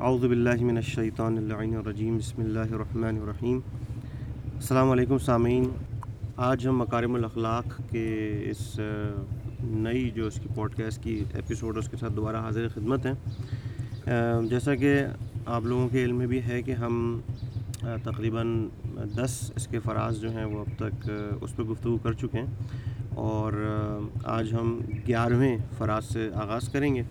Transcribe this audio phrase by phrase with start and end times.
[0.00, 3.58] اعوذ باللہ من الشیطان اللعین الرجیم بسم اللہ الرحمن الرحیم
[4.54, 5.70] السلام علیکم سامعین
[6.36, 8.80] آج ہم مکارم الاخلاق کے اس
[9.64, 13.12] نئی جو اس کی پوڈ کاسٹ کی ایپیسوڈ اس کے ساتھ دوبارہ حاضر خدمت ہیں۔
[14.50, 15.04] جیسا کہ
[15.46, 17.20] آپ لوگوں کے علم میں بھی ہے کہ ہم
[17.80, 18.68] تقریباً
[19.16, 22.46] دس اس کے فراز جو ہیں وہ اب تک اس پہ گفتگو کر چکے ہیں۔
[23.14, 23.52] اور
[24.24, 27.02] آج ہم گیارہویں فراز سے آغاز کریں گے۔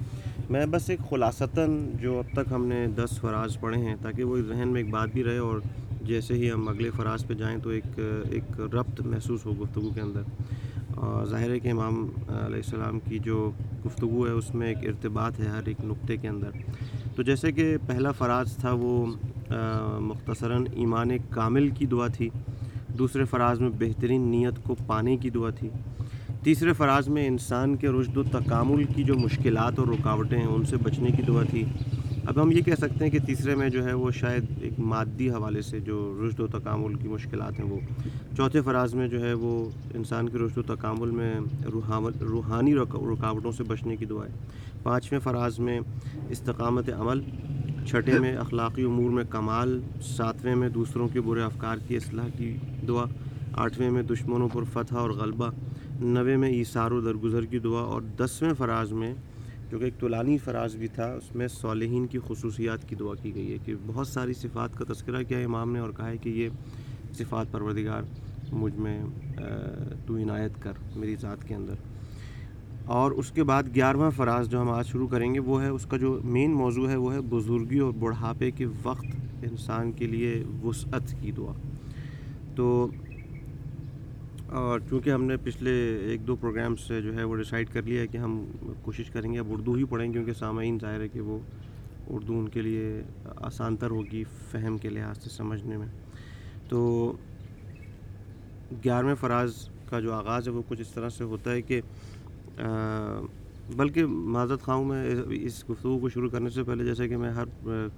[0.50, 4.38] میں بس ایک خلاصتاً جو اب تک ہم نے دس فراز پڑھے ہیں تاکہ وہ
[4.48, 5.60] ذہن میں ایک بات بھی رہے اور
[6.10, 10.02] جیسے ہی ہم اگلے فراز پہ جائیں تو ایک ایک ربط محسوس ہو گفتگو کے
[10.02, 10.22] اندر۔
[10.96, 13.52] اور ظاہر ہے کہ امام علیہ السلام کی جو
[13.86, 16.50] گفتگو ہے، اس میں ایک ارتباط ہے ہر ایک نقطے کے اندر۔
[17.16, 19.06] تو جیسے کہ پہلا فراز تھا وہ
[20.00, 22.30] مختصراً ایمان کامل کی دعا تھی۔
[22.98, 25.70] دوسرے فراز میں بہترین نیت کو پانے کی دعا تھی۔
[26.44, 30.64] تیسرے فراز میں انسان کے رشد و تکامل کی جو مشکلات اور رکاوٹیں ہیں، ان
[30.66, 31.64] سے بچنے کی دعا تھی۔
[32.30, 35.30] اب ہم یہ کہہ سکتے ہیں کہ تیسرے میں جو ہے وہ شاید ایک مادی
[35.30, 37.80] حوالے سے جو رشد و تکامل کی مشکلات ہیں وہ،
[38.38, 39.54] چوتھے فراز میں جو ہے وہ
[39.94, 41.34] انسان کے رشد و تکامل میں
[42.22, 44.32] روحانی رکاوٹوں سے بچنے کی دعا ہے۔
[44.84, 45.80] پانچویں فراز میں
[46.30, 47.22] استقامت عمل،
[47.86, 49.80] چھٹے میں اخلاقی امور میں کمال،
[50.16, 52.56] ساتویں میں دوسروں کے برے افکار کی اصلاح کی
[52.88, 53.06] دعا،
[53.64, 55.50] آٹھویں میں دشمنوں پر فتح اور غلبہ
[56.00, 59.14] نوے میں ایثار و درگزر کی دعا اور دسویں فراز میں
[59.70, 63.36] جو کہ ایک طولانی فراز بھی تھا، اس میں صالحین کی خصوصیات کی دعا کی
[63.36, 66.30] گئی ہے کہ بہت ساری صفات کا تذکرہ کیا امام نے اور کہا ہے کہ
[66.30, 66.50] یہ
[67.14, 68.04] صفات پروردگار
[68.52, 69.02] مجھ میں
[70.08, 71.74] تو عنایت کر میری ذات کے اندر۔
[72.86, 75.86] اور اس کے بعد گیارہواں فراز جو ہم آج شروع کریں گے، وہ ہے اس
[75.86, 79.06] کا جو مین موضوع ہے، وہ ہے بزرگی اور بڑھاپے کے وقت
[79.44, 81.54] انسان کے لیے وسعت کی دعا۔
[82.56, 82.88] تو
[84.58, 85.72] اور چونکہ ہم نے پچھلے
[86.10, 88.46] ایک دو پروگرام سے جو ہے وہ ڈیسائیڈ کر لیا ہے کہ ہم
[88.82, 91.38] کوشش کریں گے، اب اردو ہی پڑھیں کیونکہ سامعین ظاہر ہے کہ وہ
[92.10, 93.02] اردو ان کے لیے
[93.38, 95.88] آسان تر ہوگی فہم کے لحاظ سے سمجھنے میں۔
[96.70, 96.80] تو
[98.84, 101.82] گیارہویں فراز کا جو آغاز ہے وہ کچھ اس طرح سے ہوتا ہے کہ
[103.78, 107.44] بلکہ معذرت خواہوں میں اس گفتگو کو شروع کرنے سے پہلے جیسے کہ میں ہر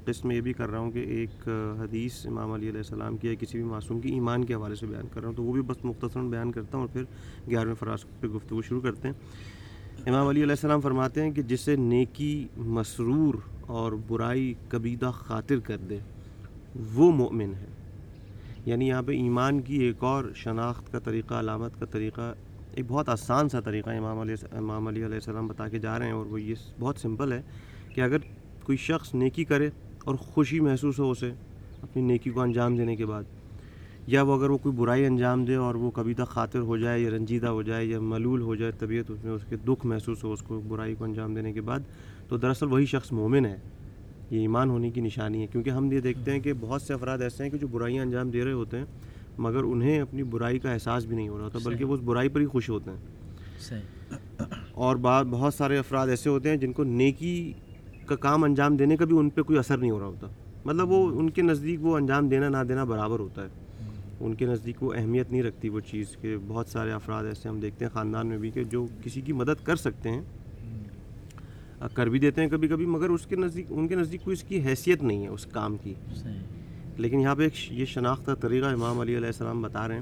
[0.06, 1.50] قسط میں یہ بھی کر رہا ہوں کہ ایک
[1.80, 4.86] حدیث امام علی علیہ السلام کی یا کسی بھی معصوم کی ایمان کے حوالے سے
[4.86, 7.04] بیان کر رہا ہوں تو وہ بھی بس مختصراً بیان کرتا ہوں اور پھر
[7.50, 9.16] گیارہویں فراز پہ گفتگو شروع کرتے ہیں۔
[10.06, 15.78] امام علی علیہ السلام فرماتے ہیں کہ جسے نیکی مسرور اور برائی کبیدہ خاطر کر
[15.78, 15.98] دے،
[16.94, 17.66] وہ مومن ہے۔
[18.66, 22.34] یعنی یہاں پہ ایمان کی ایک اور شناخت کا طریقہ، علامت کا طریقہ
[22.76, 26.06] ایک بہت آسان سا طریقہ امام علیہ امام علی علیہ السلام بتا کے جا رہے
[26.06, 27.42] ہیں اور وہ یہ بہت سمپل ہے
[27.96, 28.18] کہ اگر
[28.64, 29.70] کوئی شخص نیکی کرے
[30.04, 31.32] اور خوشی محسوس ہو اسے
[31.82, 33.24] اپنی نیکی کو انجام دینے کے بعد،
[34.08, 37.00] یا وہ اگر وہ کوئی برائی انجام دے اور وہ کبھی تک خاطر ہو جائے
[37.00, 40.24] یا رنجیدہ ہو جائے یا ملول ہو جائے، طبیعت اس میں اس کے دکھ محسوس
[40.24, 41.80] ہو، اس کو برائی کو انجام دینے کے بعد،
[42.30, 43.58] تو دراصل وہی شخص مومن ہے۔
[44.32, 47.22] یہ ایمان ہونے کی نشانی ہے۔ کیونکہ ہم یہ دیکھتے ہیں کہ بہت سے افراد
[47.22, 48.86] ایسے ہیں کہ جو برائیاں انجام دے رہے ہوتے ہیں
[49.38, 52.30] مگر انہیں اپنی برائی کا احساس بھی نہیں ہو رہا ہوتا بلکہ وہ اس برائی
[52.30, 52.98] پر ہی خوش ہوتے ہیں۔
[54.72, 57.54] اور بعد بہت سارے افراد ایسے ہوتے ہیں جن کو نیکی
[58.06, 60.28] کا کام انجام دینے کا بھی ان پہ کوئی اثر نہیں ہو رہا ہوتا۔
[60.66, 63.48] مطلب وہ ان کے نزدیک وہ انجام دینا نہ دینا برابر ہوتا ہے۔
[64.20, 67.60] ان کے نزدیک وہ اہمیت نہیں رکھتی وہ چیز کہ بہت سارے افراد ایسے ہم
[67.60, 70.22] دیکھتے ہیں خاندان میں بھی کہ جو کسی کی مدد کر سکتے ہیں
[71.94, 74.44] کر بھی دیتے ہیں کبھی کبھی مگر اس کے نزدیک ان کے نزدیک کوئی اس
[74.44, 75.94] کی حیثیت نہیں ہے اس کام کی۔
[76.98, 80.02] لیکن یہاں پہ ایک یہ شناخت طریقہ امام علی علیہ السلام بتا رہے ہیں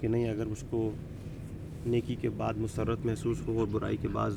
[0.00, 0.90] کہ نہیں، اگر اس کو
[1.86, 4.30] نیکی کے بعد مسرت محسوس ہو اور برائی کے بعد،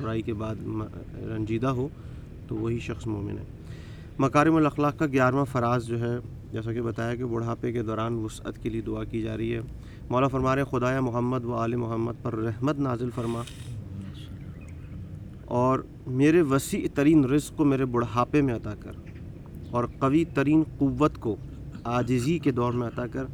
[0.00, 0.54] برائی کے بعد
[1.16, 1.88] رنجیدہ ہو،
[2.48, 3.44] تو وہی شخص مومن ہے۔
[4.18, 6.18] مکارم الاخلاق کا گیارہواں فراز جو ہے،
[6.52, 9.60] جیسا کہ بتایا کہ بڑھاپے کے دوران وسعت کے لیے دعا کی جا رہی ہے۔
[10.10, 13.42] مولا فرمار خدایا محمد و عال محمد پر رحمت نازل فرما۔
[15.44, 18.92] اور میرے وسیع ترین رزق کو میرے بڑھاپے میں عطا کر۔
[19.72, 21.36] اور قوی ترین قوت کو
[21.84, 23.24] آجزی کے دور میں عطا کر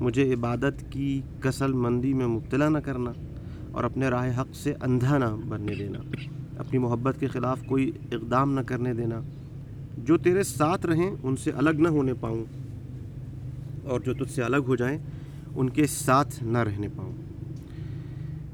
[0.00, 3.12] مجھے عبادت کی کسل مندی میں مبتلا نہ کرنا
[3.72, 5.98] اور اپنے راہ حق سے اندھا نہ بننے دینا،
[6.58, 9.20] اپنی محبت کے خلاف کوئی اقدام نہ کرنے دینا۔
[9.98, 12.44] جو تیرے ساتھ رہیں، ان سے الگ نہ ہونے پاؤں۔
[13.84, 14.98] اور جو تجھ سے الگ ہو جائیں،
[15.56, 17.12] ان کے ساتھ نہ رہنے پاؤں۔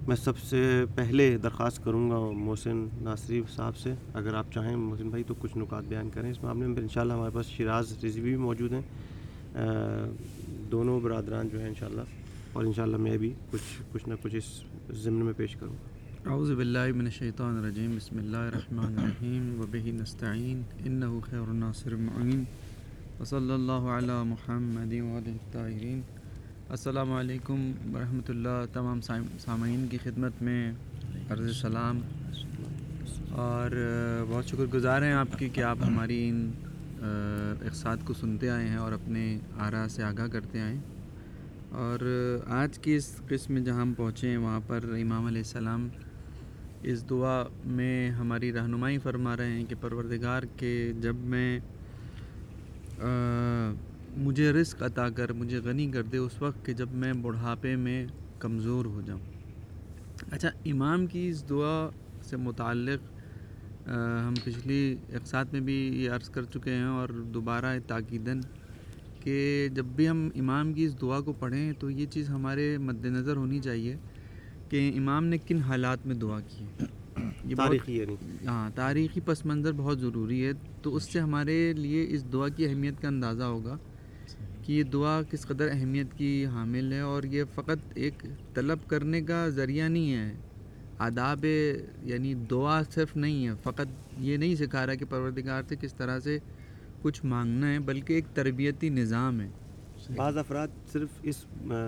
[0.06, 5.08] میں سب سے پہلے درخواست کروں گا محسن ناصری صاحب سے، اگر آپ چاہیں محسن
[5.10, 8.20] بھائی تو کچھ نکات بیان کریں۔ اس معاملے میں ان شاء ہمارے پاس شیراز رضوی
[8.20, 8.82] بھی موجود ہیں۔
[10.72, 13.62] دونوں برادران جو ہیں ان شاء اللہ اور ان شاء اللہ میں بھی کچھ
[13.92, 14.48] کچھ نہ کچھ اس
[15.02, 19.90] ضمن میں پیش کروں گا۔ اعوذ باللہ من الشیطان الرجیم، بسم اللہ الرحمن الرحیم وبہ
[20.00, 22.44] نستعین، انہو خیر الناصر معین
[23.20, 26.00] وصلی اللہ علی محمد وعلی الطاہرین۔
[26.70, 27.60] السلام علیکم
[27.94, 30.72] ورحمۃ اللہ، تمام سامعین کی خدمت میں
[31.30, 32.00] عرض سلام۔
[33.44, 33.70] اور
[34.28, 36.50] بہت شکر گزار ہیں آپ کی کہ آپ ہماری ان
[37.02, 39.24] اقساط کو سنتے آئے ہیں اور اپنے
[39.66, 40.78] آرا سے آگاہ کرتے آئیں
[41.82, 42.06] اور
[42.60, 45.88] آج کی اس قسم میں جہاں ہم پہنچے ہیں، وہاں پر امام علیہ السلام
[46.82, 47.42] اس دعا
[47.78, 51.58] میں ہماری رہنمائی فرما رہے ہیں کہ پروردگار کے جب میں
[54.16, 58.06] مجھے رزق عطا کر مجھے غنی کر دے اس وقت کہ جب میں بڑھاپے میں
[58.40, 59.20] کمزور ہو جاؤں۔
[60.32, 61.74] اچھا امام کی اس دعا
[62.22, 63.08] سے متعلق
[64.26, 64.80] ہم پچھلی
[65.14, 68.40] اقساط میں بھی یہ عرض کر چکے ہیں اور دوبارہ تاکیدن
[69.20, 69.36] کہ
[69.74, 73.36] جب بھی ہم امام کی اس دعا کو پڑھیں تو یہ چیز ہمارے مد نظر
[73.36, 73.96] ہونی چاہیے
[74.70, 76.86] کہ امام نے کن حالات میں دعا کی ہے۔
[77.44, 78.16] یہ تاریخی یعنی۔
[78.46, 80.52] ہاں تاریخی پس منظر بہت ضروری ہے۔
[80.82, 83.76] تو اس سے ہمارے لیے اس دعا کی اہمیت کا اندازہ ہوگا۔
[84.70, 88.22] کہ یہ دعا کس قدر اہمیت کی حامل ہے اور یہ فقط ایک
[88.54, 90.32] طلب کرنے کا ذریعہ نہیں ہے۔
[90.98, 91.44] آداب
[92.02, 96.20] یعنی دعا صرف نہیں ہے، فقط یہ نہیں سکھا رہا کہ پروردگار سے کس طرح
[96.20, 96.38] سے
[97.02, 99.48] کچھ مانگنا ہے، بلکہ ایک تربیتی نظام ہے۔
[100.16, 101.44] بعض افراد صرف اس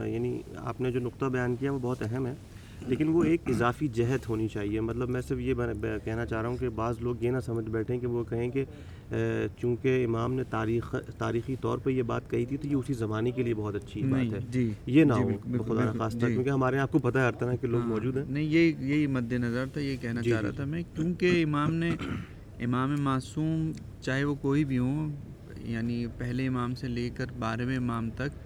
[0.06, 2.34] یعنی آپ نے جو نقطہ بیان کیا وہ بہت اہم ہے۔
[2.88, 5.54] لیکن وہ ایک اضافی جہت ہونی چاہیے۔ مطلب میں صرف یہ
[6.04, 8.64] کہنا چاہ رہا ہوں کہ بعض لوگ یہ نہ سمجھ بیٹھیں کہ وہ کہیں کہ
[9.60, 13.30] چونکہ امام نے تاریخ تاریخی طور پہ یہ بات کہی تھی تو یہ اسی زمانے
[13.30, 16.50] کے لیے بہت اچھی بات ہے۔ جی۔ یہ نہ جی، ہو خدا خاص طور کیونکہ
[16.50, 18.72] ہمارے یہاں آپ کو پتہ ہے ہر طرح کے لوگ ہاں، موجود ہیں۔ نہیں یہ
[18.80, 21.90] یہی مد نظر تھا یہ کہنا جی، چاہ رہا جی۔ تھا میں کیونکہ امام نے
[22.60, 23.70] امام معصوم
[24.00, 25.10] چاہے وہ کوئی بھی ہوں
[25.64, 28.40] یعنی پہلے امام سے لے کر بارہویں امام تک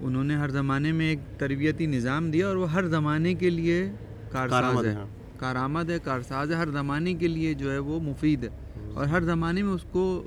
[0.00, 3.92] انہوں نے ہر زمانے میں ایک تربیتی نظام دیا اور وہ ہر زمانے کے لیے
[4.30, 4.94] کارساز ہے۔
[5.38, 8.48] کارآمد ہے کارساز ہے ہر زمانے کے لیے جو ہے وہ مفید ہے۔
[8.94, 10.26] اور ہر زمانے میں اس کو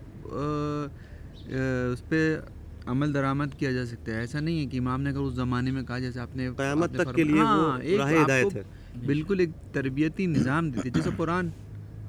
[1.93, 2.37] اس پہ
[2.85, 5.71] عمل درآمد کیا جا سکتا ہے۔ ایسا نہیں ہے کہ امام نے اگر اس زمانے
[5.71, 8.01] میں کہا جیسے آپ نے قیامت تک کے لیے ہاں ایک
[9.05, 11.47] بالکل ایک تربیتی نظام دی تھی جیسے قرآن۔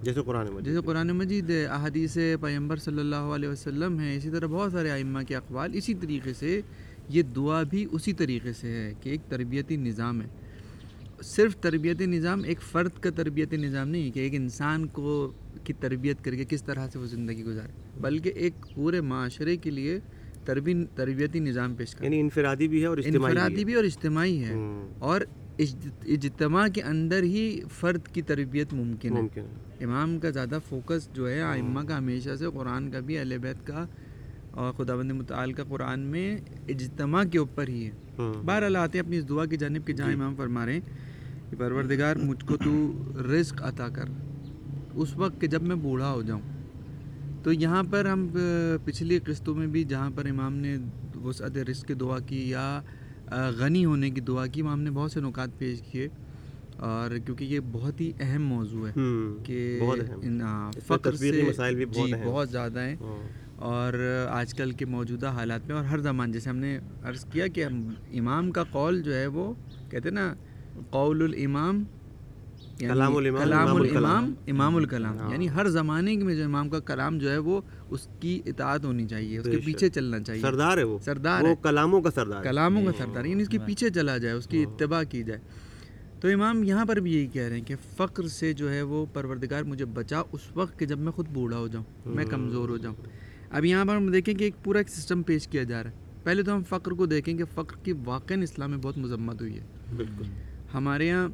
[0.02, 4.46] جیسے قرآن مجید۔ جیسے قرآن مجید احادیث پیمبر صلی اللہ علیہ وسلم ہیں۔ اسی طرح
[4.46, 6.60] بہت سارے ائمہ کے اقوال اسی طریقے سے
[7.08, 10.26] یہ دعا بھی اسی طریقے سے ہے کہ ایک تربیتی نظام ہے۔
[11.22, 15.32] صرف تربیتی نظام ایک فرد کا تربیتی نظام نہیں ہے کہ ایک انسان کو
[15.64, 19.70] کی تربیت کر کے کس طرح سے وہ زندگی گزارے بلکہ ایک پورے معاشرے کے
[19.70, 19.98] لیے
[20.44, 24.54] تربی تربیتی نظام پیش کرے۔ یعنی انفرادی بھی ہے اور انفرادی بھی اور اجتماعی ہے۔
[24.98, 25.20] اور
[26.02, 29.40] اجتماع کے اندر ہی فرد کی تربیت ممکن ہے۔
[29.84, 33.66] امام کا زیادہ فوکس جو ہے ائمہ کا ہمیشہ سے قرآن کا بھی اہل بیت
[33.66, 33.86] کا
[34.52, 36.36] اور خدا بند متعال کا قرآن میں
[36.68, 37.90] اجتماع کے اوپر ہی ہے۔
[38.44, 40.80] بہر آتے ہیں اپنی اس دعا کی جانب کے جہاں جی۔ امام فرما رہے ہیں
[41.50, 43.02] کہ پروردگار مجھ کو تو
[43.32, 44.04] رزق عطا کر۔
[44.94, 46.40] اس وقت کہ جب میں بوڑھا ہو جاؤں
[47.42, 48.28] تو یہاں پر ہم
[48.84, 50.76] پچھلی قسطوں میں بھی جہاں پر امام نے
[51.24, 52.80] وسعت رزق کی دعا کی یا
[53.58, 56.08] غنی ہونے کی دعا کی امام نے بہت سے نکات پیش کیے۔
[56.76, 58.92] اور کیونکہ یہ بہت ہی اہم موضوع ہے
[59.44, 59.80] کہ
[60.86, 61.32] فقر سے
[61.84, 63.92] جی بہت زیادہ ہیں۔ ہاں۔ اور
[64.28, 67.64] آج کل کے موجودہ حالات میں اور ہر زمان جیسے ہم نے عرض کیا کہ
[68.12, 69.52] امام کا قول جو ہے وہ
[69.90, 70.34] کہتے ہیں نا
[70.90, 71.82] قول الامام
[72.78, 73.16] یعنی کلام
[73.76, 77.60] الامام امام الکلام ہاں۔ یعنی ہر زمانے میں جو امام کا کلام جو ہے وہ
[77.90, 81.54] اس کی اطاعت ہونی چاہیے اس کے پیچھے چلنا چاہیے۔ سردار ہے وہ۔ سردار وہ
[81.54, 84.72] کلاموں کا سردار کلاموں کا سردار یعنی اس کے پیچھے چلا جائے اس کی ہاں۔
[84.72, 85.40] اتباع کی جائے۔
[86.20, 89.06] تو امام یہاں پر بھی یہی کہہ رہے ہیں کہ فقر سے جو ہے وہ
[89.12, 92.76] پروردگار مجھے بچا اس وقت کہ جب میں خود بوڑھا ہو جاؤں میں کمزور ہو
[92.76, 92.94] جاؤں۔
[93.52, 95.94] اب یہاں پر ہم دیکھیں کہ ایک پورا ایک سسٹم پیش کیا جا رہا ہے۔
[96.24, 99.58] پہلے تو ہم فقر کو دیکھیں کہ فقر کی واقع اسلام میں بہت مذمت ہوئی
[99.58, 99.64] ہے۔
[99.96, 100.24] بالکل۔
[100.74, 101.28] ہمارے یہاں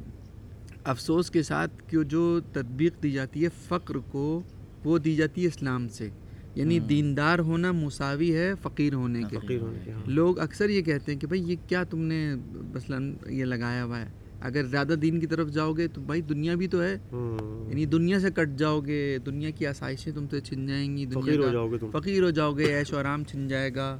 [0.83, 4.41] افسوس کے ساتھ کہ جو تدبیق دی جاتی ہے فقر کو
[4.83, 6.09] وہ دی جاتی ہے اسلام سے۔
[6.55, 11.19] یعنی ہاں۔ دیندار ہونا مساوی ہے فقیر ہونے کے ہاں۔ لوگ اکثر یہ کہتے ہیں
[11.19, 12.35] کہ بھائی یہ کیا تم نے
[12.73, 14.07] مثلاً یہ لگایا ہوا ہے؟
[14.41, 17.85] اگر زیادہ دین کی طرف جاؤ گے تو بھائی دنیا بھی تو ہے۔ ہاں۔ یعنی
[17.85, 21.49] دنیا سے کٹ جاؤ گے دنیا کی آسائشیں تم سے چھن جائیں گی فقیر ہو
[21.51, 23.99] جاؤ گے فقیر ہو جاؤ گے ایش و آرام چھن جائے گا۔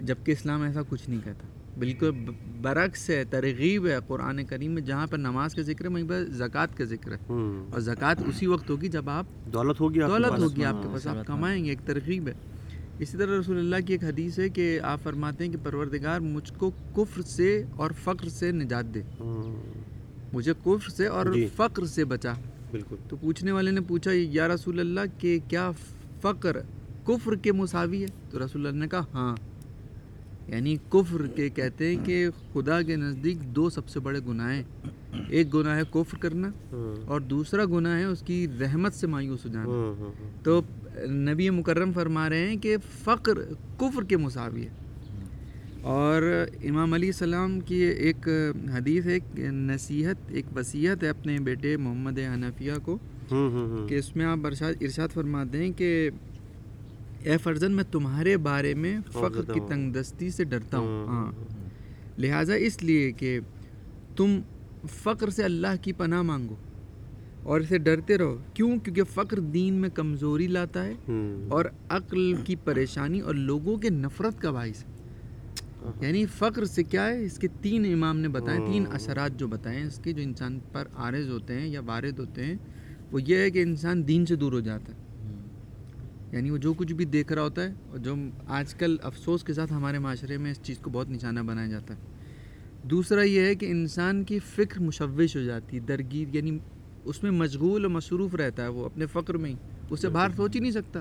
[0.00, 1.46] جبکہ اسلام ایسا کچھ نہیں کہتا۔
[1.78, 2.10] بالکل
[2.62, 6.24] برعکس ہے ترغیب ہے قرآن کریم میں جہاں پر نماز کا ذکر ہے وہیں پر
[6.24, 7.18] زکوٰۃ کا ذکر ہے۔
[7.72, 11.26] اور زکوٰۃ اسی وقت ہوگی جب آپ دولت ہوگی دولت ہوگی آپ کے پاس۔ آپ
[11.26, 12.32] کمائیں گے ایک ترغیب ہے۔
[12.98, 16.52] اسی طرح رسول اللہ کی ایک حدیث ہے کہ آپ فرماتے ہیں کہ پروردگار مجھ
[16.58, 19.02] کو کفر سے اور فقر سے نجات دے۔
[20.32, 22.32] مجھے کفر سے اور جی۔ فقر سے بچا۔
[22.70, 25.70] بالکل۔ تو پوچھنے والے نے پوچھا یا رسول اللہ کہ کیا
[26.20, 26.56] فقر
[27.04, 29.36] کفر کے مساوی ہے؟ تو رسول اللہ نے کہا ہاں۔
[30.48, 34.62] یعنی کفر کے کہتے ہیں کہ خدا کے نزدیک دو سب سے بڑے گناہ ہیں۔
[35.28, 36.48] ایک گناہ ہے کفر کرنا
[37.06, 39.68] اور دوسرا گناہ ہے اس کی رحمت سے مایوس ہو جانا۔
[40.42, 40.62] تو
[41.02, 43.34] نبی مکرم فرما رہے ہیں کہ فقر
[43.78, 44.68] کفر کے مساوی ہے۔
[45.82, 48.28] اور امام علیہ السلام کی ایک
[48.74, 49.18] حدیث ہے
[49.50, 52.98] نصیحت ایک وصیت ہے اپنے بیٹے محمد حنفیہ کو
[53.88, 56.10] کہ اس میں آپ ارشاد ارشاد فرماتے ہیں کہ
[57.22, 60.86] اے فرزن میں تمہارے بارے میں فقر خوفزدہ کی ہوں۔ تنگ دستی سے ڈرتا ہوں۔
[60.86, 61.32] ہوں، ہاں۔
[62.18, 63.40] لہٰذا اس لیے کہ
[64.16, 64.40] تم
[64.88, 66.54] فقر سے اللہ کی پناہ مانگو۔
[67.44, 70.94] اور اسے ڈرتے رہو۔ کیوں؟ کیونکہ فقر دین میں کمزوری لاتا ہے
[71.48, 74.94] اور عقل کی پریشانی اور لوگوں کے نفرت کا باعث ہے۔
[76.06, 79.82] یعنی فقر سے کیا ہے؟ اس کے تین امام نے بتائے تین اثرات جو بتائے
[79.82, 82.54] اس کے جو انسان پر عارض ہوتے ہیں یا وارد ہوتے ہیں
[83.12, 84.98] وہ یہ ہے کہ انسان دین سے دور ہو جاتا ہے۔
[86.32, 88.14] یعنی وہ جو کچھ بھی دیکھ رہا ہوتا ہے اور جو
[88.46, 91.94] آج کل افسوس کے ساتھ ہمارے معاشرے میں اس چیز کو بہت نشانہ بنایا جاتا
[91.94, 91.98] ہے۔
[92.88, 96.58] دوسرا یہ ہے کہ انسان کی فکر مشوش ہو جاتی ہے درگیر یعنی
[97.04, 99.54] اس میں مشغول اور مصروف رہتا ہے وہ اپنے فقر میں ہی۔
[99.90, 101.00] اس سے باہر سوچ ہی نہیں سکتا۔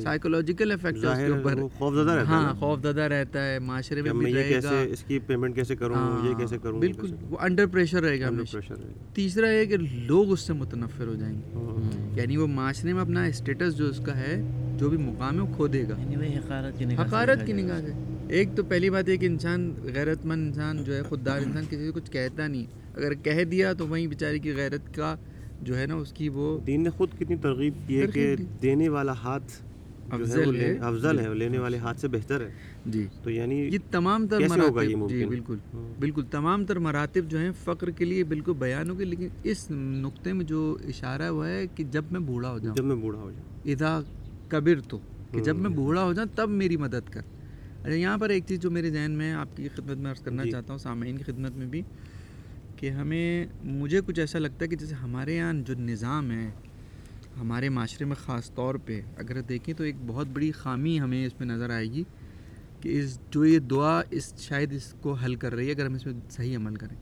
[0.00, 3.58] سائیکولوجیکل افیکٹ ہے اس کے اوپر۔ خوف زدہ رہتا ہے ہاں خوف زدہ رہتا ہے
[3.58, 6.74] معاشرے میں بھی رہے گا۔ کیسے اس کی پیمنٹ کیسے کروں یہ ہاں، کیسے کروں
[6.74, 8.30] یہ بالکل کیسے کروں۔ وہ انڈر پریشر رہے گا۔
[9.14, 9.76] تیسرا یہ کہ
[10.06, 13.86] لوگ اس سے متنفر ہو جائیں گے۔ ہاں، یعنی وہ معاشرے میں اپنا اسٹیٹس جو
[13.86, 14.42] اس کا ہے
[14.78, 17.92] جو بھی مقام ہے وہ کھو دے گا۔ یعنی حقارت کی نگاہ سے
[18.28, 21.86] ایک تو پہلی بات یہ کہ انسان غیرت مند انسان جو ہے خوددار انسان کسی
[21.86, 22.66] سے کچھ کہتا نہیں۔
[22.96, 25.16] اگر کہہ دیا تو وہیں بیچارے کی غیرت کا
[25.60, 28.88] جو ہے نا اس کی وہ دین نے خود کتنی ترغیب کی ہے کہ۔ دینے
[28.88, 29.52] والا ہاتھ
[30.10, 32.50] افضل ہے۔ افضل ہے وہ لینے والے ہاتھ سے بہتر ہے۔
[32.84, 37.38] جی۔ تو یعنی یہ تمام تر مراتب جی؟ بالکل۔ ہاں۔ بالکل تمام تر مراتب جو
[37.38, 41.48] ہیں فقر کے لیے بالکل بیان ہو گئے لیکن اس نقطے میں جو اشارہ ہوا
[41.48, 44.00] ہے کہ جب میں بوڑھا ہو جاؤں۔ جب میں بوڑھا ہو جاؤں۔ اذا
[44.48, 44.98] کبر تو
[45.32, 47.20] کہ جب میں بوڑھا ہو جاؤں تب میری مدد کر۔
[47.82, 50.44] اچھا یہاں پر ایک چیز جو میرے ذہن میں آپ کی خدمت میں عرض کرنا
[50.44, 51.82] جی۔ چاہتا ہوں سامعین کی خدمت میں بھی۔
[52.80, 56.50] کہ ہمیں، مجھے کچھ ایسا لگتا ہے کہ جیسے ہمارے یہاں جو نظام ہے،
[57.40, 61.32] ہمارے معاشرے میں خاص طور پہ، اگر دیکھیں تو ایک بہت بڑی خامی ہمیں اس
[61.40, 62.04] میں نظر آئے گی
[62.80, 65.94] کہ اس، جو یہ دعا اس، شاید اس کو حل کر رہی ہے اگر ہم
[65.94, 66.96] اس میں صحیح عمل کریں۔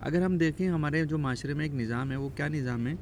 [0.00, 2.94] اگر ہم دیکھیں ہمارے جو معاشرے میں ایک نظام ہے، وہ کیا نظام ہے؟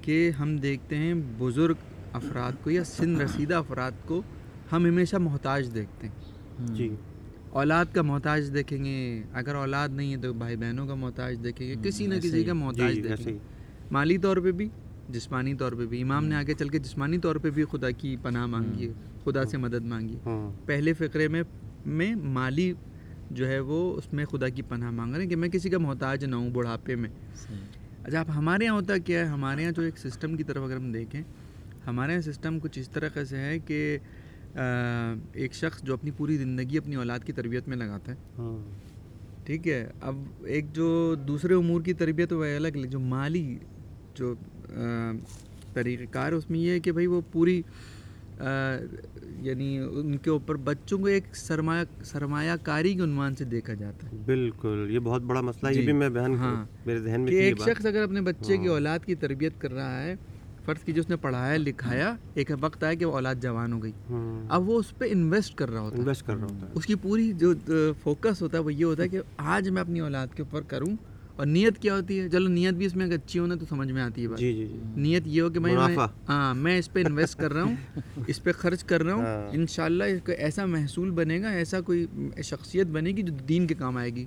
[0.00, 1.74] کہ ہم دیکھتے ہیں بزرگ
[2.12, 4.22] افراد کو یا سن رسیدہ افراد کو
[4.72, 6.14] ہم ہمیشہ محتاج دیکھتے ہیں۔
[6.66, 6.94] جی۔
[7.52, 11.66] اولاد کا محتاج دیکھیں گے اگر اولاد نہیں ہے تو بھائی بہنوں کا محتاج دیکھیں
[11.68, 13.38] گے کسی نہ کسی۔ کا محتاج جی دیکھیں گے۔
[13.90, 14.68] مالی طور پہ بھی
[15.08, 18.16] جسمانی طور پہ بھی۔ امام نے آگے چل کے جسمانی طور پہ بھی خدا کی
[18.22, 18.92] پناہ مانگی ہے
[19.24, 21.42] خدا سے مدد مانگی ہاں۔ پہلے فقرے میں
[21.86, 22.72] میں مالی
[23.30, 25.78] جو ہے وہ اس میں خدا کی پناہ مانگ رہے ہیں کہ میں کسی کا
[25.78, 27.10] محتاج نہ ہوں بڑھاپے میں۔
[28.04, 30.76] اچھا اب ہمارے یہاں ہوتا کیا ہے؟ ہمارے یہاں جو ایک سسٹم کی طرف اگر
[30.76, 31.22] ہم دیکھیں
[31.86, 33.98] ہمارے یہاں سسٹم کچھ اس طرح سے ہے کہ
[34.54, 38.56] ایک شخص جو اپنی پوری زندگی اپنی اولاد کی تربیت میں لگاتا ہے ہاں
[39.44, 43.58] ٹھیک ہے اب ایک جو دوسرے امور کی تربیت وہ الگ جو مالی
[44.14, 44.34] جو
[45.74, 47.60] طریقہ کار اس میں یہ ہے کہ بھائی وہ پوری
[49.40, 54.06] یعنی ان کے اوپر بچوں کو ایک سرمایہ سرمایہ کاری کے عنوان سے دیکھا جاتا
[54.06, 57.20] ہے بالکل یہ بہت بڑا مسئلہ ہے یہ جی۔ بھی میں بیان ہاں۔ میرے ذہن
[57.20, 60.14] میں ایک شخص اگر اپنے بچے کی ہاں۔ اولاد کی تربیت کر رہا ہے
[60.64, 63.92] فرض کیجیے اس نے پڑھایا لکھایا ایک وقت آیا کہ وہ اولاد جوان ہو گئی۔
[64.10, 66.72] ہاں۔ اب وہ اس پہ انویسٹ کر رہا ہوتا ہے۔ انویسٹ کر رہا ہوتا ہے۔
[66.74, 67.54] اس کی پوری جو
[68.02, 70.96] فوکس ہوتا ہے وہ یہ ہوتا ہے کہ آج میں اپنی اولاد کے اوپر کروں۔
[71.36, 73.90] اور نیت کیا ہوتی ہے چلو نیت بھی اس میں اگر اچھی ہونا تو سمجھ
[73.92, 76.76] میں آتی ہے بات جی جی جی نیت یہ ہو کہ میں منافع۔ ہاں میں
[76.78, 80.20] اس پہ انویسٹ کر رہا ہوں اس پہ خرچ کر رہا ہوں ہاں۔ انشاءاللہ اس
[80.24, 82.06] کا ایسا محصول بنے گا ایسا کوئی
[82.44, 84.26] شخصیت بنے گی جو دین کے کام آئے گی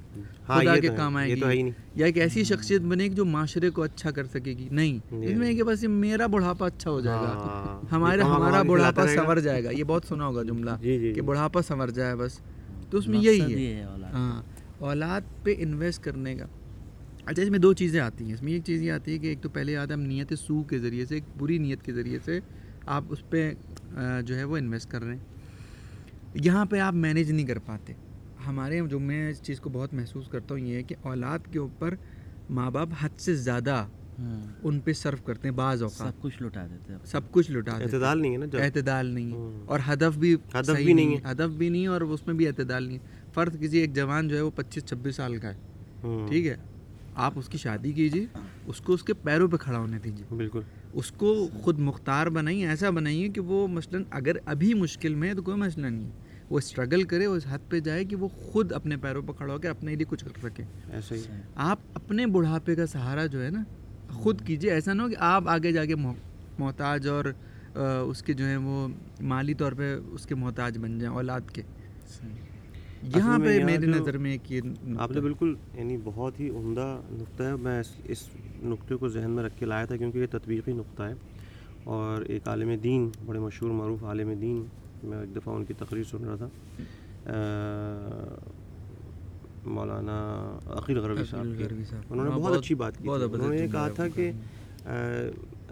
[0.49, 2.81] ہاں خدا کے کام آئے یہ تو ہے ہی گی نہیں یا ایک ایسی شخصیت
[2.83, 5.63] بنے گی جو معاشرے کو اچھا کر سکے گی نہیں جی۔ اس میں ہے کہ
[5.63, 9.37] بس یہ میرا بڑھاپا اچھا ہو جائے ہاں۔ گا ہمارا کماں ہمارا کے بڑھاپا۔ سنور
[9.39, 12.39] جائے گا یہ بہت سنا ہوگا جملہ جی جی کہ جی۔ بڑھاپا سنور جائے بس
[12.89, 13.83] تو اس میں یہی یہ ہے
[14.13, 14.41] ہاں
[14.79, 16.45] اولاد پہ انویسٹ کرنے کا
[17.25, 19.27] اچھا اس میں دو چیزیں آتی ہیں۔ اس میں ایک چیز یہ آتی ہے کہ
[19.27, 21.93] ایک تو پہلے یاد ہے ہم نیت سو کے ذریعے سے ایک بری نیت کے
[21.93, 22.39] ذریعے سے
[22.85, 23.53] آپ اس پہ
[24.25, 25.23] جو ہے وہ انویسٹ کر رہے ہیں۔
[26.35, 27.93] یہاں پہ آپ مینیج نہیں کر پاتے۔
[28.47, 31.59] ہمارے جو میں اس چیز کو بہت محسوس کرتا ہوں یہ ہے کہ اولاد کے
[31.59, 31.93] اوپر
[32.49, 33.85] ماں باپ حد سے زیادہ
[34.19, 37.51] ہاں۔ ان پہ صرف کرتے ہیں بعض اوقات۔ سب کچھ لٹا دیتے ہیں۔ سب کچھ
[37.51, 40.75] لٹا دیتے ہیں۔ اعتدال نہیں ہے نا اعتدال نہیں ہے۔ ہوں۔ اور ہدف بھی ہدف
[40.75, 43.59] بھی نہیں ہے۔ ہدف بھی نہیں ہے اور اس میں بھی اعتدال نہیں ہے۔ فرض
[43.59, 45.57] کسی ایک جوان جو ہے وہ پچیس چھبیس سال کا ہے۔
[46.03, 46.55] ہاں، ٹھیک ہے؟
[47.15, 48.25] آپ اس کی شادی کیجیے
[48.65, 50.59] اس کو اس کے پیروں پہ کھڑا ہونے دیجیے۔ بالکل۔
[50.93, 55.33] اس کو خود مختار بنائیے ایسا بنائیے کہ وہ مثلاً اگر ابھی مشکل میں ہے
[55.33, 56.11] تو کوئی مسئلہ نہیں ہے۔
[56.49, 59.59] وہ اسٹرگل کرے اس حد پہ جائے کہ وہ خود اپنے پیروں پہ کھڑا ہو
[59.59, 61.21] کے اپنے لیے کچھ کر سکے۔ ایسے ہی۔
[61.55, 63.63] آپ اپنے بڑھاپے کا سہارا جو ہے نا
[64.09, 66.13] خود کیجیے۔ ایسا نہ ہو کہ آپ آگے جا کے مح-
[66.59, 67.25] محتاج اور
[68.09, 68.87] اس کے جو ہیں وہ
[69.21, 71.61] مالی طور پہ اس کے محتاج بن جائیں اولاد کے۔
[73.15, 74.61] یہاں پہ جو- نظر میں ایک یہ
[74.97, 78.29] آپ نے بالکل یعنی بہت ہی عمدہ نقطہ ہے۔ میں اس
[78.63, 81.13] نقطے کو ذہن میں رکھ کے لایا تھا کیونکہ یہ تطبیقی نقطہ ہے۔
[81.83, 84.65] اور ایک عالم دین بڑے مشہور معروف عالم دین
[85.03, 86.49] میں ایک دفعہ ان کی تقریر سن رہا تھا۔
[89.65, 91.45] مولانا عقیل غربی صاحب۔
[92.09, 94.31] انہوں نے ہاں، بہت اچھی بات کی انہوں نے کہا تھا کہ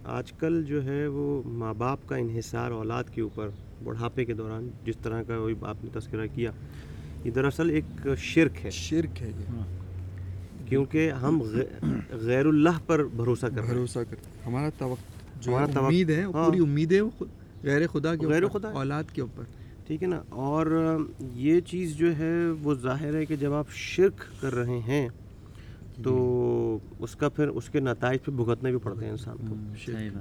[0.03, 3.49] آج کل جو ہے وہ ماں باپ کا انحصار اولاد کے اوپر
[3.83, 6.51] بڑھاپے کے دوران جس طرح کا وہی آپ نے تذکرہ کیا
[7.23, 7.85] یہ دراصل ایک
[8.17, 9.61] شرک ہے شرک ہے یہ
[10.67, 11.41] کیونکہ ہم
[12.11, 15.11] غیر اللہ پر بھروسہ کر رہے ہیں بھروسہ کرتے ہیں۔ ہمارا توقع
[15.41, 16.99] جو امید ہے ہاں۔ پوری امید ہے
[17.63, 19.43] غیر خدا کے غیر خدا۔ اولاد کے اوپر
[19.87, 24.41] ٹھیک ہے نا اور یہ چیز جو ہے وہ ظاہر ہے کہ جب آپ شرک
[24.41, 25.07] کر رہے ہیں
[26.03, 26.13] تو
[26.99, 29.55] اس کا پھر اس کے نتائج پہ بھگتنے بھی پڑتے ہیں انسان کو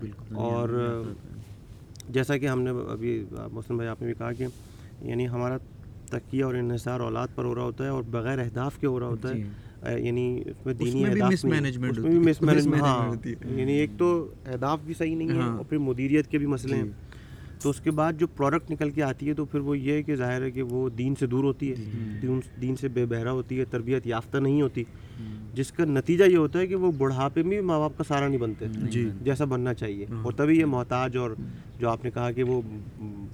[0.00, 0.68] بالکل۔ اور
[2.08, 4.46] جیسا کہ ہم نے ابھی مسلم بھائی آپ نے بھی کہا کہ
[5.00, 5.56] یعنی ہمارا
[6.12, 9.06] تکیہ اور انحصار اولاد پر ہو رہا ہوتا ہے اور بغیر اہداف کے ہو رہا
[9.06, 14.10] ہوتا جی۔ ہے یعنی اس میں دینی اہداف بھی مس مینجمنٹ ہاں۔ یعنی ایک تو
[14.46, 16.90] اہداف بھی صحیح نہیں ہے ہاں۔ اور پھر مدیریت کے بھی مسئلے ہیں جی۔
[17.62, 20.02] تو اس کے بعد جو پروڈکٹ نکل کے آتی ہے تو پھر وہ یہ ہے
[20.02, 21.74] کہ ظاہر ہے کہ وہ دین سے دور ہوتی ہے
[22.22, 24.84] دین دین سے بے بہرا ہوتی ہے تربیت یافتہ نہیں ہوتی
[25.54, 28.28] جس کا نتیجہ یہ ہوتا ہے کہ وہ بڑھاپے میں بھی ماں باپ کا سہارا
[28.28, 31.30] نہیں بنتے جی۔ جیسا بننا چاہیے ہاں۔ اور تبھی یہ محتاج اور
[31.78, 32.60] جو آپ نے کہا کہ وہ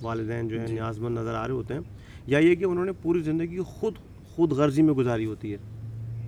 [0.02, 1.80] والدین جو ہیں نیاز مند نظر آ رہے ہوتے ہیں
[2.28, 5.56] یا یہ کہ انہوں نے پوری زندگی خود خود غرضی میں گزاری ہوتی ہے۔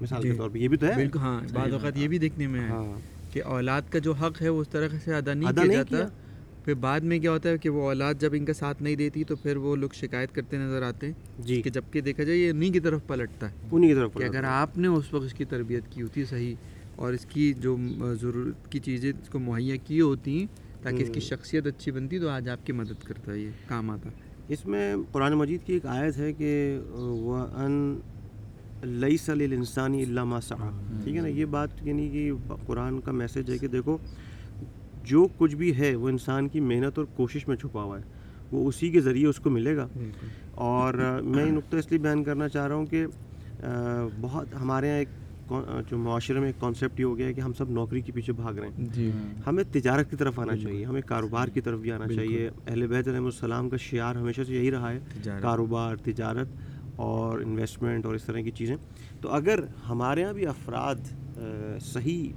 [0.01, 2.19] مثال کے جی۔ طور پہ یہ بھی تو ہے۔ بالکل ہاں بعض اوقات یہ بھی
[2.19, 3.01] دیکھنے میں ہے ہاں۔
[3.33, 6.09] کہ اولاد کا جو حق ہے وہ اس طرح سے ادا نہیں کیا جاتا۔
[6.65, 9.25] پھر بعد میں کیا ہوتا ہے کہ وہ اولاد جب ان کا ساتھ نہیں دیتی
[9.25, 12.51] تو پھر وہ لوگ شکایت کرتے نظر آتے ہیں جی۔ کہ جبکہ دیکھا جائے یہ
[12.51, 15.35] انہیں کی طرف پلٹتا ہے۔ انہیں کی طرف کہ اگر آپ نے اس وقت اس
[15.35, 16.55] کی تربیت کی ہوتی صحیح
[16.97, 17.77] اور اس کی جو
[18.21, 20.47] ضرورت کی چیزیں اس کو مہیا کی ہوتی
[20.83, 24.09] تاکہ اس کی شخصیت اچھی بنتی تو آج آپ کی مدد کرتا یہ کام آتا۔
[24.51, 28.01] اس میں قرآن مجید کی ایک آیت ہے کہ وہ ان
[28.83, 30.71] لئی انسانی علامہ سعا
[31.05, 32.33] ٹھیک ہے نا؟ یہ بات یعنی کہ
[32.67, 33.97] قرآن کا میسج ہے کہ دیکھو
[35.05, 38.05] جو کچھ بھی ہے وہ انسان کی محنت اور کوشش میں چھپا ہوا ہے۔
[38.53, 39.89] وہ اسی کے ذریعے اس کو ملے گا۔
[40.55, 43.07] اور میں یہ نقطہ اس لیے بیان کرنا چاہ رہا ہوں کہ
[44.21, 45.09] بہت ہمارے یہاں ایک
[45.91, 48.33] جو معاشرے میں ایک کانسیپٹ یہ ہو گیا ہے کہ ہم سب نوکری کے پیچھے
[48.33, 49.11] بھاگ رہے ہیں۔ جی۔
[49.47, 53.09] ہمیں تجارت کی طرف آنا چاہیے ہمیں کاروبار کی طرف بھی آنا چاہیے۔ اہل بیت
[53.09, 54.99] علیہ السلام کا شعار ہمیشہ سے یہی رہا ہے۔
[55.43, 56.49] کاروبار تجارت
[56.97, 58.77] اور انویسٹمنٹ اور اس طرح کی چیزیں۔
[59.21, 60.95] تو اگر ہمارے یہاں بھی افراد
[61.81, 62.29] صحیح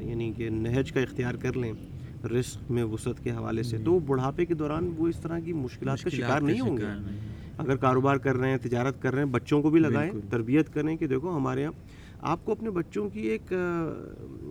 [0.00, 1.72] یعنی کہ نہج کا اختیار کر لیں
[2.24, 5.52] رزق میں وسعت کے حوالے سے تو وہ بڑھاپے کے دوران وہ اس طرح کی
[5.52, 6.82] مشکلات کا شکار کا نہیں ہوں گے۔
[7.58, 10.96] اگر کاروبار کر رہے ہیں تجارت کر رہے ہیں بچوں کو بھی لگائیں۔ تربیت کریں
[10.96, 11.72] کہ دیکھو ہمارے یہاں
[12.24, 13.52] آپ کو اپنے بچوں کی ایک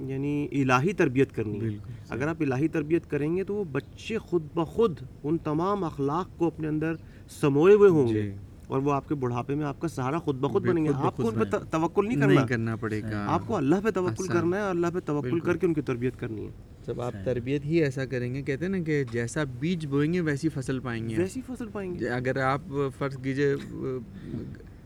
[0.07, 1.77] یعنی الہی تربیت کرنی ہے۔
[2.09, 6.47] اگر آپ الہی تربیت کریں گے تو وہ بچے خود بخود ان تمام اخلاق کو
[6.47, 6.93] اپنے اندر
[7.41, 8.31] سموئے ہوئے ہوں گے جی۔
[8.67, 11.27] اور وہ آپ کے بڑھاپے میں آپ کا سہارا خود بخود بنیں گے۔ آپ کو
[11.27, 14.57] ان پہ توکل نہیں کرنا۔ کرنا پڑے گا۔ آپ کو اللہ پہ توکل آسان۔ کرنا
[14.57, 16.51] ہے اور اللہ پہ توکل کر کے ان کی تربیت کرنی ہے۔
[16.88, 20.19] جب آپ تربیت ہی ایسا کریں گے کہتے ہیں نا کہ جیسا بیج بوئیں گے
[20.21, 22.62] ویسی فصل پائیں گے۔ ویسی فصل پائیں گے۔ اگر آپ
[22.97, 23.55] فرض کیجیے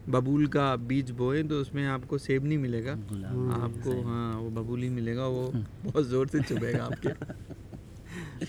[0.07, 2.93] ببول کا بیج بوئیں تو اس میں آپ کو سیب نہیں ملے گا۔
[3.55, 5.49] آپ کو ہاں وہ ببول ہی ملے گا وہ
[5.83, 7.09] بہت زور سے چبھے گا آپ کے۔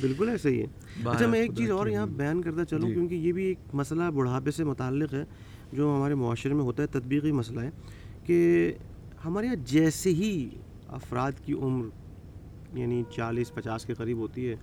[0.00, 0.66] بالکل ایسا ہی ہے۔
[1.06, 4.10] اچھا میں ایک چیز اور یہاں بیان کرتا چلوں جی۔ کیونکہ یہ بھی ایک مسئلہ
[4.14, 5.24] بڑھاپے سے متعلق ہے
[5.72, 7.70] جو ہمارے معاشرے میں ہوتا ہے تطبیقی مسئلہ ہے
[8.24, 8.72] کہ
[9.24, 10.30] ہمارے یہاں جیسے ہی
[10.90, 11.86] افراد کی عمر
[12.78, 14.54] یعنی چالیس پچاس کے قریب ہوتی ہے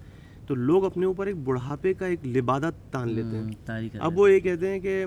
[0.47, 4.31] تو لوگ اپنے اوپر ایک بڑھاپے کا ایک لبادہ تان لیتے ہیں۔ تاریخ اب وہ
[4.31, 5.05] یہ کہتے ہیں کہ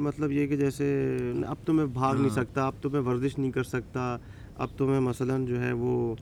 [0.00, 3.50] مطلب یہ کہ جیسے اب تو میں بھاگ نہیں سکتا اب تو میں ورزش نہیں
[3.50, 4.16] کر سکتا
[4.56, 6.14] اب تو میں مثلا جو ہے وہ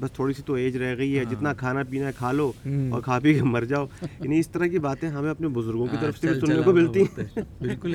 [0.00, 2.52] بس تھوڑی سی تو ایج رہ گئی ہے جتنا کھانا پینا ہے کھا لو
[2.92, 5.96] اور کھا پی کے مر جاؤ۔ یعنی اس طرح کی باتیں ہمیں اپنے بزرگوں کی
[6.00, 7.24] طرف سے بھی سننے کو ملتی ہیں۔
[7.60, 7.94] بالکل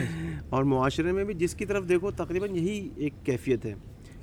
[0.49, 3.73] اور معاشرے میں بھی جس کی طرف دیکھو تقریباً یہی ایک کیفیت ہے۔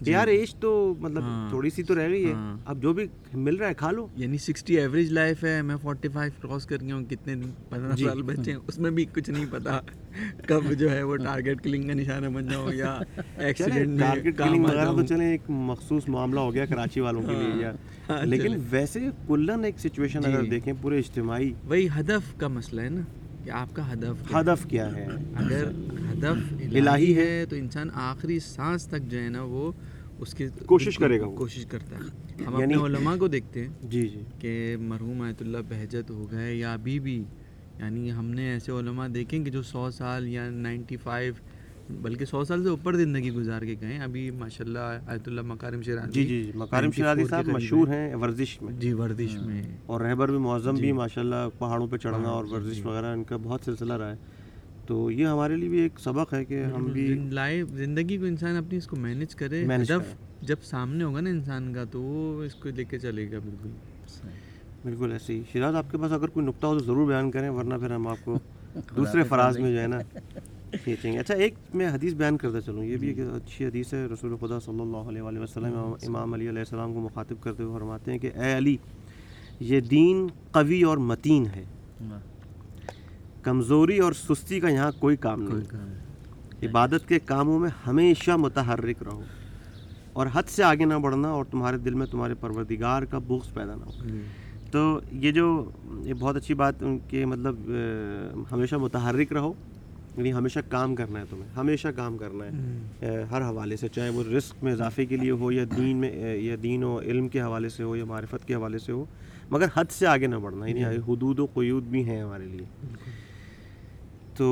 [0.01, 2.33] یار ایج تو مطلب تھوڑی سی تو رہ گئی ہے۔
[2.67, 6.09] اب جو بھی مل رہا ہے کھا لو۔ یعنی سکسٹی ایوریج لائف ہے میں فورٹی
[6.09, 9.31] فائیو کراس کر گیا ہوں کتنے دن پندرہ سال بچے ہیں اس میں بھی کچھ
[9.31, 9.81] نہیں پتا۔
[10.47, 12.99] کب جو ہے وہ ٹارگیٹ کلنگ کا نشانہ بن جاؤ یا
[13.37, 17.33] ایکسیڈنٹ ٹارگیٹ کلنگ وغیرہ تو جاؤں۔ چلیں ایک مخصوص معاملہ ہو گیا کراچی والوں کے
[17.33, 17.73] لیے یا
[18.25, 23.01] لیکن ویسے کلن ایک سچویشن اگر دیکھیں پورے اجتماعی وہی ہدف کا مسئلہ ہے نا۔
[23.47, 25.07] کہ آپ کا ہدف؟ ہدف کیا ہے
[25.37, 25.69] اگر
[26.07, 29.71] ہدف الہی ہے تو انسان آخری سانس تک جو ہے نا وہ
[30.19, 32.03] اس کی کوشش کرے گا۔ کوشش کرتا ہے
[32.45, 36.31] ہم یعنی- اپنے علماء کو دیکھتے ہیں جی جی کہ مرحوم آیت اللہ بہجت ہو
[36.31, 37.17] گئے یا ابھی بھی
[37.79, 41.35] یعنی ہم نے ایسے علماء دیکھیں کہ جو سو سال یا نائنٹی فائیو
[41.91, 45.83] بلکہ سو سال سے اوپر زندگی گزار کے گئے ابھی ماشاء اللہ آیت اللہ مکارم
[45.83, 49.37] شیرازی جی جی جی مکارم 94 شرازی کے صاحب مشہور ہیں۔ ورزش میں۔ جی ورزش
[49.37, 53.07] میں۔ اور رہبر بھی معظم جی۔ بھی ماشاء اللہ پہاڑوں پہ چڑھنا اور ورزش وغیرہ
[53.07, 54.17] ان کا بہت سلسلہ رہا ہے۔
[54.87, 58.57] تو یہ ہمارے لیے بھی ایک سبق ہے کہ ہم بھی لائف زندگی کو انسان
[58.57, 62.55] اپنی اس کو مینج کرے ہدف جب سامنے ہوگا نا انسان کا تو وہ اس
[62.55, 63.69] کو لے کے چلے گا۔ بالکل۔
[64.85, 67.51] بالکل ایسے ہی۔ شراز آپ کے پاس اگر کوئی نقطہ ہو تو ضرور بیان کریں
[67.51, 68.39] ورنہ پھر ہم آپ کو
[68.97, 69.99] دوسرے فراز میں جو ہے نا
[70.73, 74.07] کھینچیں گے۔ اچھا ایک میں حدیث بیان کرتا چلوں۔ یہ بھی ایک اچھی حدیث ہے۔
[74.07, 77.63] رسول خدا صلی اللہ علیہ وآلہ وسلم امام- امام علی علیہ السلام کو مخاطب کرتے
[77.63, 78.77] ہوئے فرماتے ہیں کہ اے علی
[79.61, 81.65] یہ دین قوی اور متین ہے۔
[83.43, 85.59] کمزوری اور سستی کا یہاں کوئی کام نہیں۔
[86.69, 89.23] عبادت کے کاموں میں ہمیشہ متحرک رہو
[90.13, 93.75] اور حد سے آگے نہ بڑھنا اور تمہارے دل میں تمہارے پروردگار کا بغض پیدا
[93.75, 93.91] نہ ہو۔
[94.71, 95.71] تو یہ جو
[96.03, 97.57] یہ بہت اچھی بات ان کے مطلب
[98.53, 99.53] ہمیشہ متحرک رہو۔
[100.17, 104.23] یعنی ہمیشہ کام کرنا ہے تمہیں ہمیشہ کام کرنا ہے۔ ہر حوالے سے چاہے وہ
[104.37, 107.69] رزق میں اضافے کے لیے ہو یا دین میں یا دین و علم کے حوالے
[107.69, 109.05] سے ہو یا معرفت کے حوالے سے ہو
[109.51, 112.67] مگر حد سے آگے نہ بڑھنا۔ یعنی حدود و قیود بھی ہیں ہمارے لیے۔
[114.37, 114.47] تو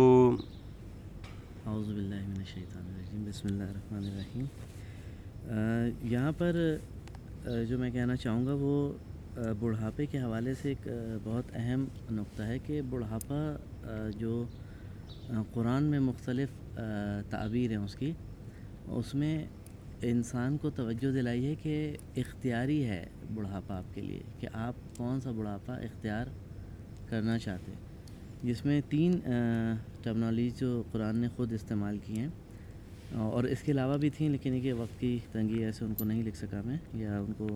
[1.66, 4.44] اعوذ باللہ من الشیطان الرجیم بسم اللہ الرحمن الرحیم۔
[6.12, 6.56] یہاں پر
[7.68, 8.92] جو میں کہنا چاہوں گا وہ
[9.60, 10.88] بڑھاپے کے حوالے سے ایک
[11.24, 13.40] بہت اہم نقطہ ہے کہ بڑھاپا
[14.18, 14.63] جو آ،
[15.52, 16.48] قرآن میں مختلف
[17.30, 18.12] تعبیر ہیں اس کی۔
[18.86, 19.44] اس میں
[20.02, 25.20] انسان کو توجہ دلائی ہے کہ اختیاری ہے بڑھاپا آپ کے لیے، کہ آپ کون
[25.20, 26.26] سا بڑھاپا اختیار
[27.08, 27.80] کرنا چاہتے ہیں۔
[28.42, 29.18] جس میں تین
[30.02, 32.28] ٹرمنالوجی جو قرآن نے خود استعمال کی ہیں۔
[33.12, 36.22] اور اس کے علاوہ بھی تھیں، لیکن یہ وقت کی تنگی ایسے ان کو نہیں
[36.22, 37.48] لکھ سکا میں، یا ان کو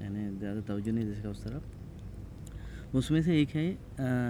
[0.00, 1.62] یعنی زیادہ توجہ نہیں دے سکا اس طرف۔
[2.92, 3.74] اس میں سے ایک ہے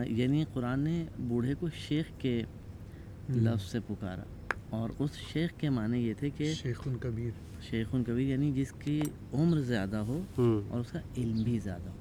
[0.08, 2.42] یعنی قرآن نے بوڑھے کو شیخ کے
[3.34, 4.22] لفظ سے پکارا۔
[4.70, 7.30] اور اس شیخ کے معنی یہ تھے کہ شیخ کبیر۔
[7.62, 10.22] شیخ کبیر یعنی جس کی عمر زیادہ ہو
[10.70, 11.96] اور اس کا علم بھی زیادہ ہو۔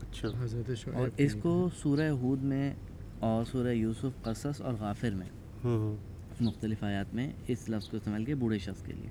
[0.00, 2.74] اچھا۔ حضرت اور اس کو سورہ ہود میں
[3.18, 5.28] اور سورہ یوسف قصص اور غافر میں
[6.40, 9.10] مختلف آیات میں اس لفظ کو استعمال کیا بوڑھے شخص کے لیے۔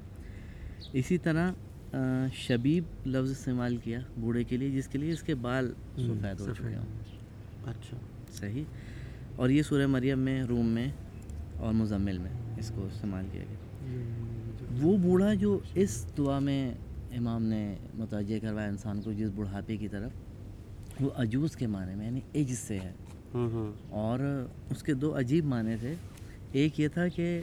[0.93, 1.51] اسی طرح
[2.33, 6.53] شبیب لفظ استعمال کیا بوڑھے کے لیے جس کے لیے اس کے بال سفید ہو
[6.53, 6.85] چکے ہوں۔
[7.65, 7.97] اچھا۔
[8.31, 8.63] صحیح۔
[9.35, 10.87] اور یہ سورہ مریم میں روم میں
[11.61, 13.55] اور مزمل میں اس کو استعمال کیا گیا۔
[14.81, 16.73] وہ بوڑھا جو اس دعا میں
[17.17, 20.11] امام نے متوجہ کروایا انسان کو جس بڑھاپے کی طرف
[21.01, 22.91] وہ عجوز کے معنی میں یعنی ایج سے ہے۔
[23.89, 24.19] اور
[24.69, 25.95] اس کے دو عجیب معنی تھے۔
[26.51, 27.41] ایک یہ تھا کہ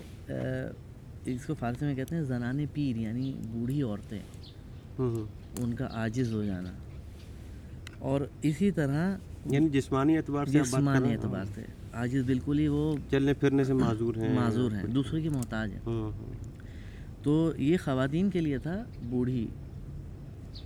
[1.25, 4.19] اس کو فارسی میں کہتے ہیں زنان پیر یعنی بوڑھی عورتیں۔
[5.59, 6.73] ان کا عاجز ہو جانا۔
[7.99, 13.35] اور اسی طرح یعنی جسمانی اعتبار سے جسمانی؟ اعتبار سے۔ عاجز بالکل ہی وہ چلنے
[13.35, 16.33] پھرنے سے معذور ہیں۔ معذور ہیں دوسرے کی محتاج ہیں۔ ہوں ہوں
[17.23, 19.47] تو یہ خواتین کے لیے تھا بوڑھی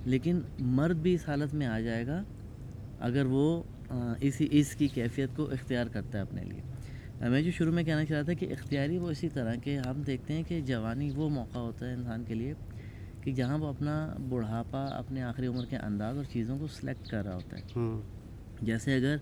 [0.05, 2.23] لیکن مرد بھی اس حالت میں آ جائے گا
[3.01, 3.63] اگر وہ
[4.21, 6.61] اسی اس کی کیفیت کو اختیار کرتا ہے اپنے لیے۔
[7.29, 10.03] میں جو شروع میں کہنا چاہ رہا تھا کہ اختیاری وہ اسی طرح کہ ہم
[10.03, 12.55] دیکھتے ہیں کہ جوانی وہ موقع ہوتا ہے انسان کے لیے
[13.21, 17.25] کہ جہاں وہ اپنا بڑھاپا اپنے آخری عمر کے انداز اور چیزوں کو سلیکٹ کر
[17.25, 18.01] رہا ہوتا ہے۔ ہوں
[18.63, 19.17] جیسے اگر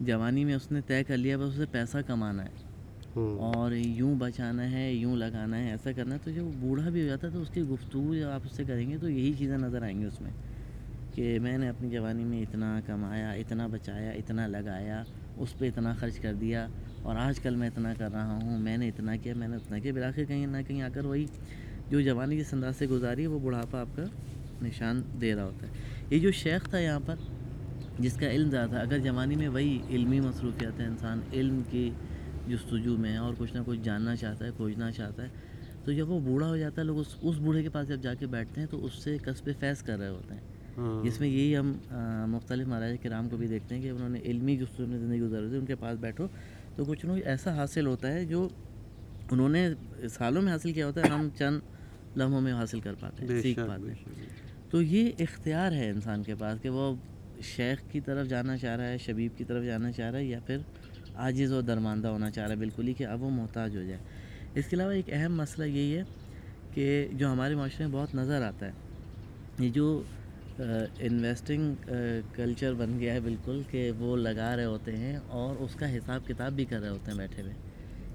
[0.00, 2.50] جوانی میں اس نے طے کر لیا بس اسے پیسہ کمانا ہے۔
[3.38, 7.06] اور یوں بچانا ہے یوں لگانا ہے ایسا کرنا ہے۔ تو جب بوڑھا بھی ہو
[7.06, 9.58] جاتا ہے تو اس کی گفتگو جب آپ اس سے کریں گے تو یہی چیزیں
[9.58, 10.30] نظر آئیں گی اس میں
[11.14, 15.02] کہ میں نے اپنی جوانی میں اتنا کمایا اتنا بچایا اتنا لگایا
[15.36, 16.66] اس پہ اتنا خرچ کر دیا
[17.02, 19.78] اور آج کل میں اتنا کر رہا ہوں میں نے اتنا کیا میں نے اتنا
[19.78, 21.26] کیا۔ بلاخر کہیں نہ کہیں آ کر وہی
[21.90, 24.02] جو جوانی جس انداز سے گزاری ہے وہ بڑھاپا آپ کا
[24.62, 25.72] نشان دے رہا ہوتا ہے۔
[26.10, 27.14] یہ جو شیخ تھا یہاں پر
[27.98, 31.90] جس کا علم زیادہ تھا۔ اگر جوانی میں وہی علمی مصروفیات ہیں انسان علم کی
[32.48, 35.28] جستجو میں ہے اور کچھ نہ کچھ جاننا چاہتا ہے کھوجنا چاہتا ہے
[35.84, 38.14] تو جب وہ بوڑھا ہو جاتا ہے لوگ اس اس بوڑھے کے پاس جب جا
[38.14, 40.40] کے بیٹھتے ہیں تو اس سے قصب فیض کر رہے ہوتے ہیں۔
[40.76, 41.72] ہوں جس میں یہی ہم
[42.28, 45.48] مختلف مہاراج کرام کو بھی دیکھتے ہیں کہ انہوں نے علمی جستجو میں زندگی گزاری
[45.48, 46.26] تھی ان کے پاس بیٹھو
[46.76, 48.48] تو کچھ نہ کچھ ایسا حاصل ہوتا ہے جو
[49.30, 49.68] انہوں نے
[50.10, 51.60] سالوں میں حاصل کیا ہوتا ہے ہم چند
[52.16, 54.14] لمحوں میں حاصل کر پاتے ہیں سیکھ پاتے ہیں۔
[54.70, 56.94] تو یہ اختیار ہے انسان کے پاس کہ وہ
[57.42, 60.38] شیخ کی طرف جانا چاہ رہا ہے شبیب کی طرف جانا چاہ رہا ہے یا
[60.46, 60.58] پھر
[61.14, 63.98] عاجز و درماندہ ہونا چاہ رہا ہے؟ بالکل ہی کہ اب وہ محتاج ہو جائے۔
[64.54, 66.02] اس کے علاوہ ایک اہم مسئلہ یہی ہے
[66.74, 68.72] کہ جو ہمارے معاشرے میں بہت نظر آتا ہے
[69.58, 70.02] یہ جو
[70.58, 71.90] انویسٹنگ
[72.34, 76.26] کلچر بن گیا ہے بالکل کہ وہ لگا رہے ہوتے ہیں اور اس کا حساب
[76.26, 77.54] کتاب بھی کر رہے ہوتے ہیں بیٹھے ہوئے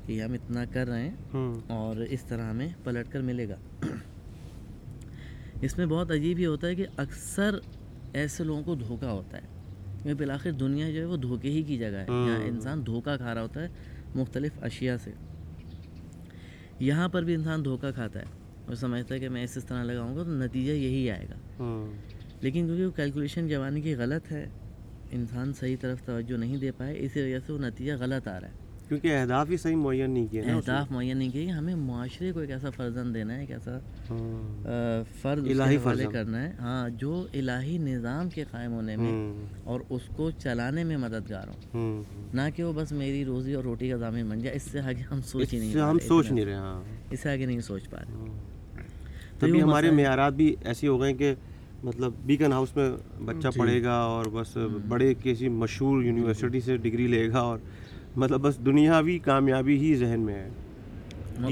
[0.06, 3.56] کہ ہم اتنا کر رہے ہیں اور اس طرح ہمیں پلٹ کر ملے گا۔
[5.62, 7.60] اس میں بہت عجیب یہ ہوتا ہے کہ اکثر
[8.14, 9.48] ایسے لوگوں کو دھوکہ ہوتا ہے۔
[10.04, 13.18] کیونکہ بالآخر دنیا جو ہے وہ دھوکے ہی کی جگہ ہے۔ یہاں ہوں۔ انسان دھوکہ
[13.18, 13.68] کھا رہا ہوتا ہے
[14.16, 15.12] مختلف اشیاء سے۔
[16.80, 18.26] یہاں پر بھی انسان دھوکہ کھاتا ہے۔
[18.68, 21.36] وہ سمجھتا ہے کہ میں اس اس طرح لگاؤں گا تو نتیجہ یہی آئے گا۔
[21.60, 21.92] ہوں
[22.42, 24.50] لیکن کیونکہ وہ کیلکولیشن جوانی کی غلط ہے
[25.12, 28.48] انسان صحیح طرف توجہ نہیں دے پائے اسی وجہ سے وہ نتیجہ غلط آ رہا
[28.48, 28.54] ہے۔
[28.94, 32.52] کیونکہ اہداف ہی صحیح معین نہیں کیے اہداف معین نہیں کیے ہمیں معاشرے کو ایک
[32.52, 33.78] ایسا فرزن دینا ہے ایک ایسا۔
[34.10, 39.46] ہاں۔ فرض الہی فرزند۔ کرنا ہے ہاں جو الہی نظام کے قائم ہونے میں ہوں،
[39.64, 42.04] اور اس کو چلانے میں مددگار ہوں ہوں،
[42.34, 45.04] نہ کہ وہ بس میری روزی اور روٹی کا ضامن بن جائے اس سے آگے
[45.12, 47.98] ہم سوچ ہی نہیں ہم سوچ۔ نہیں رہے ہاں اس سے آگے نہیں سوچ پا
[48.00, 48.32] رہے
[49.40, 51.34] تبھی ہمارے۔ معیارات بھی ایسے ہو گئے کہ
[51.84, 52.90] مطلب بیکن ہاؤس میں
[53.26, 57.58] بچہ جی۔ پڑھے گا اور بس بڑے کسی مشہور یونیورسٹی سے ڈگری لے گا اور
[58.16, 60.50] مطلب بس دنیاوی کامیابی ہی ذہن میں ہے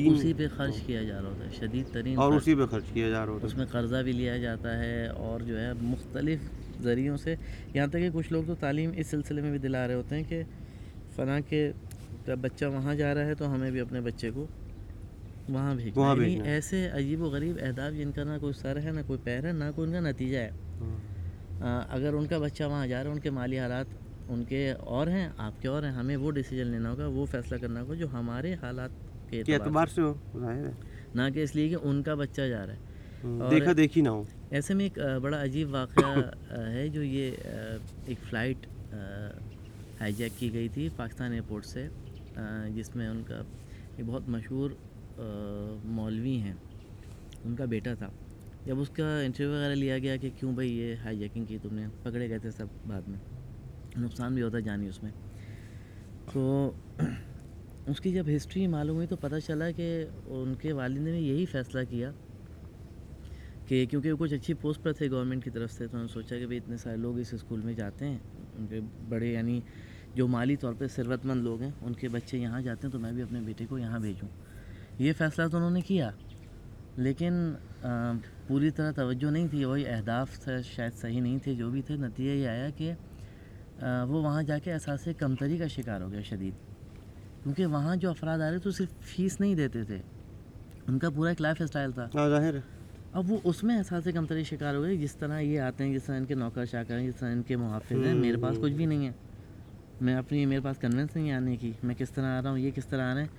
[0.07, 3.09] اسی پہ خرچ کیا جا رہا ہوتا ہے شدید ترین اور۔ اسی پہ خرچ کیا
[3.09, 6.39] جا رہا ہوتا اس میں قرضہ بھی لیا جاتا ہے اور جو ہے مختلف
[6.81, 7.35] ذریعوں سے
[7.73, 10.23] یہاں تک کہ کچھ لوگ تو تعلیم اس سلسلے میں بھی دلا رہے ہوتے ہیں
[10.23, 10.41] کہ
[11.15, 11.71] فلاں کے
[12.25, 14.45] جب بچہ وہاں جا رہا ہے تو ہمیں بھی اپنے بچے کو
[15.49, 18.37] وہاں بھیجنا وہاں ہے یعنی بھیجنا ہے۔ ایسے عجیب و غریب اہداف جن کا نہ
[18.41, 20.49] کوئی سر ہے نہ کوئی پیر ہے نہ کوئی ان کا نتیجہ ہے
[21.61, 23.85] ہاں۔ اگر ان کا بچہ وہاں جا رہا ہے ان کے مالی حالات
[24.33, 27.57] ان کے اور ہیں آپ کے اور ہیں ہمیں وہ ڈیسیجن لینا ہوگا وہ فیصلہ
[27.57, 28.89] کرنا ہوگا جو ہمارے حالات
[29.29, 30.13] کے اعتبار سے ہو
[31.15, 34.23] نہ کہ اس لیے کہ ان کا بچہ جا رہا ہے۔ دیکھا دیکھی نہ ہو۔
[34.49, 36.21] ایسے میں ایک بڑا عجیب واقعہ
[36.69, 37.31] ہے جو یہ
[38.05, 38.65] ایک فلائٹ
[40.01, 41.87] ہائی جیک کی گئی تھی پاکستان ایئرپورٹ سے
[42.75, 43.41] جس میں ان کا
[43.97, 44.69] ایک بہت مشہور
[45.85, 46.53] مولوی ہیں۔
[47.45, 48.07] ان کا بیٹا تھا۔
[48.65, 51.75] جب اس کا انٹرویو وغیرہ لیا گیا کہ کیوں بھائی یہ ہائی جیکنگ کی تم
[51.75, 53.19] نے پکڑے گئے تھے سب بعد میں۔
[53.97, 55.11] نقصان بھی ہوتا جانی اس میں۔
[56.33, 56.71] تو
[57.87, 61.45] اس کی جب ہسٹری معلوم ہوئی تو پتہ چلا کہ ان کے والد نے یہی
[61.45, 62.11] فیصلہ کیا
[63.65, 66.13] کہ کیونکہ وہ کچھ اچھی پوسٹ پر تھے گورنمنٹ کی طرف سے تو انہوں نے
[66.13, 68.17] سوچا کہ بھئی اتنے سارے لوگ اس اسکول میں جاتے ہیں
[68.57, 69.59] ان کے بڑے یعنی
[70.15, 72.99] جو مالی طور پہ ثروت مند لوگ ہیں ان کے بچے یہاں جاتے ہیں تو
[72.99, 74.29] میں بھی اپنے بیٹے کو یہاں بھیجوں۔
[74.99, 76.11] یہ فیصلہ تو انہوں نے کیا
[76.97, 77.33] لیکن
[77.83, 78.11] آ،
[78.47, 81.95] پوری طرح توجہ نہیں تھی وہی اہداف تھا شاید صحیح نہیں تھے جو بھی تھے
[81.95, 82.93] نتیجہ یہ آیا کہ
[83.81, 86.53] وہ وہاں جا کے احساس کمتری کا شکار ہو گیا شدید۔
[87.43, 90.01] کیونکہ وہاں جو افراد آ رہے تو صرف فیس نہیں دیتے تھے۔
[90.87, 92.55] ان کا پورا ایک لائف اسٹائل تھا۔ ہاں ظاہر
[93.13, 96.03] اب وہ اس میں احساس کمتری شکار ہو گئے۔ جس طرح یہ آتے ہیں جس
[96.03, 98.73] طرح ان کے نوکر چاکر ہیں جس طرح ان کے محافظ ہیں میرے پاس کچھ
[98.73, 99.11] بھی نہیں ہے۔
[100.01, 102.71] میں اپنی میرے پاس کنوینس نہیں آنے کی۔ میں کس طرح آ رہا ہوں یہ
[102.71, 103.29] کس طرح آ رہے ہیں۔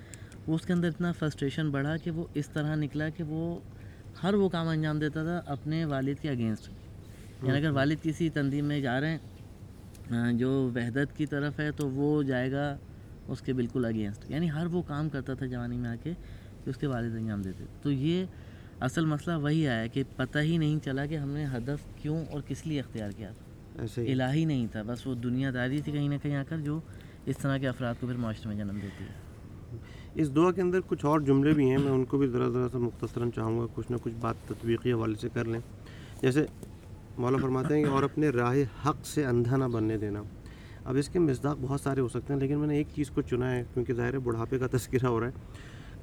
[0.47, 3.59] وہ اس کے اندر اتنا فرسٹریشن بڑھا کہ وہ اس طرح نکلا کہ وہ
[4.23, 6.69] ہر وہ کام انجام دیتا تھا اپنے والد کے اگینسٹ
[7.43, 9.19] یعنی اگر والد کسی تنظیم میں جا رہے ہیں
[10.11, 12.77] جو وحدت کی طرف ہے تو وہ جائے گا
[13.29, 16.13] اس کے بالکل اگینسٹ یعنی ہر وہ کام کرتا تھا جوانی میں آ کے
[16.65, 18.25] کہ اس کے والد انجام دیتے تو یہ
[18.81, 22.41] اصل مسئلہ وہی آیا کہ پتہ ہی نہیں چلا کہ ہم نے ہدف کیوں اور
[22.47, 23.45] کس لیے اختیار کیا تھا.
[23.97, 24.83] الہی نہیں تھا.
[24.87, 26.79] بس وہ دنیا داری تھی کہیں نہ کہیں آ کر جو
[27.27, 29.79] اس طرح کے افراد کو پھر معاشرے میں جنم دیتی ہے.
[30.15, 31.79] اس دعا کے اندر کچھ اور جملے بھی ہیں.
[31.79, 34.93] میں ان کو بھی ذرا ذرا سا مختصراً چاہوں گا کچھ نہ کچھ بات تطبیقی
[34.93, 35.61] حوالے سے کر لیں.
[36.23, 36.45] جیسے
[37.19, 38.57] مولا فرماتے ہیں کہ اور اپنے راہ
[38.89, 40.23] حق سے اندھا نہ بننے دینا۔
[40.85, 43.23] اب اس کے مزداق بہت سارے ہو سکتے ہیں لیکن میں نے ایک چیز کو
[43.23, 45.33] چنا ہے کیونکہ ظاہر ہے بڑھاپے کا تذکرہ ہو رہا ہے۔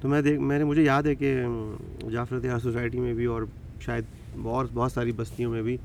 [0.00, 1.34] تو میں دیکھ میں نے مجھے یاد ہے کہ
[2.10, 3.42] جعفر تیار سوسائٹی میں بھی اور
[3.80, 4.04] شاید
[4.44, 5.76] اور بہت ساری بستیوں میں بھی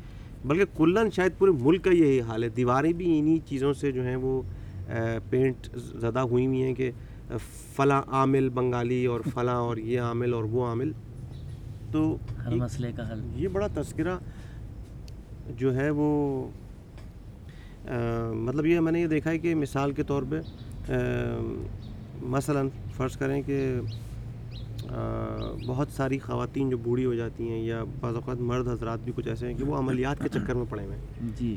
[0.46, 4.04] بلکہ کلن شاید پورے ملک کا یہی حال ہے۔ دیواریں بھی انہی چیزوں سے جو
[4.04, 4.42] ہیں وہ
[5.30, 5.68] پینٹ
[6.02, 6.92] زدہ ہوئی ہوئی ہیں کہ
[7.76, 10.92] فلاں عامل بنگالی اور فلاں اور یہ عامل اور وہ عامل۔
[11.92, 14.18] تو ہر مسئلے کا حل۔ یہ بڑا تذکرہ
[15.50, 16.08] جو ہے وہ
[17.88, 20.40] مطلب یہ میں نے یہ دیکھا ہے کہ مثال کے طور پہ
[22.22, 22.62] مثلا
[22.98, 23.60] فرض کریں کہ
[25.66, 29.28] بہت ساری خواتین جو بوڑھی ہو جاتی ہیں یا بعض اوقات مرد حضرات بھی کچھ
[29.28, 31.56] ایسے ہیں کہ وہ عملیات کے چکر میں پڑے ہوئے ہیں۔ جی۔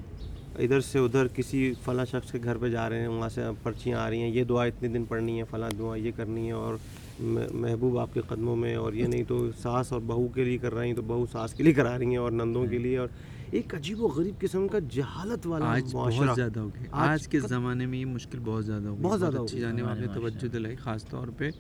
[0.59, 3.99] ادھر سے ادھر کسی فلاں شخص کے گھر پہ جا رہے ہیں وہاں سے پرچیاں
[3.99, 6.75] آ رہی ہیں یہ دعا اتنے دن پڑھنی ہے فلاں دعا یہ کرنی ہے اور
[7.21, 10.75] محبوب آپ کے قدموں میں اور یہ نہیں تو ساس اور بہو کے لیے کر
[10.75, 13.09] رہی ہیں تو بہو ساس کے لیے کرا رہی ہیں اور نندوں کے لیے اور
[13.51, 17.41] ایک عجیب و غریب قسم کا جہالت والا آج بہت زیادہ ہو گیا۔ آج کے
[17.41, 20.01] زمانے میں یہ مشکل بہت زیادہ ہو گئی۔ بہت زیادہ اچھی گئی۔ جانب آپ ہمارے
[20.01, 21.51] نے معاشرے توجہ دلائی خاص طور پہ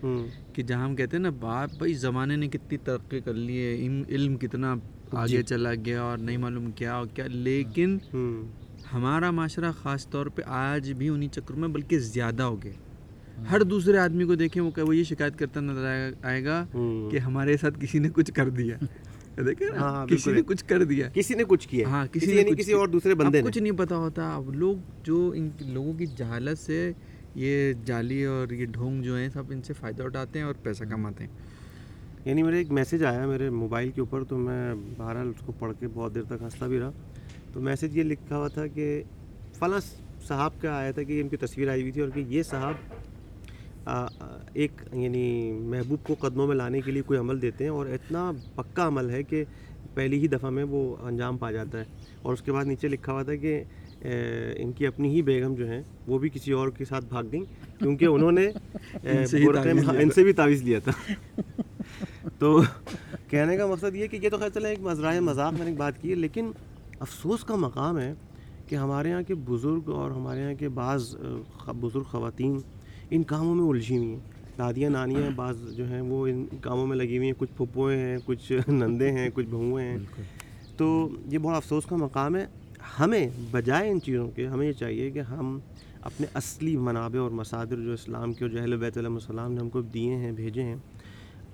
[0.53, 3.75] کہ جہاں ہم کہتے ہیں نا باپ بھائی زمانے نے کتنی ترقی کر لی ہے
[4.09, 4.75] علم- کتنا
[5.13, 7.99] آگے جی۔ چلا گیا اور نہیں معلوم کیا اور کیا۔ لیکن
[8.93, 12.73] ہمارا معاشرہ خاص طور پہ آج بھی انہی چکروں میں بلکہ زیادہ ہو گیا۔
[13.51, 16.67] ہر دوسرے آدمی کو دیکھیں وہ کہ وہ یہ شکایت کرتا نظر آئے- آئے گا
[17.11, 18.77] کہ ہمارے ساتھ کسی نے کچھ کر دیا۔
[19.47, 22.51] دیکھیں نا؟ ہاں، کسی نے۔ کچھ کر دیا۔ کسی نے کچھ کیا ہاں کسی نے
[22.51, 26.07] کچھ کسی اور دوسرے بندے کچھ نہیں پتا ہوتا اب لوگ جو ان لوگوں کی
[26.07, 26.93] جہالت سے
[27.35, 30.85] یہ جعلی اور یہ ڈھونگ جو ہیں سب ان سے فائدہ اٹھاتے ہیں اور پیسہ
[30.85, 31.31] کماتے ہیں۔
[32.25, 35.73] یعنی میرے ایک میسج آیا میرے موبائل کے اوپر تو میں بہرحال اس کو پڑھ
[35.81, 36.91] کے بہت دیر تک ہنستا بھی رہا۔
[37.53, 39.03] تو میسج یہ لکھا ہوا تھا کہ
[39.59, 39.81] فلاں
[40.27, 42.75] صاحب کا آیا تھا کہ ان کی تصویر آئی ہوئی تھی اور کہ یہ صاحب
[44.55, 48.33] ایک یعنی محبوب کو قدموں میں لانے کے لیے کوئی عمل دیتے ہیں اور اتنا
[48.55, 49.45] پکا عمل ہے کہ
[49.95, 51.85] پہلی ہی دفعہ میں وہ انجام پا جاتا ہے۔
[52.23, 53.65] اور اس کے بعد نیچے لکھا ہوا تھا کہ
[54.57, 57.45] ان کی اپنی ہی بیگم جو ہیں وہ بھی کسی اور کے ساتھ بھاگ گئیں
[57.79, 58.47] کیونکہ انہوں نے
[59.03, 60.93] ان سے بھی تعویذ لیا تھا۔
[62.39, 62.63] تو
[63.29, 65.79] کہنے کا مقصد یہ کہ یہ تو خیر چلے ایک مذرائے مذاق میں نے ایک
[65.79, 66.51] بات کی ہے لیکن
[67.01, 68.13] افسوس کا مقام ہے
[68.67, 71.17] کہ ہمارے یہاں کے بزرگ اور ہمارے یہاں کے بعض
[71.81, 72.59] بزرگ خواتین
[73.11, 74.19] ان کاموں میں الجھی ہوئی ہیں۔
[74.59, 78.17] دادیاں نانیاں بعض جو ہیں وہ ان کاموں میں لگی ہوئی ہیں۔ کچھ پھپھوئیں ہیں
[78.25, 79.99] کچھ نندے ہیں کچھ بہویں ہیں۔
[80.77, 82.47] تو یہ بہت افسوس کا مقام ہے۔
[83.01, 85.59] ہمیں بجائے ان چیزوں کے ہمیں یہ چاہیے کہ ہم
[86.01, 89.61] اپنے اصلی منابع اور مصادر جو اسلام کے اور جو اہل بیت علیہ السلام نے
[89.61, 90.77] ہم کو دیے ہیں بھیجے ہیں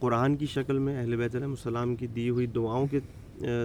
[0.01, 3.01] قرآن کی شکل میں اہل بیت علیہ السلام کی دی ہوئی دعاؤں کے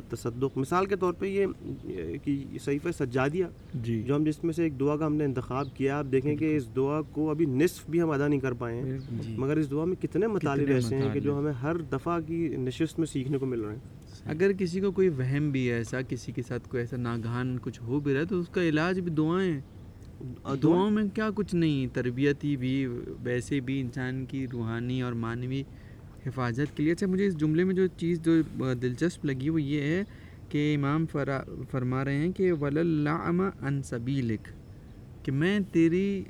[0.10, 1.46] تصدق۔ مثال کے طور پہ یہ
[2.24, 3.46] کہ صحیفہ سجادیہ
[3.84, 6.36] جی۔ جو ہم جس میں سے ایک دعا کا ہم نے انتخاب کیا آپ دیکھیں
[6.36, 9.58] کہ اس دعا کو ابھی نصف بھی ہم ادا نہیں کر پائے ہیں۔ جی۔ مگر
[9.58, 13.08] اس دعا میں کتنے مطالب ایسے ہیں کہ جو ہمیں ہر دفعہ کی نشست میں
[13.08, 16.42] سیکھنے کو مل رہے ہیں۔ اگر کسی کو کوئی وہم بھی ہے ایسا کسی کے
[16.48, 19.60] ساتھ کوئی ایسا ناگہان کچھ ہو بھی رہا ہے تو اس کا علاج بھی دعائیں؟
[20.64, 22.86] دعاؤں میں کیا کچھ نہیں تربیتی بھی
[23.24, 25.64] ویسے بھی انسان کی روحانی اور معنوی
[26.30, 28.32] حفاظت کے لیے۔ اچھا مجھے اس جملے میں جو چیز جو
[28.82, 30.04] دلچسپ لگی وہ یہ ہے
[30.50, 33.08] کہ امام فرا فرما رہے ہیں کہ ولی
[33.62, 34.48] ان سبیلک
[35.26, 36.24] کہ میں تیری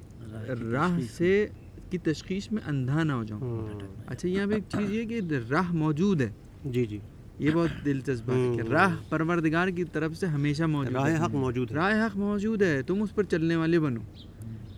[0.71, 1.47] راہ سے
[1.89, 3.67] کی تشخیص میں اندھا نہ ہو جاؤں۔
[4.07, 6.29] اچھا یہاں پہ ایک چیز یہ کہ راہ موجود ہے۔
[6.65, 6.99] جی جی۔
[7.39, 11.35] یہ بہت دلچسپ بات ہے کہ راہ پروردگار کی طرف سے ہمیشہ موجود راہ حق
[11.35, 14.01] موجود ہے۔ راہ حق موجود ہے۔ تم اس پر چلنے والے بنو۔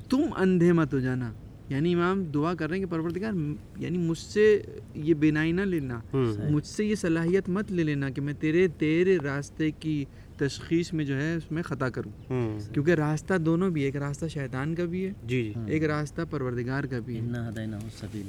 [0.09, 1.31] تم اندھے مت ہو جانا۔
[1.71, 3.33] یعنی امام دعا کر رہے ہیں کہ پروردگار
[3.77, 4.61] یعنی مجھ سے
[4.95, 5.99] یہ بینائی نہ لینا
[6.49, 10.05] مجھ سے یہ صلاحیت مت لے لینا کہ میں تیرے تیرے راستے کی
[10.37, 12.11] تشخیص میں جو ہے اس میں خطا کروں۔
[12.73, 16.83] کیونکہ راستہ دونوں بھی ایک راستہ شیطان کا بھی ہے جی جی۔ ایک راستہ پروردگار
[16.83, 17.21] کا بھی ہے۔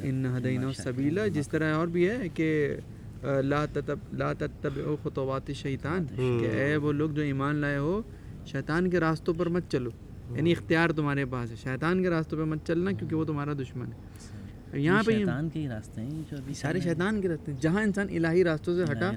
[0.02, 2.76] ان ہدینہ سبیلا جس طرح اور بھی ہے کہ
[3.22, 6.06] لا تتب لا تتبعوا خطوات شیطان
[6.40, 8.00] کہ اے وہ لوگ جو ایمان لائے ہو
[8.46, 9.90] شیطان کے راستوں پر مت چلو۔
[10.36, 13.86] یعنی اختیار تمہارے پاس ہے۔ شیطان کے راستوں پہ مت چلنا کیونکہ وہ تمہارا دشمن
[13.86, 17.82] ہے۔ یہاں پہ شیطان کے راستے ہیں جو ابھی سارے شیطان کے راستے ہیں۔ جہاں
[17.82, 19.10] انسان الہی راستوں سے ہٹا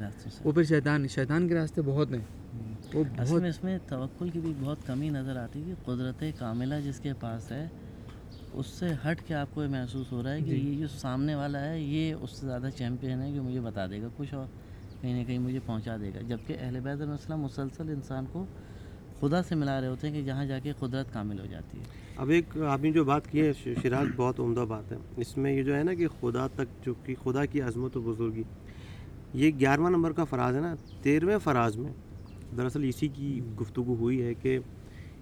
[0.43, 2.21] وہ پھر شیطان شیطان کے راستے بہت ہیں۔
[2.93, 6.75] وہ بہت میں اس میں توکل کی بھی بہت کمی نظر آتی ہے قدرت کاملہ
[6.83, 7.67] جس کے پاس ہے
[8.53, 10.87] اس سے ہٹ کے آپ کو یہ محسوس ہو رہا ہے کہ جی۔ یہ جو
[10.87, 14.33] سامنے والا ہے یہ اس سے زیادہ چیمپئن ہے کہ مجھے بتا دے گا کچھ
[14.33, 14.45] اور
[15.01, 18.45] کہیں نہ کہیں مجھے پہنچا دے گا۔ جبکہ اہل بیت علیہ السلام مسلسل انسان کو
[19.19, 21.83] خدا سے ملا رہے ہوتے ہیں کہ جہاں جا کے قدرت کامل ہو جاتی ہے۔
[22.17, 23.51] اب ایک آپ نے جو بات کی ہے
[23.83, 26.93] شراج بہت عمدہ بات ہے۔ اس میں یہ جو ہے نا کہ خدا تک جو
[27.03, 28.43] کہ خدا کی عظمت و بزرگی،
[29.33, 31.91] یہ گیارہواں نمبر کا فراز ہے نا۔ تیرہویں فراز میں
[32.57, 34.59] دراصل اسی کی گفتگو ہوئی ہے کہ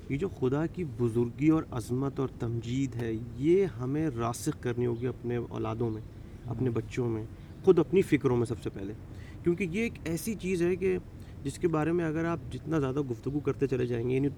[0.10, 5.08] یہ جو خدا کی بزرگی اور عظمت اور تمجید ہے، یہ ہمیں راسخ کرنی ہوگی
[5.08, 6.02] اپنے اولادوں میں،
[6.46, 7.24] اپنے بچوں میں،
[7.64, 8.94] خود اپنی فکروں میں سب سے پہلے۔
[9.44, 10.98] کیونکہ یہ ایک ایسی چیز ہے کہ
[11.44, 14.30] جس کے بارے میں اگر آپ جتنا زیادہ گفتگو کرتے چلے جائیں گے یعنی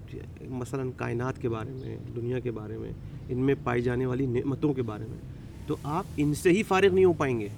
[0.48, 2.92] مثلا کائنات کے بارے میں دنیا کے بارے میں
[3.28, 5.18] ان میں پائی جانے والی نعمتوں کے بارے میں
[5.66, 7.48] تو آپ ان سے ہی فارغ نہیں ہو پائیں گے۔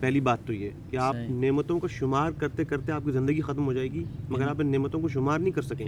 [0.00, 3.66] پہلی بات تو یہ کہ آپ نعمتوں کا شمار کرتے کرتے آپ کی زندگی ختم
[3.66, 5.86] ہو جائے گی مگر آپ ان نعمتوں کو شمار نہیں کر سکیں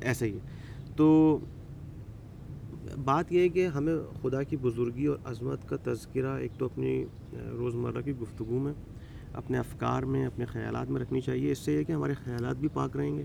[0.00, 0.38] ایسا ہی
[0.96, 1.38] تو
[3.04, 7.04] بات یہ ہے کہ ہمیں خدا کی بزرگی اور عظمت کا تذکرہ ایک تو اپنی
[7.50, 8.72] روزمرہ کی گفتگو میں
[9.34, 12.68] اپنے افکار میں اپنے خیالات میں رکھنی چاہیے۔ اس سے یہ کہ ہمارے خیالات بھی
[12.72, 13.24] پاک رہیں گے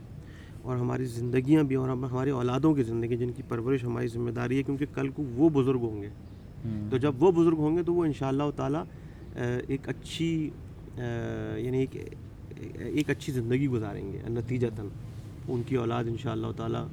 [0.61, 4.57] اور ہماری زندگیاں بھی اور ہمارے اولادوں کی زندگی جن کی پرورش ہماری ذمہ داری
[4.57, 6.09] ہے کیونکہ کل کو وہ بزرگ ہوں گے۔
[6.89, 8.83] تو جب وہ بزرگ ہوں گے تو وہ ان شاء اللہ تعالیٰ
[9.67, 10.49] ایک اچھی
[10.95, 11.95] یعنی ایک
[12.75, 14.87] ایک اچھی زندگی گزاریں گے۔ نتیجتاً
[15.47, 16.85] ان کی اولاد ان شاء اللہ تعالیٰ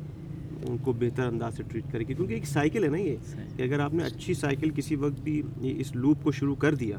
[0.68, 3.16] ان کو بہتر انداز سے ٹریٹ کرے گی۔ کیونکہ ایک سائیکل ہے نا یہ
[3.56, 6.98] کہ اگر آپ نے اچھی سائیکل کسی وقت بھی اس لوپ کو شروع کر دیا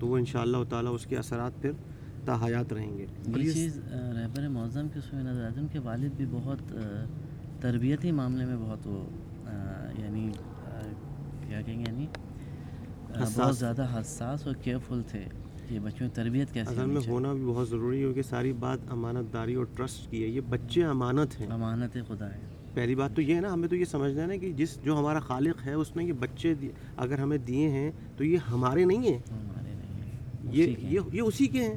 [0.00, 1.72] تو وہ ان شاء اللہ تعالیٰ اس کے اثرات پھر
[2.24, 6.10] تاحیات رہیں گے۔ یہ چیز رہبر معظم کے اس میں نظر آتی ان کے والد
[6.16, 6.74] بھی بہت
[7.60, 9.04] تربیتی معاملے میں بہت وہ
[9.98, 10.30] یعنی
[11.48, 12.06] کیا کہیں گے یعنی
[13.36, 15.24] بہت زیادہ حساس اور کیئرفل تھے
[15.68, 18.78] کہ بچوں کی تربیت کیسے اصل میں ہونا بھی بہت ضروری ہے کیونکہ ساری بات
[18.90, 22.40] امانت داری اور ٹرسٹ کی ہے۔ یہ بچے امانت ہیں۔ امانت خدا ہے۔
[22.74, 24.98] پہلی بات تو یہ ہے نا ہمیں تو یہ سمجھنا ہے نا کہ جس جو
[24.98, 26.54] ہمارا خالق ہے اس نے یہ بچے
[26.96, 29.18] اگر ہمیں دیے ہیں تو یہ ہمارے نہیں ہیں۔
[30.44, 30.74] یہ
[31.12, 31.74] یہ اسی کے ہیں۔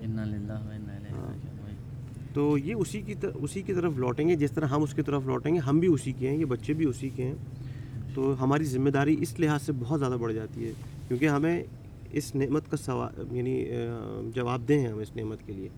[2.33, 5.21] تو یہ اسی کی اسی کی طرف لوٹیں گے۔ جس طرح ہم اس کی طرف
[5.25, 7.35] لوٹیں گے ہم بھی اسی کے ہیں یہ بچے بھی اسی کے ہیں۔
[8.13, 10.71] تو ہماری ذمہ داری اس لحاظ سے بہت زیادہ بڑھ جاتی ہے
[11.07, 11.63] کیونکہ ہمیں
[12.11, 13.65] اس نعمت کا سوال یعنی
[14.35, 15.69] جواب دیں ہیں ہم اس نعمت کے لیے۔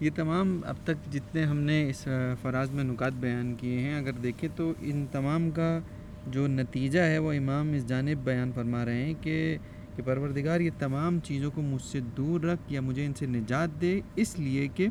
[0.00, 2.08] یہ تمام اب تک جتنے ہم نے اس
[2.42, 5.78] فراز میں نکات بیان کیے ہیں اگر دیکھیں تو ان تمام کا
[6.26, 9.56] جو نتیجہ ہے وہ امام اس جانب بیان فرما رہے ہیں کہ
[9.96, 13.80] کہ پروردگار، یہ تمام چیزوں کو مجھ سے دور رکھ یا مجھے ان سے نجات
[13.80, 14.86] دے، اس لیے کہ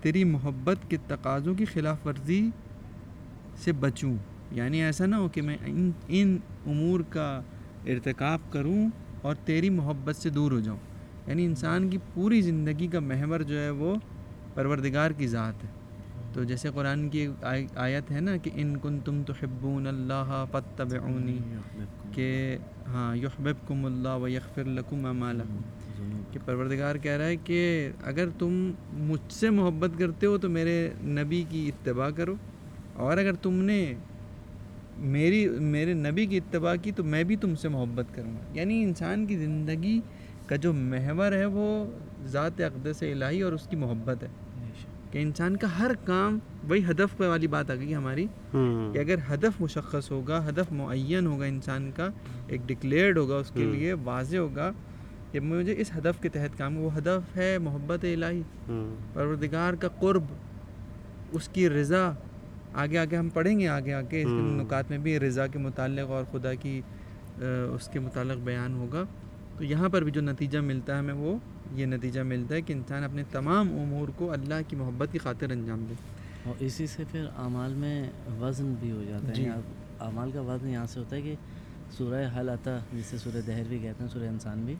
[0.00, 2.50] تیری محبت کے تقاضوں کی خلاف ورزی
[3.56, 4.16] سے بچوں۔
[4.52, 7.42] یعنی ایسا نہ ہو کہ میں ان ان امور کا
[7.86, 8.90] ارتکاب کروں
[9.22, 10.78] اور تیری محبت سے دور ہو جاؤں۔
[11.26, 13.94] یعنی انسان کی پوری زندگی کا محور جو ہے وہ
[14.54, 15.75] پروردگار کی ذات ہے۔
[16.36, 17.28] تو جیسے قرآن کی
[17.74, 21.38] آیت ہے نا کہ ان کن تم تحبون اللہ فتبعونی
[22.12, 22.56] کہ
[22.86, 25.56] ہاں یحببکم اللہ و یغفر لکم اعمالکم۔
[26.30, 30.90] کہ پروردگار کہہ رہا ہے کہ اگر تم مجھ سے محبت کرتے ہو تو میرے
[31.02, 32.34] نبی کی اتباع کرو
[32.92, 33.94] اور اگر تم نے
[34.98, 38.82] میری میرے نبی کی اتباع کی تو میں بھی تم سے محبت کروں گا۔ یعنی
[38.82, 40.00] انسان کی زندگی
[40.46, 41.90] کا جو محور ہے وہ
[42.26, 44.28] ذات اقدس الہی اور اس کی محبت ہے۔
[45.16, 46.38] کہ انسان کا ہر کام
[46.68, 48.26] وہی ہدف پہ والی بات آ گئی ہماری
[48.92, 52.08] کہ اگر ہدف مشخص ہوگا ہدف معین ہوگا انسان کا
[52.46, 54.70] ایک ڈکلیئرڈ ہوگا اس کے۔ لیے واضح ہوگا
[55.32, 58.42] کہ مجھے اس ہدف کے تحت کام وہ ہدف ہے محبت الہی
[59.12, 60.24] پروردگار کا قرب
[61.32, 62.12] اس کی رضا
[62.74, 66.24] آگے آگے ہم پڑھیں گے آگے آگے اس۔ نکات میں بھی رضا کے متعلق اور
[66.32, 66.80] خدا کی
[67.38, 69.04] اس کے متعلق بیان ہوگا
[69.58, 71.38] تو یہاں پر بھی جو نتیجہ ملتا ہے ہمیں وہ
[71.72, 75.50] یہ نتیجہ ملتا ہے کہ انسان اپنے تمام امور کو اللہ کی محبت کی خاطر
[75.50, 75.94] انجام دے۔
[76.44, 78.10] اور اسی سے پھر اعمال میں
[78.40, 79.56] وزن بھی ہو جاتا ہے۔ جی۔ یہاں
[80.00, 81.34] اعمال کا وزن یہاں سے ہوتا ہے کہ
[81.90, 84.74] سورہ حل آتا جسے سورہ دہر بھی کہتے ہیں سورہ انسان بھی۔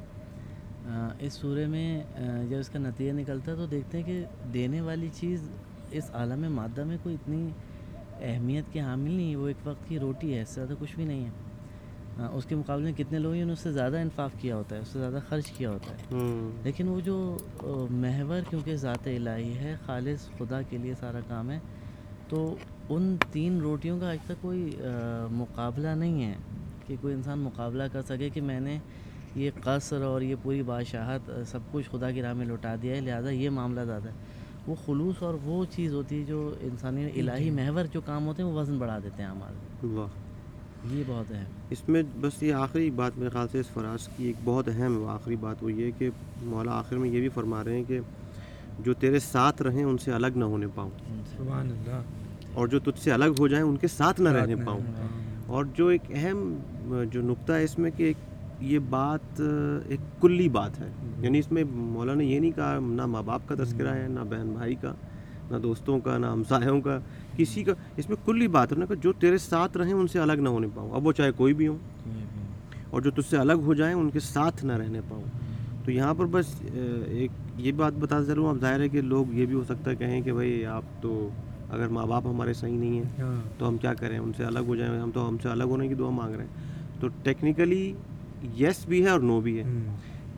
[1.21, 2.03] اس سورہ میں
[2.51, 4.25] جب اس کا نتیجہ نکلتا ہے تو دیکھتے ہیں کہ
[4.55, 5.49] دینے والی چیز
[5.91, 7.51] اس عالم مادہ میں کوئی اتنی
[8.21, 10.97] اہمیت کے حامل نہیں ہے وہ ایک وقت کی روٹی ہے اس سے زیادہ کچھ
[10.97, 11.31] بھی نہیں ہے۔
[12.17, 14.89] اس کے مقابلے میں کتنے لوگوں نے اس سے زیادہ انفاق کیا ہوتا ہے اس
[14.89, 16.17] سے زیادہ خرچ کیا ہوتا ہے۔
[16.63, 17.37] لیکن وہ جو
[17.91, 21.59] محور کیونکہ ذات الہی ہے خالص خدا کے لیے سارا کام ہے
[22.29, 22.57] تو
[22.89, 24.77] ان تین روٹیوں کا آج تک کوئی
[25.31, 26.35] مقابلہ نہیں ہے
[26.87, 28.79] کہ کوئی انسان مقابلہ کر سکے کہ میں نے
[29.35, 33.01] یہ قصر اور یہ پوری بادشاہت سب کچھ خدا کی راہ میں لوٹا دیا ہے
[33.01, 34.15] لہٰذا یہ معاملہ زیادہ ہے۔
[34.67, 38.51] وہ خلوص اور وہ چیز ہوتی ہے جو انسانی الہی محور جو کام ہوتے ہیں
[38.51, 39.87] وہ وزن بڑھا دیتے ہیں ہمارے۔
[40.85, 44.25] یہ بہت ہے۔ اس میں بس یہ آخری بات میرے خیال سے اس فراز کی
[44.25, 46.11] ایک بہت اہم آخری بات وہ یہ کہ
[46.43, 48.01] مولا آخر میں یہ بھی فرما رہے ہیں کہ
[48.79, 50.91] جو تیرے ساتھ رہیں ان سے الگ نہ ہونے پاؤں۔
[51.37, 52.03] سبحان اللہ۔
[52.53, 54.81] اور جو تجھ سے الگ ہو جائیں ان کے ساتھ نہ رہنے پاؤں۔
[55.47, 56.55] اور جو ایک اہم
[57.11, 58.17] جو نقطہ ہے اس میں کہ ایک
[58.61, 59.41] یہ بات
[59.87, 63.43] ایک کلی بات ہے۔ یعنی اس میں مولا نے یہ نہیں کہا نہ ماں باپ
[63.47, 64.95] کا تذکرہ ہے نہ بہن بھائی کا
[65.51, 66.99] نہ دوستوں کا نہ ہمسایوں کا۔
[67.37, 70.19] کسی کا اس میں کلی بات ہے نا کہ جو تیرے ساتھ رہیں ان سے
[70.19, 71.79] الگ نہ ہونے پاؤں۔ اب وہ چاہے کوئی بھی ہوں۔
[72.91, 75.23] اور جو تجھ سے الگ ہو جائیں ان کے ساتھ نہ رہنے پاؤں۔
[75.85, 76.47] تو یہاں پر بس
[77.07, 79.97] ایک یہ بات بتا چلوں اب ظاہر ہے کہ لوگ یہ بھی ہو سکتا ہے
[79.97, 81.29] کہیں کہ بھائی آپ تو
[81.71, 84.59] اگر ماں باپ ہمارے صحیح نہیں ہیں ہاں۔ تو ہم کیا کریں؟ ان سے الگ
[84.59, 87.93] ہو جائیں۔ ہم تو ہم سے الگ ہونے کی دعا مانگ رہے ہیں۔ تو ٹیکنیکلی
[88.59, 89.63] یس بھی ہے اور نو بھی ہے۔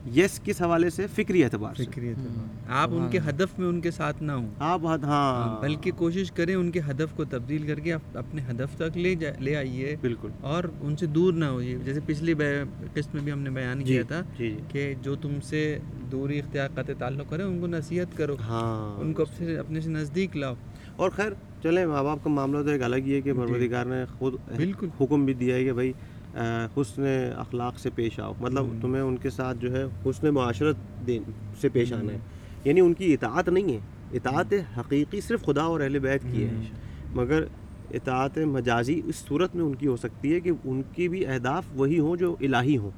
[0.05, 3.81] یس کس حوالے سے؟ فکری اعتبار سے۔ فکری اعتبار۔ آپ ان کے ہدف میں ان
[3.81, 7.67] کے ساتھ نہ ہوں۔ آپ ہاں۔ ہاں بلکہ کوشش کریں ان کے ہدف کو تبدیل
[7.67, 11.45] کر کے آپ اپنے ہدف تک لے لے آئیے۔ بالکل۔ اور ان سے دور نہ
[11.45, 12.33] ہوئیے جیسے پچھلی
[12.93, 15.79] قسط میں بھی ہم نے بیان جی کیا تھا جی جی۔ کہ جو تم سے
[16.11, 19.89] دوری اختیار قطع تعلق کرے ان کو نصیحت کرو۔ ہاں۔ ان کو اپنے اپنے سے
[19.89, 20.53] نزدیک لاؤ۔
[20.95, 21.31] اور خیر
[21.63, 24.87] چلیں ماں باپ کا معاملہ تو ایک الگ ہی ہے کہ پروردگار نے خود بالکل۔
[25.01, 25.93] حکم بھی دیا ہے کہ بھائی
[26.77, 27.03] حسن
[27.37, 30.75] اخلاق سے پیش آؤ۔ مطلب تمہیں ان کے ساتھ جو ہے حسن معاشرت
[31.07, 31.23] دین
[31.61, 32.17] سے پیش آنا ہے۔
[32.63, 33.79] یعنی ان کی اطاعت نہیں ہے۔
[34.13, 36.51] اطاعت حقیقی صرف خدا اور اہل بیت کی ہے۔
[37.13, 37.43] مگر
[37.93, 41.63] اطاعت مجازی اس صورت میں ان کی ہو سکتی ہے کہ ان کی بھی اہداف
[41.75, 42.91] وہی ہوں جو الہی ہوں۔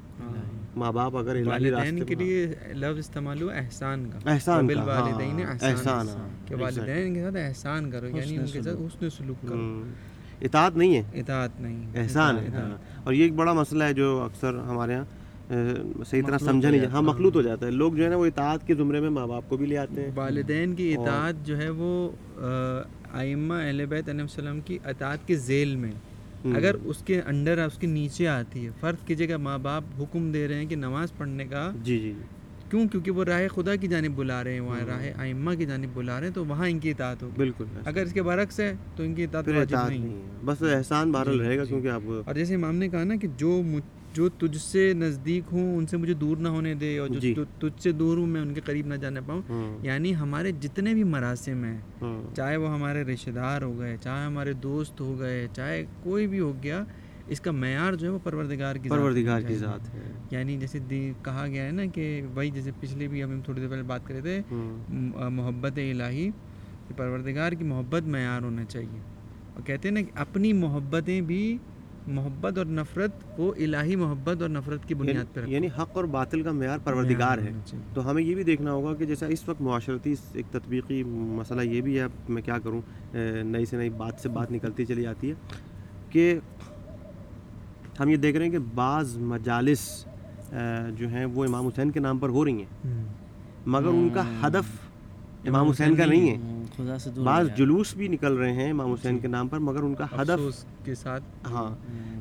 [0.76, 4.74] ماں باپ اگر الہی والدین راستے کے لیے لفظ استعمال ہوا احسان کا۔ احسان کا۔
[4.74, 9.10] بالوالدین ہاں، احسان۔ ہاں، کہ والدین کے ساتھ احسان کرو یعنی ان کے ساتھ حسن
[9.10, 9.82] سلوک کرو۔
[10.42, 14.20] اطاعت نہیں ہے؟ اطاعت نہیں احسان ہے ہاں۔ اور یہ ایک بڑا مسئلہ ہے جو
[14.20, 15.04] اکثر ہمارے یہاں
[15.50, 18.26] اہ، صحیح طرح سمجھا نہیں ہاں مخلوط ہو جاتا ہے۔ لوگ جو ہے نا وہ
[18.26, 21.58] اطاعت کے زمرے میں ماں باپ کو بھی لے آتے ہیں۔ والدین کی اطاعت جو
[21.58, 22.10] ہے وہ
[23.12, 25.92] ائمہ اہل بیت علیہ السلام کی اطاعت کے ذیل میں۔
[26.56, 30.32] اگر اس کے انڈر اس کے نیچے آتی ہے فرض کیجیے کہ ماں باپ حکم
[30.32, 32.12] دے رہے ہیں کہ نماز پڑھنے کا جی جی۔
[32.72, 35.88] کیوں؟ کیونکہ وہ راہ خدا کی جانب بلا رہے ہیں وہاں راہ ائمہ کی جانب
[35.94, 38.72] بلا رہے ہیں تو وہاں ان کی اطاعت ہوگی۔ بالکل اگر اس کے برعکس ہے
[38.96, 42.34] تو ان کی اطاعت واجب نہیں ہے۔ بس احسان بہرحال رہے گا کیونکہ آپ اور
[42.34, 43.62] جیسے امام نے کہا نا کہ جو
[44.14, 47.34] جو تجھ سے نزدیک ہوں ان سے مجھے دور نہ ہونے دے اور جو جی۔
[47.34, 49.42] تجھ- سے دور ہوں میں ان کے قریب نہ جانے پاؤں۔
[49.82, 51.78] یعنی ہمارے جتنے بھی مراسم ہیں
[52.36, 56.40] چاہے وہ ہمارے رشتہ دار ہو گئے چاہے ہمارے دوست ہو گئے چاہے کوئی بھی
[56.40, 56.84] ہو گیا
[57.32, 60.78] اس کا معیار جو ہے وہ پروردگار کی پروردگار کی۔ ذات ہے۔ یعنی جیسے
[61.22, 64.20] کہا گیا ہے نا کہ وہی جیسے پچھلے بھی ہم تھوڑی دیر پہلے بات کرے
[64.20, 64.40] تھے
[65.30, 66.30] محبت الہی
[66.88, 69.00] کہ پروردگار کی محبت معیار ہونا چاہیے۔
[69.54, 71.58] اور کہتے ہیں نا کہ اپنی محبتیں بھی
[72.06, 76.04] محبت اور نفرت وہ الہی محبت اور نفرت کی بنیاد پہ رکھو یعنی حق اور
[76.04, 77.52] باطل کا معیار پروردگار ہے۔
[77.94, 81.80] تو ہمیں یہ بھی دیکھنا ہوگا کہ جیسا اس وقت معاشرتی ایک تطبیقی مسئلہ یہ
[81.80, 82.80] بھی ہے میں کیا کروں
[83.44, 85.34] نئی سے نئی بات سے بات نکلتی چلی جاتی ہے
[86.08, 86.38] کہ
[88.02, 90.04] ہم یہ دیکھ رہے ہیں کہ بعض مجالس
[90.96, 93.04] جو ہیں وہ امام حسین کے نام پر ہو رہی ہیں۔
[93.66, 94.64] مگر ان کا ہدف
[95.48, 96.36] امام حسین کا نہیں ہے۔
[97.24, 100.40] بعض۔ جلوس بھی نکل رہے ہیں امام حسین کے نام پر مگر ان کا ہدف
[100.84, 101.74] کے ساتھ۔ ہاں۔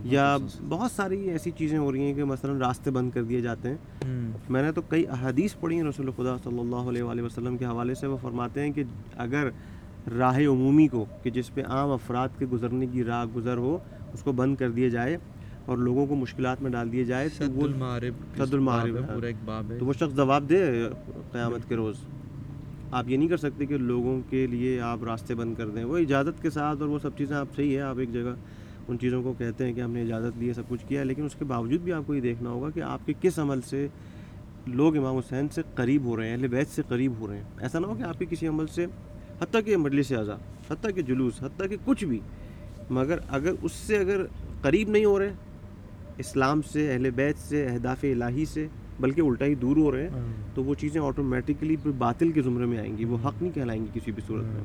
[0.03, 0.37] یا
[0.69, 3.77] بہت ساری ایسی چیزیں ہو رہی ہیں کہ مثلا راستے بند کر دیے جاتے ہیں۔
[4.49, 7.65] میں نے تو کئی احادیث پڑھی ہیں رسول خدا صلی اللہ علیہ وآلہ وسلم کے
[7.65, 8.83] حوالے سے وہ فرماتے ہیں کہ
[9.17, 9.49] اگر
[10.17, 13.77] راہ عمومی کو کہ جس پہ عام افراد کے گزرنے کی راہ گزر ہو
[14.13, 15.17] اس کو بند کر دیا جائے
[15.65, 17.67] اور لوگوں کو مشکلات میں ڈال دیے جائے تو وہ
[18.37, 20.89] صد المعارب تو وہ شخص جواب دے
[21.31, 21.95] قیامت کے روز۔
[22.91, 25.97] آپ یہ نہیں کر سکتے کہ لوگوں کے لیے آپ راستے بند کر دیں۔ وہ
[25.97, 28.35] اجازت کے ساتھ اور وہ سب چیزیں آپ صحیح ہے آپ ایک جگہ
[28.87, 31.05] ان چیزوں کو کہتے ہیں کہ ہم نے اجازت لی ہے سب کچھ کیا ہے
[31.05, 33.61] لیکن اس کے باوجود بھی آپ کو یہ دیکھنا ہوگا کہ آپ کے کس عمل
[33.61, 33.87] سے
[34.67, 37.43] لوگ امام حسین سے قریب ہو رہے ہیں اہل بیت سے قریب ہو رہے ہیں۔
[37.59, 38.85] ایسا نہ ہو کہ آپ کے کسی عمل سے
[39.41, 40.35] حتیٰ کہ مجلس اعضا
[40.69, 42.19] حتیٰ کہ جلوس حتیٰ کہ کچھ بھی۔
[42.89, 44.21] مگر اگر اس سے اگر
[44.61, 45.33] قریب نہیں ہو رہے
[46.17, 48.67] اسلام سے اہل بیت سے اہداف الہی سے
[48.99, 50.21] بلکہ الٹا ہی دور ہو رہے ہیں
[50.55, 53.81] تو وہ چیزیں آٹومیٹکلی پھر باطل کے زمرے میں آئیں گی وہ حق نہیں کہلائیں
[53.81, 54.63] گی کسی بھی صورت میں۔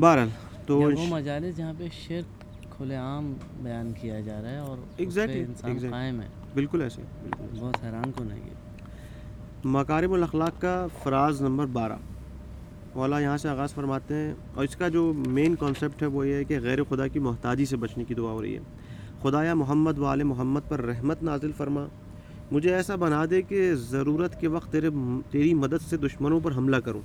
[0.00, 0.28] بہرحال
[0.66, 4.96] تو وہ مجالس جہاں پہ شرک کھلے عام بیان کیا جا رہا ہے اور اس
[4.98, 5.90] پہ Exactly, انسان exactly.
[5.90, 8.54] قائم ہے۔ بالکل ایسے بالکل بہت حیران کن ہے یہ۔
[9.64, 11.96] مکارم الاخلاق کا فراز نمبر بارہ۔
[12.94, 16.34] مولا یہاں سے آغاز فرماتے ہیں اور اس کا جو مین کانسیپٹ ہے وہ یہ
[16.34, 18.60] ہے کہ غیر خدا کی محتاجی سے بچنے کی دعا ہو رہی ہے۔
[19.22, 21.86] خدایا محمد و آل محمد پر رحمت نازل فرما۔
[22.50, 24.90] مجھے ایسا بنا دے کہ ضرورت کے وقت تیرے
[25.30, 27.00] تیری مدد سے دشمنوں پر حملہ کروں۔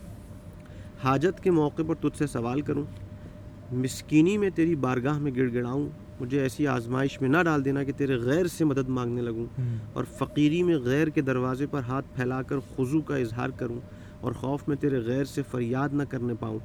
[1.04, 2.84] حاجت کے موقع پر تجھ سے سوال کروں۔
[3.76, 5.90] مسکینی میں تیری بارگاہ میں گڑ گڑاؤں۔
[6.20, 9.46] مجھے ایسی آزمائش میں نہ ڈال دینا کہ تیرے غیر سے مدد مانگنے لگوں۔
[9.94, 13.80] اور فقیری میں غیر کے دروازے پر ہاتھ پھیلا کر خضو کا اظہار کروں۔
[14.22, 16.60] اور خوف میں تیرے غیر سے فریاد نہ کرنے پاؤں۔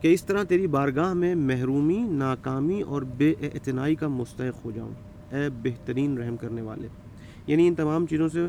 [0.00, 4.90] کہ اس طرح تیری بارگاہ میں محرومی ناکامی اور بے اعتنائی کا مستحق ہو جاؤں۔
[5.34, 6.88] اے بہترین رحم کرنے والے۔
[7.46, 8.46] یعنی ان تمام چیزوں سے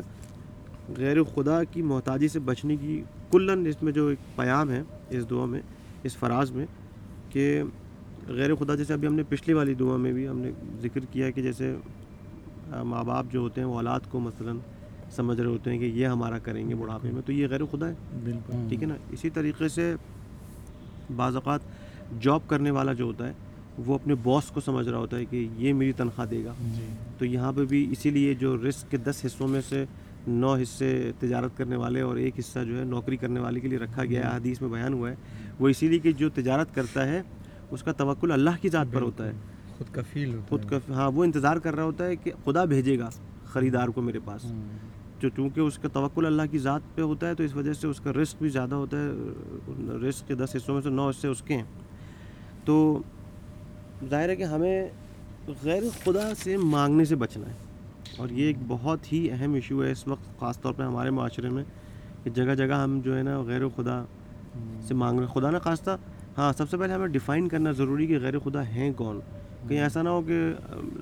[0.98, 5.30] غیر خدا کی محتاجی سے بچنے کی کلن اس میں جو ایک پیام ہے اس
[5.30, 5.60] دعا میں
[6.02, 6.66] اس فراز میں
[7.28, 7.62] کہ
[8.28, 10.50] غیر خدا جیسے ابھی ہم نے پچھلی والی دعا میں بھی ہم نے
[10.80, 11.74] ذکر کیا کہ جیسے
[12.84, 14.52] ماں باپ جو ہوتے ہیں وہ اولاد کو مثلا
[15.10, 17.88] سمجھ رہے ہوتے ہیں کہ یہ ہمارا کریں گے بڑھاپے میں تو یہ غیر خدا
[17.88, 17.94] ہے۔
[18.24, 19.94] بالکل۔ ٹھیک ہے نا؟ اسی طریقے سے
[21.16, 21.60] بعض اوقات
[22.20, 23.32] جاب کرنے والا جو ہوتا ہے
[23.78, 26.86] وہ اپنے باس کو سمجھ رہا ہوتا ہے کہ یہ میری تنخواہ دے گا۔ جی۔
[27.18, 29.84] تو یہاں پہ بھی اسی لیے جو رسک کے دس حصوں میں سے
[30.26, 33.78] نو حصے تجارت کرنے والے اور ایک حصہ جو ہے نوکری کرنے والے کے لیے
[33.78, 35.14] رکھا گیا ہے حدیث میں بیان ہوا ہے
[35.60, 37.22] وہ اسی لیے کہ جو تجارت کرتا ہے
[37.70, 39.32] اس کا توکل اللہ کی ذات پر ہوتا ہے۔
[39.78, 42.98] خود کفیل ہوتا خود کا ہاں وہ انتظار کر رہا ہوتا ہے کہ خدا بھیجے
[42.98, 43.10] گا
[43.44, 44.52] خریدار کو میرے پاس۔
[45.22, 47.86] جو چونکہ اس کا توکل اللہ کی ذات پہ ہوتا ہے تو اس وجہ سے
[47.86, 49.10] اس کا رسک بھی زیادہ ہوتا ہے
[50.08, 51.62] رسک کے دس حصوں میں سے نو حصے اس کے ہیں۔
[52.64, 53.02] تو
[54.10, 54.88] ظاہر ہے کہ ہمیں
[55.62, 57.54] غیر خدا سے مانگنے سے بچنا ہے۔
[58.18, 61.48] اور یہ ایک بہت ہی اہم ایشو ہے اس وقت، خاص طور پہ ہمارے معاشرے
[61.48, 61.64] میں،
[62.24, 64.04] کہ جگہ جگہ ہم جو ہے نا غیر خدا
[64.80, 65.96] سے مانگ رہے خدا نہ خواستہ
[66.38, 69.20] ہاں سب سے پہلے ہمیں ڈیفائن کرنا ضروری کہ غیر خدا ہیں کون۔
[69.68, 70.38] کہیں ایسا نہ ہو کہ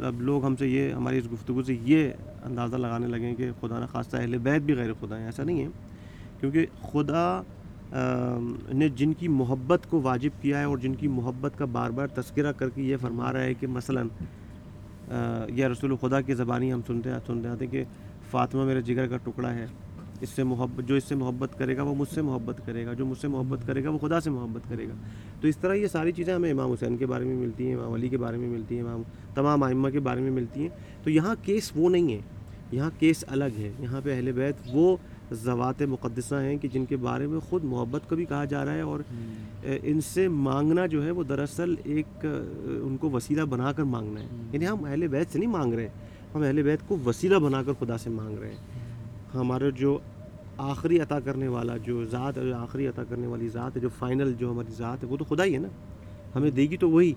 [0.04, 2.10] اب لوگ ہم سے یہ، ہماری اس گفتگو سے یہ
[2.44, 5.62] اندازہ لگانے لگیں کہ خدا نہ خواستہ اہل بیت بھی غیر خدا ہیں ایسا نہیں
[5.62, 5.68] ہے۔
[6.40, 7.42] کیونکہ خدا
[8.74, 12.06] نے جن کی محبت کو واجب کیا ہے اور جن کی محبت کا بار بار
[12.06, 14.02] تذکرہ کر کے یہ فرما رہا ہے کہ مثلا
[15.48, 17.84] یا رسول خدا کی زبانی ہم سنتے سنتے آتے ہیں کہ
[18.30, 19.66] فاطمہ میرے جگر کا ٹکڑا ہے۔
[20.20, 22.92] اس سے محبت جو اس سے محبت کرے گا وہ مجھ سے محبت کرے گا
[22.92, 24.94] جو مجھ سے محبت کرے گا وہ خدا سے محبت کرے گا۔
[25.40, 27.92] تو اس طرح یہ ساری چیزیں ہمیں امام حسین کے بارے میں ملتی ہیں امام
[27.92, 29.02] علی کے بارے میں ملتی ہیں امام
[29.34, 30.68] تمام آئمہ کے بارے میں ملتی ہیں۔
[31.02, 32.20] تو یہاں کیس وہ نہیں ہے۔
[32.72, 34.96] یہاں کیس الگ ہے۔ یہاں پہ اہل بیت وہ
[35.32, 38.74] ذوات مقدسہ ہیں کہ جن کے بارے میں خود محبت کا بھی کہا جا رہا
[38.74, 39.00] ہے اور
[39.62, 42.26] ان سے مانگنا جو ہے وہ دراصل ایک
[42.66, 45.88] ان کو وسیلہ بنا کر مانگنا ہے۔ یعنی ہم اہل بیت سے نہیں مانگ رہے
[46.34, 48.89] ہم اہل بیت کو وسیلہ بنا کر خدا سے مانگ رہے ہیں۔
[49.34, 49.98] ہمارا جو
[50.58, 53.88] آخری عطا کرنے والا جو ذات ہے جو آخری عطا کرنے والی ذات ہے جو
[53.98, 55.68] فائنل جو ہماری ذات ہے وہ تو خدا ہی ہے نا۔
[56.34, 57.12] ہمیں دے گی تو وہی۔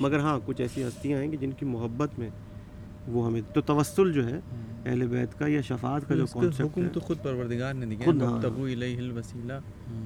[0.00, 2.28] مگر ہاں کچھ ایسی ہستیاں ہیں کہ جن کی محبت میں
[3.08, 4.40] وہ ہمیں تو توسل جو ہے
[4.86, 8.04] اہل بیت کا یا شفاعت کا جو کانسیپٹ حکم ہے۔ تو خود پروردگار نے دیا۔
[8.04, 9.52] خود ہاں۔ تبو الیہ الوسیلہ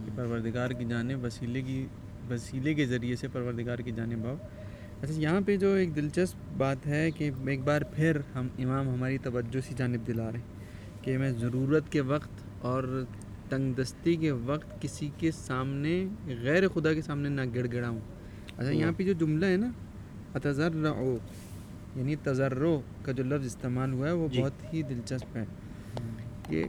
[0.06, 1.86] کہ پروردگار کی جانب وسیلے کی
[2.30, 4.34] وسیلے کے ذریعے سے پروردگار کی جانب آؤ۔
[5.02, 9.18] اچھا یہاں پہ جو ایک دلچسپ بات ہے کہ ایک بار پھر ہم امام ہماری
[9.18, 10.51] توجہ سی جانب دلا رہے ہیں۔
[11.02, 13.04] کہ میں ضرورت کے وقت اور
[13.48, 16.06] تنگ دستی کے وقت کسی کے سامنے
[16.42, 17.98] غیر خدا کے سامنے نہ گڑ گڑاؤں
[18.58, 19.70] اچھا یہاں پہ جو جملہ ہے نا
[20.34, 21.16] اتذرعو
[21.96, 25.44] یعنی تجرو کا جو لفظ استعمال ہوا ہے وہ جی۔ بہت ہی دلچسپ ہے۔
[26.48, 26.64] کہ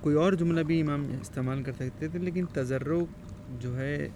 [0.00, 3.06] کوئی اور جملہ بھی امام استعمال کر سکتے تھے لیکن تجرو
[3.60, 4.08] جو ہے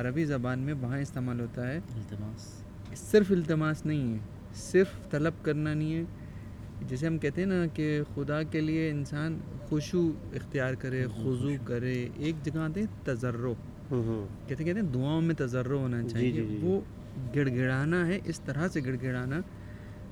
[0.00, 2.62] عربی زبان میں وہاں استعمال ہوتا ہے۔ التماس۔
[3.10, 4.18] صرف التماس نہیں ہے
[4.54, 6.02] صرف طلب کرنا نہیں ہے
[6.88, 10.00] جیسے ہم کہتے ہیں نا کہ خدا کے لیے انسان خوشو
[10.34, 13.54] اختیار کرے خضو کرے۔ ایک جگہ آتے ہیں تجرو۔
[14.46, 16.80] کہتے کہتے ہیں دعاؤں میں تجرو ہونا جی، چاہیے۔ جی، جی۔ وہ
[17.36, 19.40] گڑ گڑانا ہے اس طرح سے گڑ گڑانا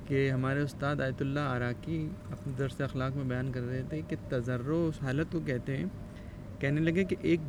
[0.07, 1.99] کہ ہمارے استاد آیت اللہ عراقی
[2.31, 5.85] اپنے درس اخلاق میں بیان کر رہے تھے کہ تجرو اس حالت کو کہتے ہیں۔
[6.59, 7.39] کہنے لگے کہ ایک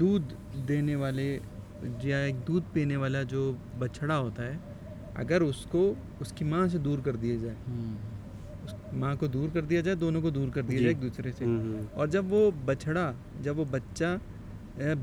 [0.00, 0.34] دودھ
[0.68, 1.38] دینے والے
[2.02, 4.56] یا ایک دودھ پینے والا جو بچھڑا ہوتا ہے
[5.14, 7.54] اگر اس کو اس کی ماں سے دور کر دیا جائے۔
[8.92, 11.32] ماں کو دور کر دیا جائے دونوں کو دور کر دیا جی۔ جائے ایک دوسرے
[11.38, 11.44] سے۔
[11.92, 13.12] اور جب وہ بچھڑا
[13.42, 14.16] جب وہ بچہ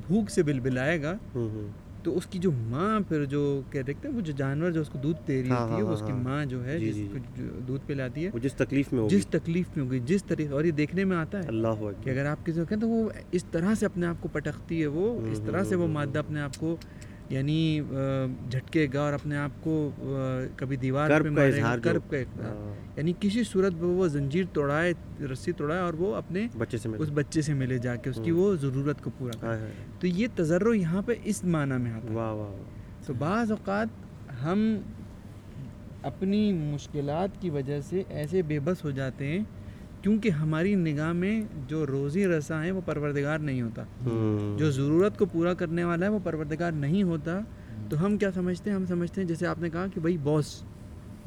[0.07, 1.67] بھوک سے بلبلائے گا ہوں ہوں۔
[2.03, 3.39] تو اس کی جو ماں پھر جو
[3.71, 5.81] کہہ دیکھتے ہیں وہ جو جانور جو اس کو دودھ دے رہی ہاں، ہوتی ہے
[5.81, 8.53] ہاں، اس کی ہاں، ماں جو ہے جی، جس جی، کو دودھ پلاتی ہے جس
[8.53, 11.47] تکلیف میں ہوگی۔ جس تکلیف میں ہوگی جس طریقے اور یہ دیکھنے میں آتا ہے
[11.47, 14.29] اللہ کہ اگر آپ کسی کو کہیں تو وہ اس طرح سے اپنے آپ کو
[14.31, 16.75] پٹکتی ہے وہ اس طرح سے وہ مادہ اپنے آپ کو
[17.29, 17.81] یعنی
[18.49, 19.91] جھٹکے گا اور اپنے آپ کو
[20.55, 24.45] کبھی دیوار پہ مارے گا کرب کا اظہار۔ ہاں، یعنی کسی صورت میں وہ زنجیر
[24.53, 24.93] توڑائے
[25.31, 28.31] رسی توڑائے اور وہ اپنے بچے سے اس بچے سے ملے جا کے اس کی
[28.31, 31.91] ہوں۔ وہ ضرورت کو پورا کرے۔ ہائے تو یہ تجرو یہاں پہ اس معنی میں
[31.91, 33.87] آتا ہے۔ واہ واہ واہ۔ تو بعض اوقات
[34.43, 34.77] ہم
[36.03, 39.39] اپنی مشکلات کی وجہ سے ایسے بے بس ہو جاتے ہیں
[40.01, 43.83] کیونکہ ہماری نگاہ میں جو روزی رساں ہے وہ پروردگار نہیں ہوتا۔
[44.57, 47.39] جو ضرورت کو پورا کرنے والا ہے وہ پروردگار نہیں ہوتا۔
[47.89, 50.63] تو ہم کیا سمجھتے ہیں؟ ہم سمجھتے ہیں جیسے آپ نے کہا کہ بھائی باس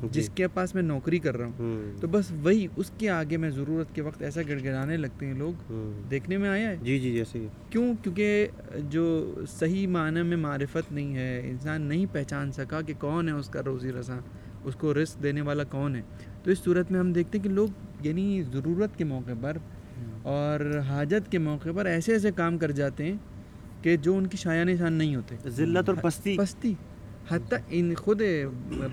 [0.02, 3.36] جی۔ جس کے پاس میں نوکری کر رہا ہوں۔ تو بس وہی اس کے آگے
[3.36, 5.72] میں ضرورت کے وقت ایسا گڑ گڑانے لگتے ہیں لوگ۔
[6.10, 8.46] دیکھنے میں آیا ہے؟ جی جی جیسے کیوں؟ کیونکہ
[8.90, 13.48] جو صحیح معنی میں معرفت نہیں ہے انسان نہیں پہچان سکا کہ کون ہے اس
[13.48, 14.20] کا روزی رساں
[14.64, 16.02] اس کو رزق دینے والا کون ہے؟
[16.42, 17.68] تو اس صورت میں ہم دیکھتے ہیں کہ لوگ
[18.00, 19.56] یعنی ضرورت کے موقع پر
[20.22, 23.14] اور حاجت کے موقع پر ایسے ایسے کام کر جاتے ہیں
[23.82, 26.74] کہ جو ان کی شایہ نشان نہیں ہوتے۔ ذلت اور پستی۔ پستی۔
[27.30, 28.22] حتیٰ ان خود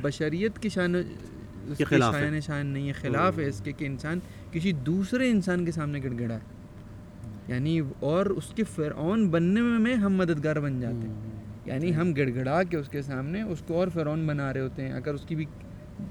[0.02, 4.20] بشریت کی شان اس خلاف۔ شایہ نشان نہیں ہے خلاف ہے اس کے کہ انسان
[4.52, 6.40] کسی دوسرے انسان کے سامنے گڑ گڑا ہے۔
[7.48, 11.16] یعنی اور اس کے فرعون بننے میں ہم مددگار بن جاتے ہیں۔
[11.66, 14.82] یعنی ہم گڑ گڑا کے اس کے سامنے اس کو اور فرعون بنا رہے ہوتے
[14.82, 15.46] ہیں۔ اگر اس کی بھی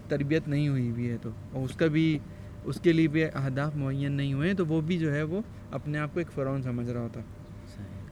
[0.09, 2.19] تربیت نہیں ہوئی ہوئی ہے تو۔ اور اس کا بھی
[2.65, 5.99] اس کے لیے بھی اہداف معین نہیں ہوئے تو وہ بھی جو ہے وہ اپنے
[5.99, 7.21] آپ کو ایک فرعون سمجھ رہا ہوتا۔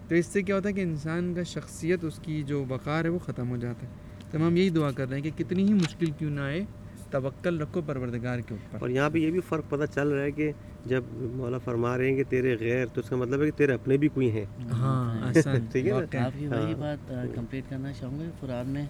[0.09, 3.09] تو اس سے کیا ہوتا ہے کہ انسان کا شخصیت اس کی جو وقار ہے
[3.09, 3.93] وہ ختم ہو جاتا ہے۔
[4.31, 6.65] تو ہم یہی دعا کر رہے ہیں کہ کتنی ہی مشکل کیوں نہ آئے
[7.11, 10.31] توکل رکھو پروردگار کے اوپر۔ اور یہاں پہ یہ بھی فرق پتہ چل رہا ہے
[10.31, 10.53] کہ
[10.87, 11.03] جب
[11.33, 13.97] مولا فرما رہے ہیں کہ تیرے غیر تو اس کا مطلب ہے کہ تیرے اپنے
[13.97, 15.33] بھی کوئی ہیں۔ ہاں
[15.73, 18.87] ٹھیک ہے۔ آپ کی وہی ہاں۔ بات کمپلیٹ کرنا چاہوں گا قرآن میں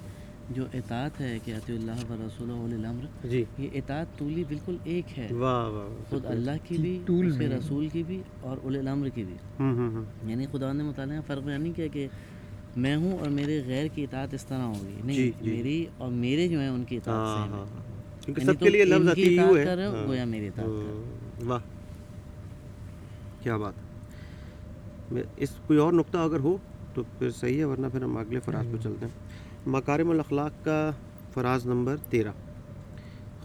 [0.51, 5.19] جو اطاعت ہے کہ عطی اللہ و رسول الامر جی۔ یہ اطاعت طولی بالکل ایک
[5.19, 8.57] ہے۔ واہ واہ خود اللہ کی بھی طول اس کے میں۔ رسول کی بھی اور
[8.63, 9.35] اول الامر کی بھی۔
[10.31, 12.09] یعنی خدا نے مطالعہ فرق بیان نہیں کیا کہ
[12.77, 16.11] میں ہوں اور میرے غیر کی اطاعت اس طرح ہوگی۔ جی، نہیں جی۔ میری اور
[16.11, 17.67] میرے جو ہیں ان کی اطاعت ہاں سے ہاں ہاں۔
[18.25, 20.47] کیونکہ یعنی سب کے لیے لفظ عطی اطاعت ہے۔ کر رہے ہو، ہاں۔ گویا میری
[20.47, 21.59] اطاعت واہ۔
[23.43, 23.73] کیا بات۔
[25.13, 26.57] میں اس کوئی اور نقطہ اگر ہو
[26.95, 29.24] تو پھر صحیح ہے ورنہ پھر ہم اگلے فراز پہ چلتے ہیں۔
[29.67, 30.91] مکارم الاخلاق کا
[31.35, 32.31] فراز نمبر تیرہ۔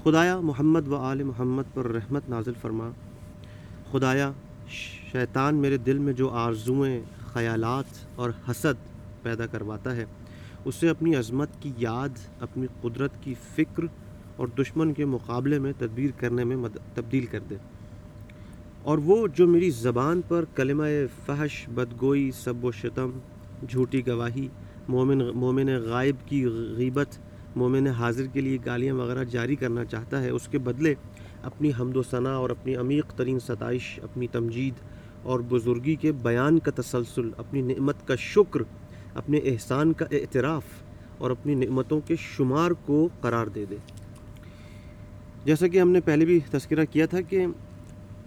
[0.04, 2.90] خدایا محمد و آل محمد پر رحمت نازل فرما۔
[3.92, 4.32] خدایا،
[5.12, 8.74] شیطان میرے دل میں جو آرزوئیں، خیالات اور حسد
[9.24, 10.06] پیدا کرواتا ہے،
[10.66, 12.10] اسے اپنی عظمت کی یاد،
[12.40, 13.84] اپنی قدرت کی فکر
[14.36, 17.56] اور دشمن کے مقابلے میں تدبیر کرنے میں مد- تبدیل کر دے۔
[18.82, 20.86] اور وہ جو میری زبان پر کلمہ
[21.26, 23.10] فحش، بدگوئی، سب و شتم،
[23.70, 24.48] جھوٹی گواہی
[24.90, 26.46] مومن مومن غائب کی
[26.78, 27.18] غیبت،
[27.56, 30.94] مومن حاضر کے لیے گالیاں وغیرہ جاری کرنا چاہتا ہے، اس کے بدلے
[31.44, 34.74] اپنی حمد و ثناء اور اپنی عمیق ترین ستائش، اپنی تمجید
[35.24, 38.60] اور بزرگی کے بیان کا تسلسل، اپنی نعمت کا شکر،
[39.14, 40.64] اپنے احسان کا اعتراف
[41.18, 43.76] اور اپنی نعمتوں کے شمار کو قرار دے دے۔
[45.46, 47.46] جیسا کہ ہم نے پہلے بھی تذکرہ کیا تھا کہ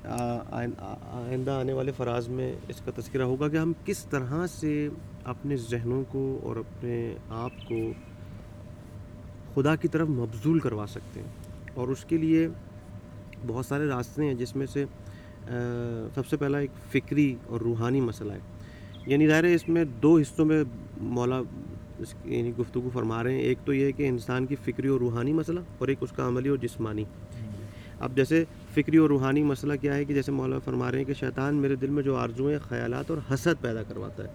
[0.04, 4.88] آئندہ آنے والے فراز میں اس کا تذکرہ ہوگا کہ ہم کس طرح سے
[5.24, 7.74] اپنے ذہنوں کو اور اپنے آپ کو
[9.54, 11.28] خدا کی طرف مبزول کروا سکتے ہیں۔
[11.74, 12.48] اور اس کے لیے
[13.46, 14.84] بہت سارے راستے ہیں جس میں سے
[16.14, 18.38] سب سے پہلا ایک فکری اور روحانی مسئلہ ہے۔
[19.06, 20.64] یعنی ظاہر ہے اس میں دو حصوں میں
[20.96, 21.40] مولا
[21.98, 24.88] اس کی یعنی گفتگو فرما رہے ہیں۔ ایک تو یہ ہے کہ انسان کی فکری
[24.88, 27.04] اور روحانی مسئلہ اور ایک اس کا عملی اور جسمانی۔
[28.02, 28.44] اب جیسے
[28.74, 31.74] فکری اور روحانی مسئلہ کیا ہے کہ جیسے مولا فرما رہے ہیں کہ شیطان میرے
[31.74, 34.28] دل میں جو آرزوئیں خیالات اور حسد پیدا کرواتا ہے۔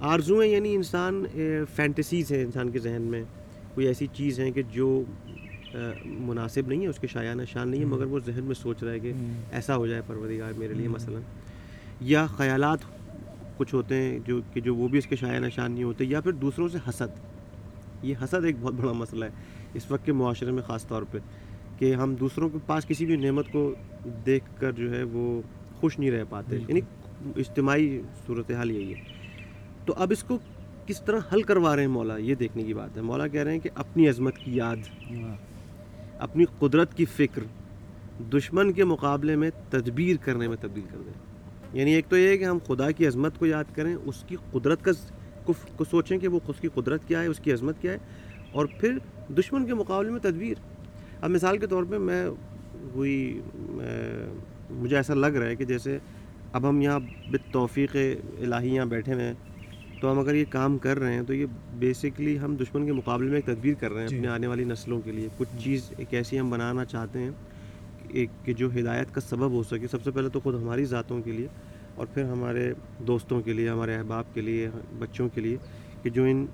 [0.00, 1.24] آرزوئیں یعنی انسان
[1.74, 3.22] فینٹیسیز ہیں انسان کے ذہن میں۔
[3.74, 5.02] کوئی ایسی چیز ہیں کہ جو
[6.04, 8.92] مناسب نہیں ہے، اس کے شایانہ شان نہیں ہے، مگر وہ ذہن میں سوچ رہا
[8.92, 9.12] ہے کہ
[9.52, 11.18] ایسا ہو جائے پروردگار میرے لیے مثلا۔
[12.00, 12.78] یا خیالات
[13.56, 16.20] کچھ ہوتے ہیں جو کہ جو وہ بھی اس کے شایانہ شان نہیں ہوتے، یا
[16.20, 17.18] پھر دوسروں سے حسد۔
[18.02, 19.30] یہ حسد ایک بہت بڑا مسئلہ ہے،
[19.74, 21.18] اس وقت کے معاشرے میں خاص طور پہ۔
[21.80, 23.74] کہ ہم دوسروں کے پاس کسی بھی نعمت کو
[24.26, 25.42] دیکھ کر جو ہے وہ
[25.74, 26.80] خوش نہیں رہ پاتے۔ یعنی
[27.36, 29.00] اجتماعی صورتحال یہی ہے۔
[29.84, 30.38] تو اب اس کو
[30.86, 33.52] کس طرح حل کروا رہے ہیں مولا؟ یہ دیکھنے کی بات ہے۔ مولا کہہ رہے
[33.52, 34.76] ہیں کہ اپنی عظمت کی یاد
[36.18, 37.42] اپنی قدرت کی فکر
[38.22, 41.12] دشمن کے مقابلے میں تدبیر کرنے میں تبدیل کر دیں۔
[41.72, 44.36] یعنی ایک تو یہ ہے کہ ہم خدا کی عظمت کو یاد کریں اس کی
[44.50, 44.90] قدرت کا
[45.76, 47.98] کو سوچیں کہ وہ اس کی قدرت کیا ہے اس کی عظمت کیا ہے
[48.52, 48.98] اور پھر
[49.32, 50.54] دشمن کے مقابلے میں تدبیر۔
[51.22, 52.24] اب مثال کے طور پہ میں
[52.94, 53.40] وہی
[54.70, 55.98] مجھے ایسا لگ رہا ہے کہ جیسے
[56.52, 56.98] اب ہم یہاں
[57.30, 57.96] بالتوفیق
[58.38, 59.34] الہی یہاں بیٹھے ہوئے ہیں
[60.00, 61.46] تو ہم اگر یہ کام کر رہے ہیں تو یہ
[61.78, 65.00] بیسکلی ہم دشمن کے مقابلے میں ایک تدبیر کر رہے ہیں اپنے آنے والی نسلوں
[65.00, 67.30] کے لیے۔ کچھ چیز ایک ایسی ہم بنانا چاہتے ہیں
[68.08, 71.20] ایک کہ جو ہدایت کا سبب ہو سکے۔ سب سے پہلے تو خود ہماری ذاتوں
[71.22, 71.46] کے لیے
[71.94, 72.72] اور پھر ہمارے
[73.06, 74.68] دوستوں کے لیے ہمارے احباب کے لیے
[74.98, 75.56] بچوں کے لیے
[76.02, 76.46] کہ جو ان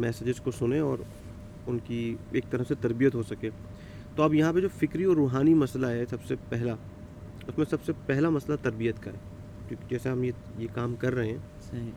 [0.00, 0.98] میسیجز کو سنیں اور
[1.66, 3.50] ان کی ایک طرح سے تربیت ہو سکے۔
[4.16, 6.72] تو اب یہاں پہ جو فکری اور روحانی مسئلہ ہے سب سے پہلا
[7.46, 9.16] اس میں سب سے پہلا مسئلہ تربیت کا ہے۔
[9.68, 11.90] کیونکہ جیسے ہم یہ یہ کام کر رہے ہیں۔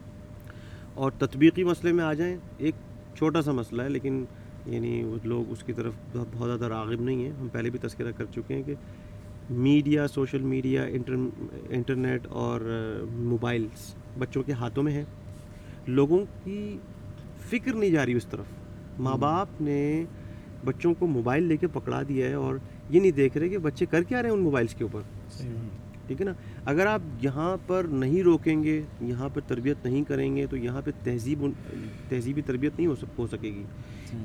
[0.93, 2.75] اور تطبیقی مسئلے میں آ جائیں ایک
[3.15, 4.25] چھوٹا سا مسئلہ ہے لیکن
[4.65, 8.25] یعنی لوگ اس کی طرف بہت زیادہ راغب نہیں ہیں۔ ہم پہلے بھی تذکرہ کر
[8.35, 8.75] چکے ہیں کہ
[9.49, 11.15] media social media inter
[11.69, 12.61] internet اور
[13.11, 15.03] موبائلس بچوں کے ہاتھوں میں ہے
[15.87, 16.77] لوگوں کی
[17.49, 18.45] فکر نہیں جا رہی اس طرف۔
[18.99, 20.05] ماں باپ نے
[20.65, 22.55] بچوں کو موبائل لے کے پکڑا دیا ہے اور
[22.89, 25.01] یہ نہیں دیکھ رہے کہ بچے کر کیا رہے ہیں ان موبائلس کے اوپر۔
[26.07, 26.33] ٹھیک ہے نا؟
[26.65, 30.81] اگر آپ یہاں پر نہیں روکیں گے یہاں پہ تربیت نہیں کریں گے تو یہاں
[30.85, 31.45] پہ تہذیب
[32.09, 32.87] تہذیبی تربیت نہیں
[33.17, 33.63] ہو سکے گی۔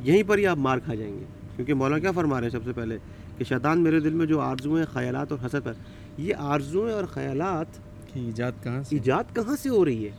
[0.03, 1.25] یہیں پر ہی آپ مار کھا جائیں گے۔
[1.57, 2.99] کیونکہ مولا کیا فرما رہے ہیں سب سے پہلے؟
[3.39, 5.73] کہ شیطان میرے دل میں جو آرزویں خیالات اور حسد پر
[6.19, 7.67] یہ آرزویں اور خیالات
[8.13, 10.11] کی ایجاد کہاں سے؟ ایجاد کہاں سے ہو رہی ہے؟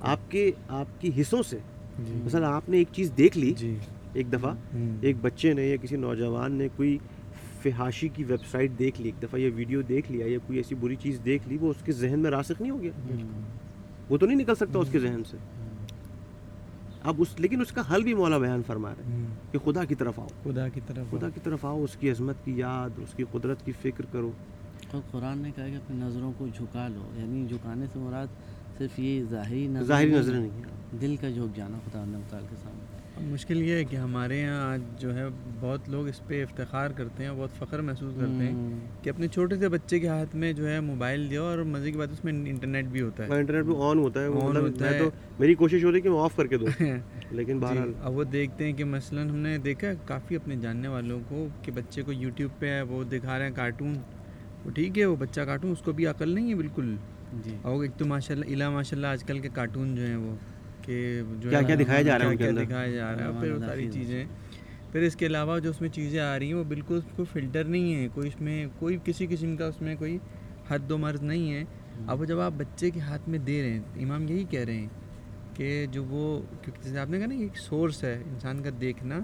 [0.00, 1.58] آپ کے آپ کی حصوں سے۔
[1.98, 3.76] جی۔ مثلا آپ نے ایک چیز دیکھ لی جی۔
[4.12, 4.54] ایک دفعہ
[5.00, 6.98] ایک بچے نے یا کسی نوجوان نے کوئی
[7.62, 10.74] فحاشی کی ویب سائٹ دیکھ لی ایک دفعہ یہ ویڈیو دیکھ لیا یا کوئی ایسی
[10.74, 12.90] بری چیز دیکھ لی وہ اس کے ذہن میں راسخ نہیں ہو گیا؟
[14.10, 15.36] وہ تو نہیں نکل سکتا اس کے ذہن سے۔
[17.02, 19.94] اب اس لیکن اس کا حل بھی مولا بیان فرما رہے ہیں کہ خدا کی
[19.94, 23.14] طرف آؤ۔ خدا کی طرف خدا کی طرف آؤ اس کی عظمت کی یاد اس
[23.14, 24.30] کی قدرت کی فکر کرو۔
[24.92, 28.26] اور قرآن نے کہا کہ اپنی نظروں کو جھکا لو یعنی جھکانے سے مراد
[28.78, 30.62] صرف یہ ظاہری نظر ظاہری نظر نہیں
[31.00, 32.04] دل کا جھک جانا خدا
[32.50, 32.89] کے سامنے۔
[33.22, 35.24] مشکل یہ ہے کہ ہمارے یہاں آج جو ہے
[35.60, 38.68] بہت لوگ اس پہ افتخار کرتے ہیں بہت فخر محسوس کرتے ہیں
[39.02, 41.98] کہ اپنے چھوٹے سے بچے کے ہاتھ میں جو ہے موبائل دیا اور مزے کی
[41.98, 45.10] بات اس میں انٹرنیٹ بھی ہوتا ہے۔ انٹرنیٹ بھی آن ہوتا ہے مطلب ہے۔ تو
[45.38, 46.66] میری کوشش ہو رہی ہے کہ میں آف کر کے دوں
[47.30, 50.88] لیکن جی، بہرحال۔ اب وہ دیکھتے ہیں کہ مثلا ہم نے دیکھا کافی اپنے جاننے
[50.88, 53.94] والوں کو کہ بچے کو یوٹیوب پہ ہے وہ دکھا رہے ہیں کارٹون۔
[54.64, 56.94] وہ ٹھیک ہے وہ بچہ کارٹون اس کو بھی عقل نہیں ہے بالکل۔
[57.44, 60.16] جی۔ اور ایک تو ماشاء اللہ الا ماشاء اللہ آج کل کے کارٹون جو ہیں
[60.16, 60.34] وہ۔
[60.90, 63.58] کہ جو کیا کیا دکھایا جا رہا ہے کیا دکھایا جا رہا ہے پھر وہ
[63.60, 64.24] ساری چیزیں۔
[64.92, 67.24] پھر اس کے علاوہ جو اس میں چیزیں آ رہی ہیں وہ بالکل اس کو
[67.24, 70.18] فلٹر نہیں ہے کوئی اس میں کوئی کسی قسم کا اس میں کوئی
[70.68, 71.64] حد و مرض نہیں ہے۔
[72.06, 74.88] اب جب آپ بچے کے ہاتھ میں دے رہے ہیں امام یہی کہہ رہے ہیں
[75.54, 79.18] کہ جو وہ کیونکہ جیسے آپ نے کہا نا ایک سورس ہے انسان کا دیکھنا۔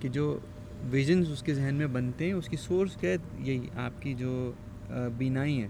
[0.00, 0.38] کہ جو
[0.90, 4.14] ویژنس اس کے ذہن میں بنتے ہیں اس کی سورس کیا ہے یہی آپ کی
[4.14, 4.52] جو
[5.18, 5.68] بینائی ہے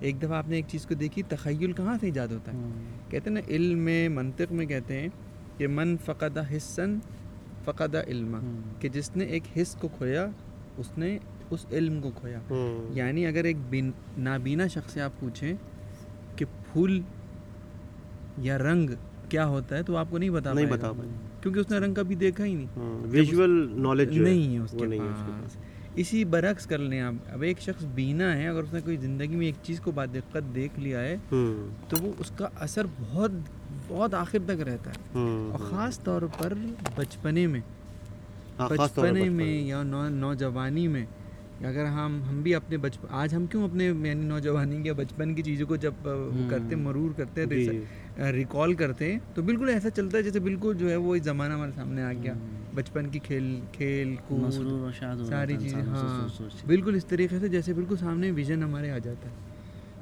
[0.00, 2.58] ایک دفعہ آپ نے ایک چیز کو دیکھی تخیل کہاں سے ایجاد ہوتا ہے؟
[3.08, 5.08] کہتے ہیں نا علم میں منطق میں کہتے ہیں
[5.56, 6.98] کہ من فقد حصن
[7.64, 8.36] فقد علم۔
[8.80, 10.26] کہ جس نے ایک حص کو کھویا
[10.76, 11.18] اس نے
[11.50, 12.38] اس علم کو کھویا۔
[12.92, 13.56] یعنی اگر ایک
[14.18, 15.52] نابینا شخص سے آپ پوچھیں
[16.36, 17.00] کہ پھول
[18.38, 18.90] یا رنگ
[19.28, 20.90] کیا ہوتا ہے تو آپ کو نہیں بتا نہیں بتا
[21.42, 22.66] کیونکہ اس نے رنگ کبھی دیکھا ہی نہیں۔
[23.10, 23.50] ویژول
[23.82, 25.56] نالج نہیں ہے اس کے پاس۔
[25.94, 29.36] اسی برعکس کر لیں آپ۔ اب ایک شخص بینا ہے اگر اس نے کوئی زندگی
[29.36, 31.16] میں ایک چیز کو بادقت دیکھ لیا ہے
[31.88, 33.30] تو وہ اس کا اثر بہت
[33.88, 34.96] بہت آخر تک رہتا ہے۔
[35.50, 36.52] اور خاص طور پر
[36.96, 37.60] بچپنے میں۔
[38.58, 41.06] ہاں، بچپنے میں یا نوجوانی میں۔
[41.64, 45.42] اگر ہم ہم بھی اپنے بچپن آج ہم کیوں اپنے یعنی نوجوانی یا بچپن کی
[45.42, 45.92] چیزوں کو جب
[46.50, 47.44] کرتے مرور کرتے
[48.20, 51.70] ریکال۔ کرتے ہیں تو بالکل ایسا چلتا ہے جیسے بالکل جو ہے وہ زمانہ ہمارے
[51.74, 52.34] سامنے آ گیا۔
[52.74, 54.52] بچپن کی کھیل کھیل کود
[55.28, 56.28] ساری چیزیں ہاں
[56.66, 59.34] بالکل اس طریقے سے جیسے بالکل سامنے ویژن ہمارے آ جاتا ہے۔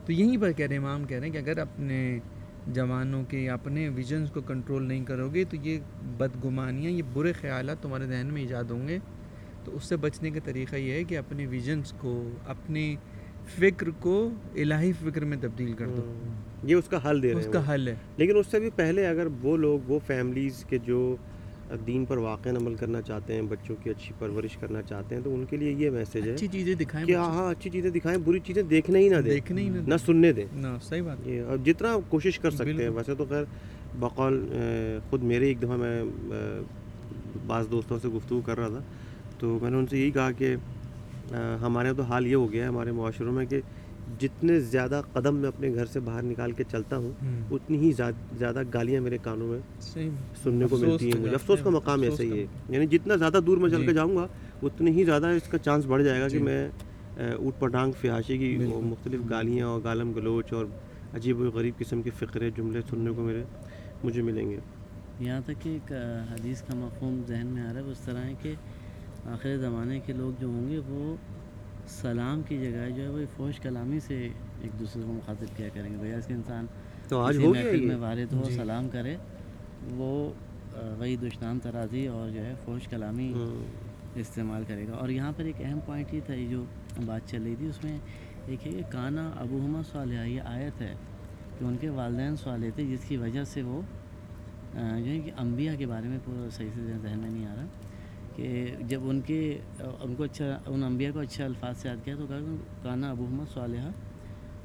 [0.06, 2.18] تو یہیں پر کہہ رہے ہیں امام کہہ رہے ہیں کہ اگر اپنے
[2.66, 5.78] جوانوں کے اپنے ویژنس کو کنٹرول نہیں کرو گے تو یہ
[6.18, 8.98] بدگمانیاں یہ برے خیالات تمہارے ذہن میں ایجاد ہوں گے۔
[9.64, 12.96] تو اس سے بچنے کا طریقہ یہ ہے کہ اپنے ویژنس کو اپنی
[13.46, 16.12] فکر کو الہی فکر میں تبدیل کر دو۔
[16.64, 19.06] یہ اس کا حل دے رہے اس کا حل ہے۔ لیکن اس سے بھی پہلے
[19.06, 21.16] اگر وہ لوگ وہ فیملیز کے جو
[21.86, 25.34] دین پر واقع عمل کرنا چاہتے ہیں بچوں کی اچھی پرورش کرنا چاہتے ہیں تو
[25.34, 28.38] ان کے لیے یہ میسیج ہے اچھی چیزیں دکھائیں کہ ہاں اچھی چیزیں دکھائیں بری
[28.38, 31.42] چیزیں دیکھنے ہی نہ دیں دیکھنے ہی نہ نہ سننے دیں۔ نہ صحیح بات۔ یہ
[31.42, 33.44] اور جتنا کوشش کر سکتے ہیں۔ ویسے تو خیر
[33.98, 34.48] بقول
[35.10, 36.04] خود میرے ایک دفعہ میں
[37.46, 38.80] بعض دوستوں سے گفتگو کر رہا تھا
[39.38, 40.54] تو میں نے ان سے یہی کہا کہ
[41.60, 43.60] ہمارے یہاں تو حال یہ ہو گیا ہے ہمارے معاشروں میں کہ
[44.20, 47.10] جتنے زیادہ قدم میں اپنے گھر سے باہر نکال کے چلتا ہوں
[47.50, 49.58] اتنی ہی زیاد- زیادہ گالیاں میرے کانوں میں۔
[50.42, 53.58] سننے کو ملتی ہیں مجھے افسوس کا مقام ایسا ہی ہے یعنی جتنا زیادہ دور
[53.58, 54.26] میں چل جی۔ کے جاؤں گا
[54.62, 56.68] اتنی ہی زیادہ اس کا چانس بڑھ جائے گا کہ جی۔ میں
[57.18, 60.66] اوٹ پٹانگ فحاشی کی۔ مختلف گالیاں اور گالم گلوچ اور
[61.14, 63.42] عجیب و غریب قسم کے فقرے جملے سننے کو میرے
[64.04, 64.58] مجھے ملیں گے
[65.20, 65.92] یہاں تک کہ ایک
[66.30, 68.54] حدیث کا مفہوم ذہن میں آ رہا ہے وہ اس طرح ہے کہ
[69.26, 71.14] آخر زمانے کے لوگ جو ہوں گے وہ
[71.88, 74.28] سلام کی جگہ جو ہے وہ فوش کلامی سے
[74.60, 76.66] ایک دوسرے کو مخاطب کیا کریں گے۔ بھیا اس کے انسان
[77.08, 79.16] تو آج ہو محفل میں گیا وارد ہو جی۔ سلام کرے۔
[79.96, 80.30] وہ
[80.98, 85.44] وہی دشنام ترازی اور جو ہے فوش کلامی یہ استعمال کرے گا۔ اور یہاں پر
[85.44, 86.64] ایک اہم پوائنٹ یہ تھا یہ جو
[87.06, 87.98] بات چل رہی تھی اس میں
[88.46, 90.94] ایک ہے کہ کانا ابو ہما صالحہ یہ آیت ہے
[91.58, 93.80] کہ ان کے والدین صالح تھے جس کی وجہ سے وہ
[94.74, 97.66] جو ہے کہ انبیاء کے بارے میں پورا صحیح سے ذہن میں نہیں آ رہا۔
[98.38, 98.48] کہ
[98.80, 99.38] جب ان کے
[99.78, 103.10] ان کو اچھا ان انبیاء کو اچھا الفاظ سے یاد کیا تو کہا کہ کانا
[103.10, 103.90] ابو ہما صالحہ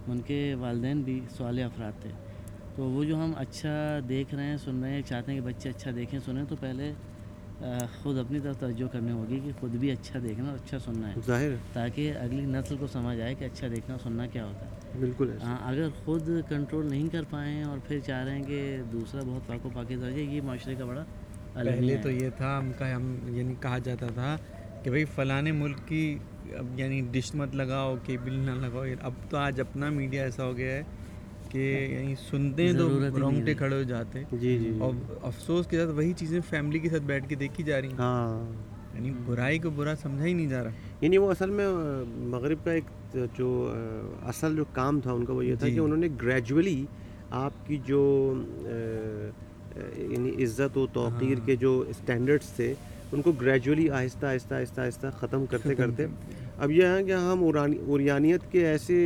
[0.08, 2.10] ان کے والدین بھی صالح افراد تھے۔
[2.76, 3.74] تو وہ جو ہم اچھا
[4.10, 6.92] دیکھ رہے ہیں سن رہے ہیں چاہتے ہیں کہ بچے اچھا دیکھیں سنیں تو پہلے
[8.04, 11.22] خود اپنی طرف توجہ کرنی ہوگی کہ خود بھی اچھا دیکھنا اور اچھا سننا ہے۔
[11.28, 15.32] ظاہر تاکہ اگلی نسل کو سمجھ آئے کہ اچھا دیکھنا سننا کیا ہوتا ہے۔ بالکل
[15.44, 19.48] ہاں اگر خود کنٹرول نہیں کر پائیں اور پھر چاہ رہے ہیں کہ دوسرا بہت
[19.48, 21.04] پاک و پاکیزہ ہو جائے یہ معاشرے کا بڑا
[21.54, 24.36] پہلے تو یہ تھا ہم کا ہم یعنی کہا جاتا تھا
[24.84, 26.18] کہ بھائی فلانے ملک کی
[26.54, 30.58] اب یعنی ڈش مت لگاؤ کیبل نہ لگاؤ۔ اب تو آج اپنا میڈیا ایسا ہو
[30.58, 30.84] گیا ہے
[31.50, 32.90] کہ یعنی سنتے ہیں تو
[33.20, 36.90] رونگٹے۔ کھڑے ہو جاتے ہیں۔ جی جی اور افسوس کے ساتھ وہی چیزیں فیملی کے
[36.90, 38.52] ساتھ بیٹھ کے دیکھی جا رہی ہیں۔ ہاں۔
[38.96, 40.70] یعنی برائی کو برا سمجھا ہی نہیں جا رہا۔
[41.02, 41.68] یعنی وہ اصل میں
[42.18, 42.84] مغرب کا ایک
[43.38, 43.74] جو
[44.24, 46.86] اصل جو کام تھا ان کا وہ یہ تھا جی۔ کہ انہوں نے گریجولی
[47.32, 48.34] آپ کی جو
[49.76, 52.74] یعنی عزت و توقیر ہاں۔ کے جو اسٹینڈرڈس تھے
[53.12, 56.06] ان کو گریجولی آہستہ آہستہ آہستہ آہستہ ختم کرتے کرتے
[56.58, 58.98] اب یہ ہے کہ ہم اوریانیت کے ایسے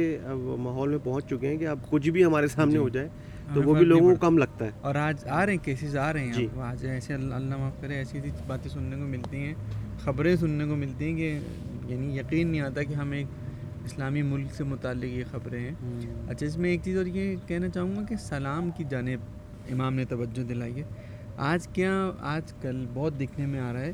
[0.59, 3.65] ماحول میں پہنچ چکے ہیں کہ اب کچھ بھی ہمارے سامنے ہو جائے تو ہمیں
[3.65, 5.95] وہ بھی فرق نہیں لوگوں کو۔ کم لگتا ہے اور آج آ رہے ہیں کیسز
[5.97, 9.37] آ رہے ہیں جی۔ آج ایسے اللہ معاف کرے ایسی ایسی باتیں سننے کو ملتی
[9.37, 9.53] ہیں
[10.03, 11.37] خبریں سننے کو ملتی ہیں کہ
[11.87, 13.27] یعنی یقین نہیں آتا کہ ہم ایک
[13.85, 15.73] اسلامی ملک سے متعلق یہ خبریں ہیں۔
[16.29, 19.35] اچھا اس میں ایک چیز اور یہ کہنا چاہوں گا کہ سلام کی جانب
[19.71, 20.83] امام نے توجہ دلائی ہے۔
[21.37, 23.91] آج کیا آج کل بہت دکھنے میں آ رہا ہے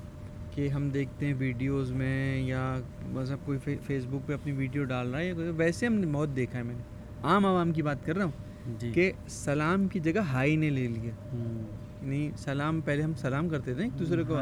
[0.52, 5.12] کہ ہم دیکھتے ہیں ویڈیوز میں یا مطلب کوئی فیس بک پہ اپنی ویڈیو ڈال
[5.12, 6.82] رہا ہے یا ویسے ہم نے بہت دیکھا ہے میں نے۔
[7.24, 8.32] عام عوام کی بات کر رہا ہوں
[8.80, 11.62] جی۔ کہ سلام کی جگہ ہائی نے لے لیا۔ ہوں۔
[12.02, 14.38] یعنی سلام پہلے ہم سلام کرتے تھے ایک دوسرے کو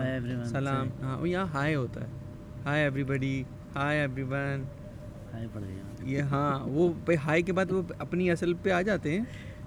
[0.46, 2.08] سلام ہاں یہاں ہائے ہوتا ہے۔
[2.66, 3.44] Hi everybody
[3.76, 4.64] hi everyone
[6.04, 6.94] یہ ہاں وہ
[7.26, 9.24] ہائی کے بعد وہ اپنی اصل پہ آ جاتے ہیں۔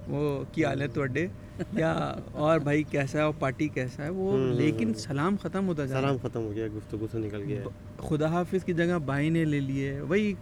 [0.07, 1.27] وہ کی حال ہے توڈے
[1.73, 1.93] یا
[2.39, 6.01] اور بھائی کیسا ہے اور پارٹی کیسا ہے؟ وہ لیکن۔ سلام ختم ہوتا جا رہا
[6.01, 7.65] سلام ختم ہو گیا گفتگو سے نکل گیا۔
[8.01, 10.33] خدا حافظ کی جگہ بائی نے لے لیے وہی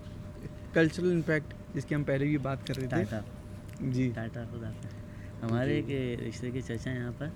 [0.72, 4.68] کلچرل امپیکٹ جس کی ہم پہلے بھی بات کر رہے ٹاٹا۔ تھے جی۔ ٹاٹا خدا
[4.68, 5.00] حافظ۔
[5.42, 5.90] ہمارے ایک
[6.20, 7.28] رشتے کے چچا ہیں یہاں پر۔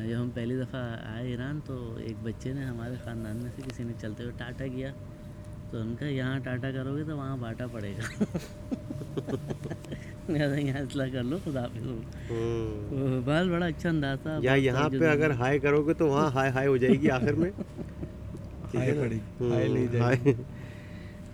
[0.00, 3.82] جب ہم پہلی دفعہ آئے ایران تو ایک بچے نے ہمارے خاندان میں سے کسی
[3.84, 4.92] نے چلتے ہوئے ٹاٹا کیا۔
[5.70, 8.24] تو ان کا یہاں ٹاٹا کرو گے تو وہاں باٹا پڑے گا۔
[10.26, 11.86] کر لو خدا حافظ
[13.24, 16.50] بال بڑا اچھا انداز تھا۔ یا یہاں پہ اگر ہائے کرو گے تو وہاں ہائے
[16.50, 17.50] ہائے ہو جائے گی آخر میں۔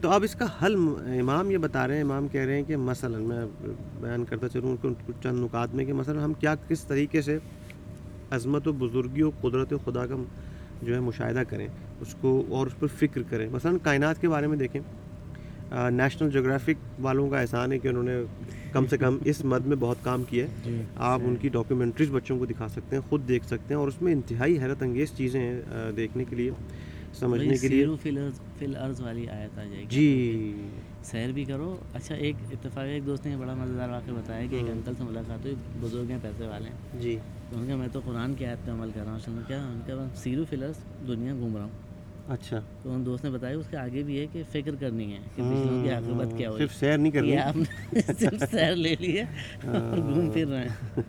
[0.01, 0.75] تو اب اس کا حل
[1.21, 3.41] امام یہ بتا رہے ہیں امام کہہ رہے ہیں کہ مثلا میں
[4.01, 7.39] بیان کرتا چلوں ان کو چند نکات میں کہ مثلا ہم کیا کس طریقے سے
[8.31, 10.15] عظمت و بزرگی و قدرت خدا کا
[10.83, 11.69] جو ہے مشاہدہ کریں
[12.01, 14.81] اس کو اور اس پر فکر کریں۔ مثلا کائنات کے بارے میں دیکھیں۔
[15.73, 18.17] نیشنل جغرافک والوں کا احسان ہے کہ انہوں نے
[18.73, 22.11] کم سے کم اس مد میں بہت کام کیا ہے۔ جی۔ آپ ان کی ڈاکیومنٹریز
[22.11, 25.13] بچوں کو دکھا سکتے ہیں خود دیکھ سکتے ہیں اور اس میں انتہائی حیرت انگیز
[25.17, 26.51] چیزیں ہیں دیکھنے کے لیے
[27.15, 30.69] سمجھنے کے لیے۔ فی الارض والی آیت آ جائے گی۔ جی۔
[31.05, 34.71] سیر بھی کرو۔ اچھا ایک اتفاق ایک دوست نے بڑا مزیدار واقعہ بتایا کہ ایک۔
[34.71, 37.17] انکل سے ملاقات ہوئی بزرگ ہیں پیسے والے ہیں۔ جی۔
[37.53, 40.05] ان کا میں تو قرآن کی آیت پہ عمل کر رہا ہوں کیا ان کا
[40.15, 40.77] سیرو فلرس
[41.09, 41.88] دنیا گھوم رہا ہوں۔
[42.29, 45.19] اچھا۔ تو ان دوست نے بتایا اس کے آگے بھی ہے کہ فکر کرنی ہے
[45.37, 48.95] کہ پچھلوں کی عاقبت کیا ہوئی۔ صرف سیر نہیں کرنی۔ آپ نے صرف سیر لے
[49.01, 49.25] لی ہے
[49.65, 51.03] اور گھوم پھر رہے ہیں۔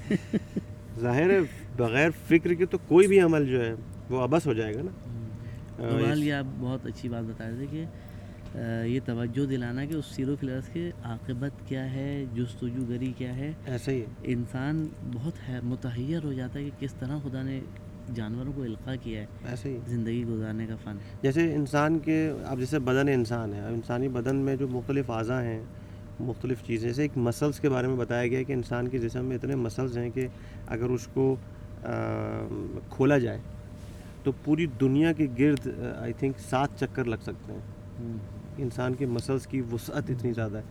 [1.00, 1.38] ظاہر ہے
[1.76, 3.74] بغیر فکر کے تو کوئی بھی عمل جو ہے
[4.10, 4.90] وہ ابس ہو جائے گا نا۔
[5.78, 7.84] بہرحال اس- یہ آپ بہت اچھی بات بتا رہے تھے کہ
[8.86, 13.52] یہ توجہ دلانا کہ اس سیرو فلرس کے عاقبت کیا ہے جستجو گری کیا ہے۔
[13.66, 17.60] ایسا ہی انسان بہت متحیر ہو جاتا ہے کہ کس طرح خدا نے
[18.14, 22.58] جانوروں کو القاع کیا ہے ایسے ہی۔ زندگی گزارنے کا فن۔ جیسے انسان کے اب
[22.58, 25.62] جیسے بدن انسان ہے اب انسانی بدن میں جو مختلف اعضاء ہیں
[26.20, 29.24] مختلف چیزیں جیسے ایک مسلس کے بارے میں بتایا گیا ہے کہ انسان کے جسم
[29.24, 30.26] میں اتنے مسلس ہیں کہ
[30.66, 31.36] اگر اس کو
[32.90, 33.38] کھولا جائے
[34.24, 37.60] تو پوری دنیا کے گرد آئی تھنک سات چکر لگ سکتے ہیں۔
[38.58, 40.62] انسان کے مسلس کی وسعت اتنی زیادہ ہے۔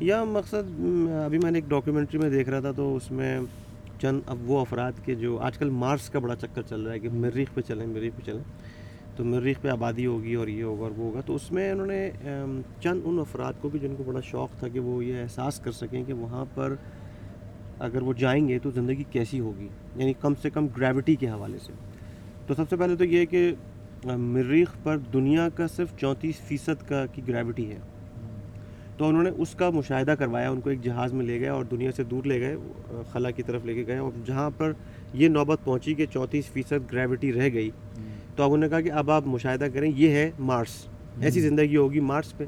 [0.00, 0.80] یا مقصد
[1.24, 3.40] ابھی میں نے ایک ڈاکیومنٹری میں دیکھ رہا تھا تو اس میں
[4.00, 6.98] چند اب وہ افراد کے جو آج کل مارس کا بڑا چکر چل رہا ہے
[6.98, 8.42] کہ مریخ پہ چلیں، مریخ پہ چلیں۔
[9.16, 11.86] تو مریخ پہ آبادی ہوگی اور یہ ہوگا اور وہ ہوگا۔ تو اس میں انہوں
[11.86, 12.10] نے
[12.80, 15.72] چند ان افراد کو بھی جن کو بڑا شوق تھا کہ وہ یہ احساس کر
[15.72, 16.74] سکیں کہ وہاں پر
[17.78, 21.58] اگر وہ جائیں گے تو زندگی کیسی ہوگی یعنی کم سے کم گریوٹی کے حوالے
[21.58, 21.72] سے۔
[22.46, 23.54] تو سب سے پہلے تو یہ کہ
[24.04, 27.78] مریخ پر دنیا کا صرف چونتیس فیصد کا کی گریوٹی ہے۔
[28.96, 31.64] تو انہوں نے اس کا مشاہدہ کروایا ان کو ایک جہاز میں لے گئے اور
[31.64, 32.56] دنیا سے دور لے گئے
[33.12, 34.72] خلا کی طرف لے کے گئے اور جہاں پر
[35.14, 37.70] یہ نوبت پہنچی کہ چونتیس فیصد گریوٹی رہ گئی۔
[38.36, 40.86] تو اب انہوں نے کہا کہ اب آپ مشاہدہ کریں یہ ہے مارس۔
[41.20, 42.44] ایسی زندگی ہوگی مارس پہ۔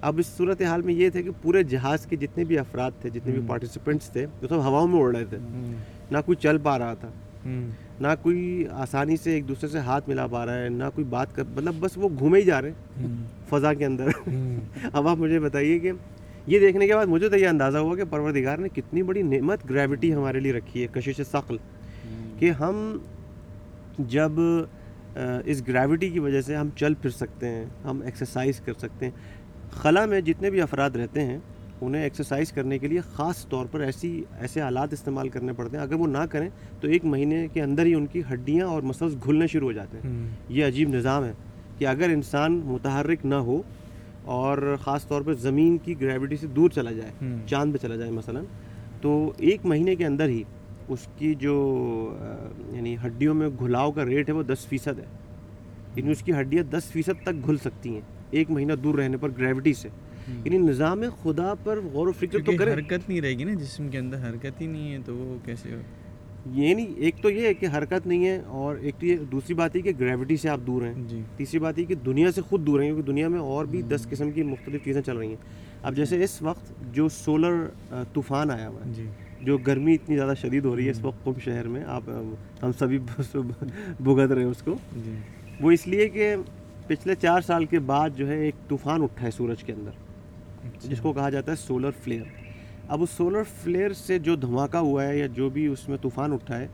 [0.00, 3.10] اب اس صورت حال میں یہ تھے کہ پورے جہاز کے جتنے بھی افراد تھے
[3.10, 5.38] جتنے بھی پارٹیسپینٹس تھے وہ سب ہواؤں میں اڑ رہے تھے۔
[6.10, 7.08] نہ کوئی چل پا رہا تھا۔
[8.00, 11.34] نہ کوئی آسانی سے ایک دوسرے سے ہاتھ ملا پا رہا ہے نہ کوئی بات
[11.34, 13.06] کر مطلب بس وہ گھومے ہی جا رہے ہیں
[13.50, 14.08] فضا کے اندر۔
[14.92, 15.92] اب آپ مجھے بتائیے کہ
[16.46, 19.70] یہ دیکھنے کے بعد مجھے تو یہ اندازہ ہوا کہ پروردگار نے کتنی بڑی نعمت
[19.70, 21.56] گریوٹی ہمارے لیے رکھی ہے کشش ثقل۔
[22.38, 22.98] کہ ہم
[23.98, 24.32] جب
[25.44, 29.12] اس گریوٹی کی وجہ سے ہم چل پھر سکتے ہیں ہم ایکسرسائز کر سکتے ہیں۔
[29.70, 31.38] خلا میں جتنے بھی افراد رہتے ہیں
[31.86, 35.84] انہیں ایکسرسائز کرنے کے لیے خاص طور پر ایسی ایسے آلات استعمال کرنے پڑتے ہیں۔
[35.84, 36.48] اگر وہ نہ کریں
[36.80, 39.96] تو ایک مہینے کے اندر ہی ان کی ہڈیاں اور مسلس گھلنے شروع ہو جاتے
[39.96, 41.32] ہیں۔ یہ عجیب نظام ہے
[41.78, 43.62] کہ اگر انسان متحرک نہ ہو
[44.24, 48.10] اور خاص طور پہ زمین کی گریوٹی سے دور چلا جائے چاند پہ چلا جائے
[48.10, 48.40] مثلا
[49.00, 50.42] تو ایک مہینے کے اندر ہی
[50.88, 51.54] اس کی جو
[52.72, 55.04] یعنی ہڈیوں میں گھلاؤ کا ریٹ ہے وہ دس فیصد ہے۔
[55.96, 59.28] یعنی اس کی ہڈیاں دس فیصد تک گھل سکتی ہیں ایک مہینہ دور رہنے پر
[59.38, 59.88] گریوٹی سے۔
[60.28, 63.88] یعنی نظام خدا پر غور و فکر تو کرے حرکت نہیں رہے گی نا جسم
[63.88, 65.80] کے اندر حرکت ہی نہیں ہے تو وہ کیسے ہو؟
[66.52, 69.54] یہ نہیں ایک تو یہ ہے کہ حرکت نہیں ہے اور ایک تو یہ دوسری
[69.54, 72.40] بات ہے کہ گریوٹی سے آپ دور ہیں۔ جی۔ تیسری بات یہ کہ دنیا سے
[72.40, 75.28] خود دور ہیں کیونکہ دنیا میں اور بھی دس قسم کی مختلف چیزیں چل رہی
[75.28, 77.66] ہیں۔ اب جیسے اس وقت جو سولر
[78.12, 79.06] طوفان آیا ہوا ہے جی۔
[79.42, 82.02] جو گرمی اتنی زیادہ شدید ہو رہی ہے اس وقت قم شہر میں آپ
[82.62, 82.98] ہم سبھی
[84.00, 85.14] بھگت رہے ہیں اس کو۔ جی۔
[85.60, 86.36] وہ اس لیے کہ
[86.86, 89.90] پچھلے چار سال کے بعد جو ہے ایک طوفان اٹھا ہے سورج کے اندر۔
[90.82, 92.22] جس کو کہا جاتا ہے سولر فلیئر
[92.88, 96.32] اب اس سولر فلیئر سے جو دھماکہ ہوا ہے یا جو بھی اس میں طوفان
[96.32, 96.66] اٹھا ہے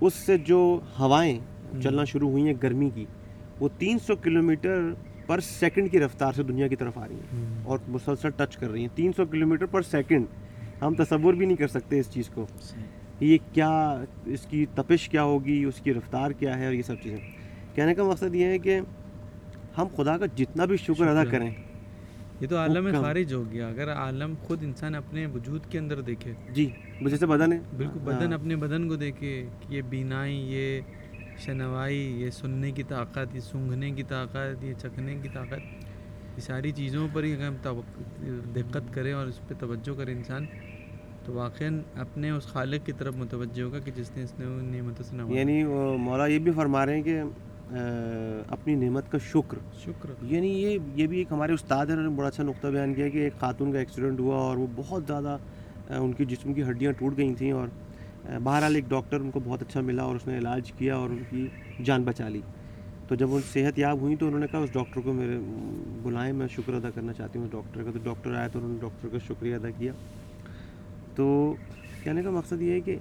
[0.00, 1.38] اس سے جو ہوائیں
[1.82, 3.04] چلنا شروع ہوئی ہیں گرمی کی
[3.60, 4.90] وہ تین سو کلو میٹر
[5.26, 8.70] پر سیکنڈ کی رفتار سے دنیا کی طرف آ رہی ہیں اور مسلسل ٹچ کر
[8.70, 10.26] رہی ہیں۔ تین سو کلو میٹر پر سیکنڈ
[10.82, 12.46] ہم تصور بھی نہیں کر سکتے اس چیز کو۔
[13.20, 16.94] یہ کیا اس کی تپش کیا ہوگی اس کی رفتار کیا ہے اور یہ سب
[17.02, 17.18] چیزیں۔
[17.74, 18.80] کہنے کا مقصد یہ ہے کہ
[19.78, 21.50] ہم خدا کا جتنا بھی شکر ادا کریں
[22.40, 26.32] یہ تو عالم خارج ہو گیا۔ اگر عالم خود انسان اپنے وجود کے اندر دیکھے۔
[26.52, 26.70] جی
[27.00, 30.80] جیسے بدن ہے؟ بالکل بدن اپنے بدن کو دیکھے کہ یہ بینائی یہ
[31.38, 35.60] شنوائی یہ سننے کی طاقت یہ سونگھنے کی طاقت یہ چکھنے کی طاقت
[36.36, 37.80] یہ ساری چیزوں پر ہی اگر ہم
[38.54, 40.46] دقت کریں اور اس پہ توجہ کرے انسان
[41.24, 41.68] تو واقعا
[42.00, 45.38] اپنے اس خالق کی طرف متوجہ ہوگا کہ جس نے اس نے نعمتوں سے نوازا۔
[45.38, 45.64] یعنی
[45.98, 47.22] مولا یہ بھی فرما رہے ہیں کہ
[48.48, 52.16] اپنی نعمت کا شکر۔ شکر۔ یعنی یہ یہ بھی ایک ہمارے استاد ہیں انہوں نے
[52.16, 55.36] بڑا اچھا نقطہ بیان کیا کہ ایک خاتون کا ایکسیڈنٹ ہوا اور وہ بہت زیادہ
[55.90, 57.68] ان کی جسم کی ہڈیاں ٹوٹ گئی تھیں اور
[58.42, 61.18] بہرحال ایک ڈاکٹر ان کو بہت اچھا ملا اور اس نے علاج کیا اور ان
[61.30, 61.46] کی
[61.84, 62.40] جان بچا لی۔
[63.08, 65.38] تو جب وہ صحت یاب ہوئیں تو انہوں نے کہا اس ڈاکٹر کو میرے
[66.02, 68.72] بلائیں میں شکر ادا کرنا چاہتی ہوں اس ڈاکٹر کا۔ تو ڈاکٹر آیا تو انہوں
[68.72, 69.92] نے ڈاکٹر کا شکریہ ادا کیا۔
[71.14, 71.54] تو
[72.02, 72.96] کہنے کا مقصد یہ ہے کہ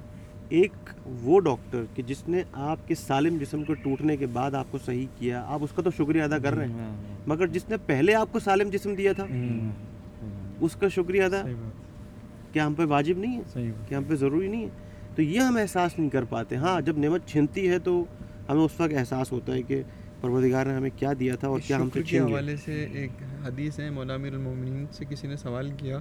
[0.50, 0.90] ایک
[1.22, 4.78] وہ ڈاکٹر کہ جس نے آپ کے سالم جسم کو ٹوٹنے کے بعد آپ کو
[4.86, 6.96] صحیح کیا آپ اس کا تو شکریہ ادا کر رہے ہیں۔
[7.28, 9.26] مگر جس نے پہلے آپ کو سالم جسم دیا تھا
[10.60, 11.42] اس کا شکریہ ادا
[12.52, 14.70] کیا ہم پہ واجب نہیں ہے؟ کیا ہم پہ ضروری نہیں ہے؟
[15.16, 18.04] تو یہ ہم احساس نہیں کر پاتے۔ ہاں جب نعمت چھنتی ہے تو
[18.50, 19.82] ہمیں اس وقت احساس ہوتا ہے کہ
[20.22, 23.12] پروردگار نے ہمیں کیا دیا تھا اور کیا ہم کے حوالے سے ایک
[23.46, 26.00] حدیث ہے مولا امیر المومنین سے کسی نے سوال کیا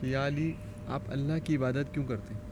[0.00, 0.52] کہ یا علی
[0.86, 2.51] آپ اللہ کی عبادت کیوں کرتے ہیں؟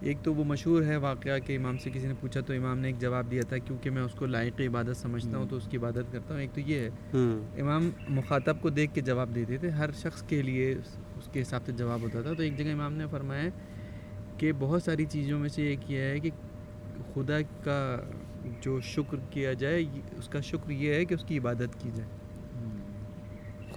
[0.00, 2.88] ایک تو وہ مشہور ہے واقعہ کہ امام سے کسی نے پوچھا تو امام نے
[2.88, 5.76] ایک جواب دیا تھا کیونکہ میں اس کو لائق عبادت سمجھتا ہوں تو اس کی
[5.76, 6.88] عبادت کرتا ہوں۔ ایک تو یہ ہے
[7.60, 10.74] امام مخاطب کو دیکھ کے جواب دیتے تھے ہر شخص کے لیے
[11.16, 13.48] اس کے حساب سے جواب ہوتا تھا۔ تو ایک جگہ امام نے فرمایا
[14.38, 16.30] کہ بہت ساری چیزوں میں سے ایک یہ ہے کہ
[17.14, 18.00] خدا کا
[18.60, 19.84] جو شکر کیا جائے
[20.18, 22.08] اس کا شکر یہ ہے کہ اس کی عبادت کی جائے۔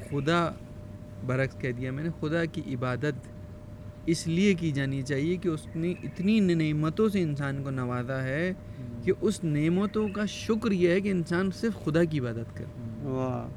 [0.10, 0.52] خدا
[1.26, 3.28] برعکس کہہ دیا میں نے خدا کی عبادت
[4.06, 8.54] اس لیے کی جانی چاہیے کہ اس نے اتنی نعمتوں سے انسان کو نوازا ہے
[9.04, 12.66] کہ اس نعمتوں کا شکر یہ ہے کہ انسان صرف خدا کی عبادت کرے۔
[13.04, 13.50] واہ۔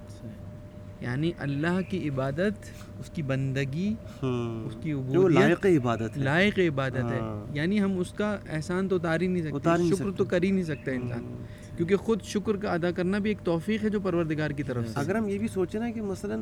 [1.01, 4.93] یعنی اللہ کی عبادت اس کی بندگی ہوں اس کی
[5.35, 9.27] لائق عبادت ہے۔ لائق عبادت ہے۔ ہاں۔ یعنی ہم اس کا احسان تو اتار ہی
[9.27, 11.45] نہیں سکتے۔ شکر۔ تو کر ہی نہیں سکتا انسان۔
[11.77, 14.93] کیونکہ خود شکر کا ادا کرنا بھی ایک توفیق ہے جو پروردگار کی طرف سے۔
[14.95, 16.37] اگر ہم یہ بھی سوچیں نا کہ مثلا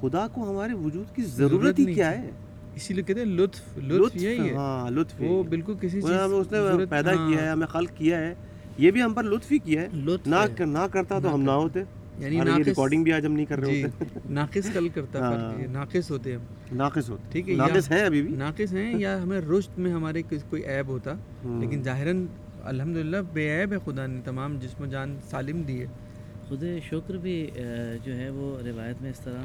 [0.00, 2.30] خدا کو ہمارے وجود کی ضرورت ہی کیا ہے۔
[2.76, 6.38] اسی لیے کہتے ہیں لطف لطف یہی ہے۔ ہاں لطف وہ۔ بالکل کسی چیز ہمیں
[6.38, 8.34] اس نے پیدا ہاں، کیا ہے ہمیں خلق کیا ہے۔
[8.78, 9.88] یہ بھی ہم پر لطف ہی کیا ہے۔
[10.26, 11.82] نہ۔ نہ کرتا تو ہم نہ ہوتے۔
[12.18, 16.10] یعنی ریکارڈنگ بھی آج ہم نہیں کر رہے جی ہوتے۔ ناقص کل کرتا ہاں۔ ناقص
[16.10, 19.40] ہوتے ہیں ہم۔ ناقص ہوتے۔ ٹھیک ہے ناقص ہیں ابھی بھی۔ ناقص ہیں یا ہمیں
[19.40, 21.14] رشت میں ہمارے کوئی عیب ہوتا۔
[21.44, 22.26] ہوں۔ لیکن ظاہراً
[22.64, 25.86] الحمد للہ بے عیب ہے خدا نے تمام جسم و جان سالم دی ہے۔
[26.48, 27.50] خود شکر بھی
[28.04, 29.42] جو ہے وہ روایت میں اس طرح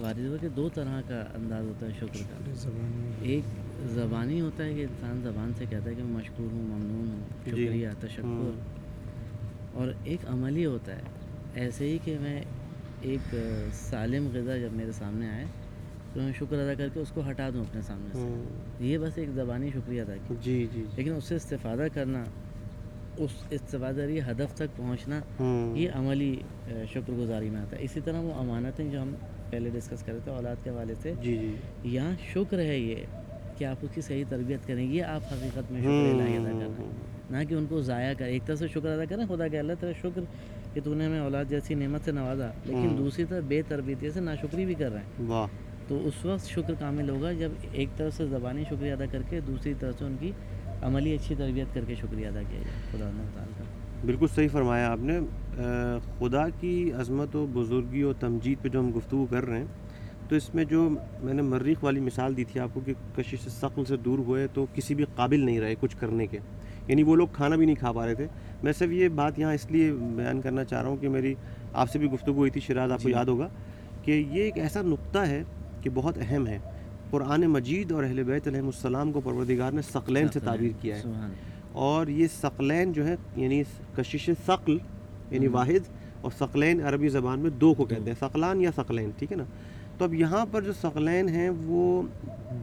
[0.00, 2.68] وارد ہوا کہ دو طرح کا انداز ہوتا ہے شکر کا۔
[3.22, 3.44] ایک
[3.90, 7.22] زبانی ہوتا ہے کہ انسان زبان سے کہتا ہے کہ میں مشکور ہوں ممنون ہوں
[7.44, 8.58] جی۔ شکریہ تشکر۔
[9.72, 11.02] اور ایک عملی ہوتا ہے۔
[11.54, 12.40] ایسے ہی کہ میں
[13.02, 13.34] ایک
[13.72, 15.44] سالم غذا جب میرے سامنے آئے
[16.12, 18.44] تو میں شکر ادا کر کے اس کو ہٹا دوں اپنے سامنے سے۔ ہوں۔
[18.80, 22.24] یہ بس ایک زبانی شکریہ ادا کی جی جی جی۔ لیکن اس سے استفادہ کرنا
[23.16, 26.36] اس استفادہ ہدف تک پہنچنا ہوں۔ یہ عملی
[26.92, 29.14] شکر گزاری میں آتا ہے۔ اسی طرح وہ امانتیں جو ہم
[29.50, 32.94] پہلے ڈسکس کر رہے تھے اولاد کے حوالے سے۔ جی جی۔ یہاں شکر ہے یہ
[33.58, 36.78] کہ آپ اس کی صحیح تربیت کریں یہ آپ حقیقت میں شکر الہی ادا کرنا
[36.78, 36.90] ہے
[37.30, 39.72] نہ کہ ان کو ضائع کر ایک طرف سے شکر ادا کریں خدا کہ اللہ
[39.80, 40.20] تیرا شکر
[40.74, 44.20] کہ تو نے ہمیں اولاد جیسی نعمت سے نوازا لیکن۔ دوسری طرف بے تربیتی سے
[44.20, 45.46] ناشکری بھی کر رہے ہیں۔ واہ۔
[45.88, 49.40] تو اس وقت شکر کامل ہوگا جب ایک طرف سے زبانی شکریہ ادا کر کے
[49.40, 50.32] دوسری طرف سے ان کی
[50.82, 53.64] عملی اچھی تربیت کر کے شکریہ ادا کیا جائے۔ خدا تعالیٰ۔ کا
[54.04, 55.18] بالکل صحیح فرمایا آپ نے۔
[56.18, 59.66] خدا کی عظمت و بزرگی و تمجید پہ جو ہم گفتگو کر رہے ہیں
[60.28, 60.88] تو اس میں جو
[61.22, 64.18] میں نے مریخ والی مثال دی تھی آپ کو کہ کشش سے ثقل سے دور
[64.18, 66.38] ہوئے تو کسی بھی قابل نہیں رہے کچھ کرنے کے۔
[66.88, 68.26] یعنی وہ لوگ کھانا بھی نہیں کھا پا رہے تھے۔
[68.62, 71.34] میں صرف یہ بات یہاں اس لیے بیان کرنا چاہ رہا ہوں کہ میری
[71.72, 73.48] آپ سے بھی گفتگو ہوئی تھی شراز آپ کو یاد ہوگا
[74.02, 75.42] کہ یہ ایک ایسا نقطہ ہے
[75.82, 76.58] کہ بہت اہم ہے۔
[77.10, 81.02] قرآن مجید اور اہل بیت علیہ السلام کو پروردگار نے ثقلین سے تعبیر کیا ہے۔
[81.76, 83.62] اور یہ ثقلین جو ہے یعنی
[83.96, 84.78] کشش ثقل
[85.30, 85.88] یعنی واحد
[86.20, 89.44] اور ثقلین عربی زبان میں دو کو کہتے ہیں ثقلان یا ثقلین ٹھیک ہے نا؟
[89.98, 92.02] تو اب یہاں پر جو ثقلین ہیں وہ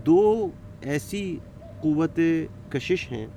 [0.05, 0.49] دو
[0.81, 1.37] ایسی
[1.81, 2.19] قوت
[2.69, 3.27] کشش ہیں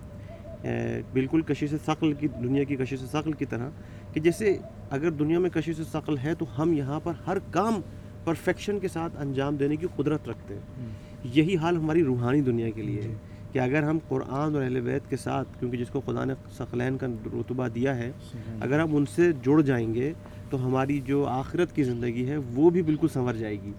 [1.13, 3.71] بالکل کشش ثقل کی دنیا کی کشش ثقل کی طرح
[4.13, 4.59] کہ جیسے
[4.91, 7.81] اگر دنیا میں کشش ثقل ہے تو ہم یہاں پر ہر کام
[8.25, 10.61] پرفیکشن کے ساتھ انجام دینے کی قدرت رکھتے ہیں۔
[11.25, 13.15] یہی حال ہماری روحانی دنیا کے لیے ہے۔
[13.57, 16.97] کہ اگر ہم قرآن اور اہل بیت کے ساتھ کیونکہ جس کو خدا نے ثقلین
[16.97, 18.13] کا رتبہ دیا ہے
[18.61, 20.13] اگر ہم ان سے جڑ جائیں گے
[20.51, 23.73] تو ہماری جو آخرت کی زندگی ہے وہ بھی بالکل سنور جائے گی۔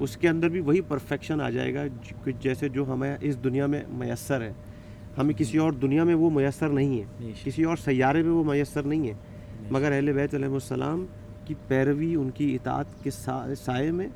[0.00, 1.84] اس کے اندر بھی وہی پرفیکشن آ جائے گا
[2.40, 4.52] جیسے جو ہمیں اس دنیا میں میسر ہے۔
[5.18, 7.04] ہمیں کسی اور دنیا میں وہ میسر نہیں ہے۔
[7.44, 9.14] کسی اور سیارے میں وہ میسر نہیں ہے
[9.70, 11.06] مگر اہل بیت علیہ السلام
[11.44, 14.08] کی پیروی ان کی اطاعت کے سا- سائے میں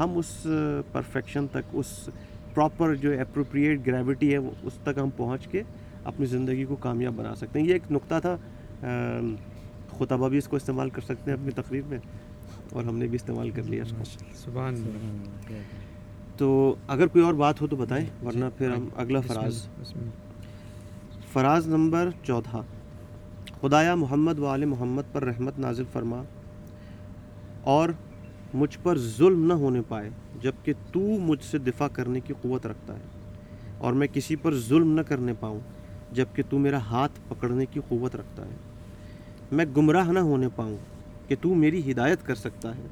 [0.00, 0.46] ہم اس
[0.92, 2.08] پرفیکشن تک اس
[2.54, 5.62] پراپر جو اپروپریٹ گریوٹی ہے وہ اس تک ہم پہنچ کے
[6.04, 8.36] اپنی زندگی کو کامیاب بنا سکتے ہیں۔ یہ ایک نقطہ تھا
[9.98, 11.98] خطبہ بھی اس کو استعمال کر سکتے ہیں اپنی تقریر میں
[12.72, 14.74] اور ہم نے بھی استعمال کر لیا اس کو۔ سبحان۔
[16.36, 19.68] تو اگر کوئی اور بات ہو تو بتائیں ورنہ پھر ہم اگلا فراز۔
[21.32, 22.62] فراز نمبر چودھا
[23.60, 26.22] خدایا محمد و آل محمد پر رحمت نازل فرما
[27.62, 27.88] اور
[28.54, 30.10] مجھ پر ظلم نہ ہونے پائے۔
[30.40, 33.04] جبکہ تو مجھ سے دفاع کرنے کی قوت رکھتا ہے
[33.78, 35.60] اور میں کسی پر ظلم نہ کرنے پاؤں
[36.12, 38.56] جبکہ تو میرا ہاتھ پکڑنے کی قوت رکھتا ہے۔
[39.52, 40.76] میں گمراہ نہ ہونے پاؤں
[41.28, 42.86] کہ تو میری ہدایت کر سکتا ہے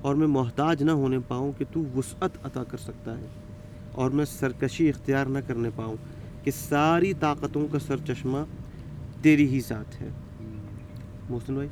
[0.00, 3.26] اور میں محتاج نہ ہونے پاؤں کہ تو وسعت عطا کر سکتا ہے
[3.92, 5.96] اور میں سرکشی اختیار نہ کرنے پاؤں
[6.42, 8.38] کہ ساری طاقتوں کا سر چشمہ
[9.22, 10.08] تیری ہی ساتھ ہے۔
[11.30, 11.68] محسن بھائی؟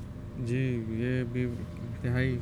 [0.47, 2.39] جی یہ بھی انتہائی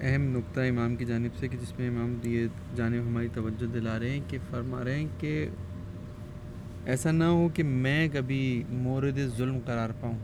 [0.00, 2.46] اہم نقطہ امام کی جانب سے کہ جس میں امام یہ
[2.76, 5.48] جانب ہماری توجہ دلا رہے ہیں کہ فرما رہے ہیں کہ
[6.84, 10.18] ایسا نہ ہو کہ میں کبھی مورد ظلم قرار پاؤں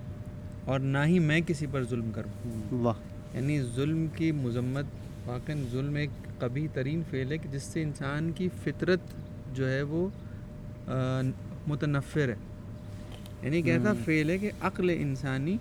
[0.65, 2.95] اور نہ ہی میں کسی پر ظلم کروں۔ واہ۔
[3.35, 4.85] یعنی ظلم کی مذمت
[5.27, 9.01] واقع ظلم ایک کبھی ترین فعل ہے کہ جس سے انسان کی فطرت
[9.55, 10.09] جو ہے وہ
[11.67, 12.35] متنفر ہے۔
[13.43, 15.57] یعنی ایک ایسا فعل ہے کہ عقل انسانی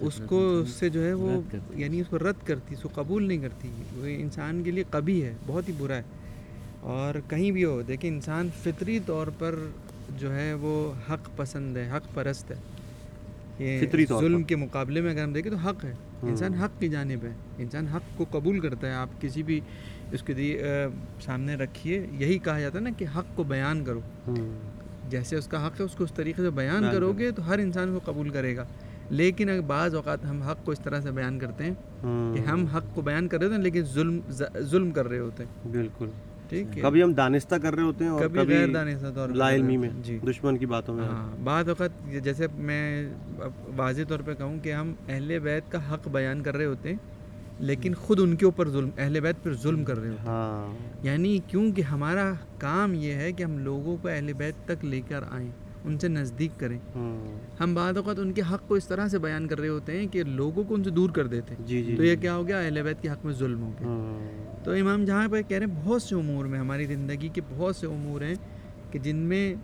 [0.00, 1.40] اس کو اس سے جو ہے وہ۔
[1.74, 5.24] یعنی اس کو رد کرتی اس کو قبول نہیں کرتی۔ وہ انسان کے لیے کبھی
[5.24, 6.02] ہے بہت ہی برا ہے۔
[6.80, 9.54] اور کہیں بھی ہو دیکھیں انسان فطری طور پر
[10.18, 12.56] جو ہے وہ حق پسند ہے حق پرست ہے۔
[14.08, 15.92] طور ظلم کے مقابلے میں اگر ہم دیکھیں تو حق ہے۔
[16.22, 19.60] انسان حق کی جانب ہے۔ انسان حق کو قبول کرتا ہے۔ آپ کسی بھی
[20.12, 20.34] اس کے
[21.24, 24.58] سامنے رکھیے یہی کہا جاتا ہے نا کہ حق کو بیان کرو۔ ہوں
[25.10, 27.58] جیسے اس کا حق ہے اس کو اس طریقے سے بیان کرو۔ گے تو ہر
[27.58, 28.64] انسان کو قبول کرے گا۔
[29.10, 32.40] لیکن اگر بعض اوقات ہم حق کو اس طرح سے بیان کرتے ہیں ہوں کہ
[32.40, 34.20] ہم حق کو بیان کر رہے ہوتے ہیں لیکن ظلم
[34.60, 36.06] ظلم کر رہے ہوتے ہیں۔ بالکل۔
[36.48, 39.34] ٹھیک ہے۔ کبھی ہم دانستہ کر رہے ہوتے ہیں اور کبھی غیر دانستہ طور پر۔
[39.34, 41.90] لا علمی میں۔ جی۔ دشمن کی باتوں میں۔ ہاں بعض اوقات
[42.22, 43.08] جیسے میں
[43.76, 46.96] واضح طور پہ کہوں کہ ہم اہل بیت کا حق بیان کر رہے ہوتے ہیں
[47.60, 50.78] لیکن خود ان کے اوپر ظلم اہل بیت پر ظلم کر رہے ہوتے ہاں۔ ہیں
[51.02, 55.24] یعنی کیونکہ ہمارا کام یہ ہے کہ ہم لوگوں کو اہل بیت تک لے کر
[55.30, 55.50] آئیں۔
[55.84, 59.18] ان سے نزدیک کریں۔ ہوں ہم بعض اوقات ان کے حق کو اس طرح سے
[59.18, 61.82] بیان کر رہے ہوتے ہیں کہ لوگوں کو ان سے دور کر دیتے ہیں۔ جی
[61.82, 64.64] جی تو یہ کیا ہو گیا؟ اہل بیت کے حق میں ظلم ہو گیا۔ ہوں
[64.64, 67.76] تو امام جہاں پہ کہہ رہے ہیں بہت سے امور میں ہماری زندگی کے بہت
[67.76, 68.34] سے امور ہیں
[68.90, 69.54] کہ جن میں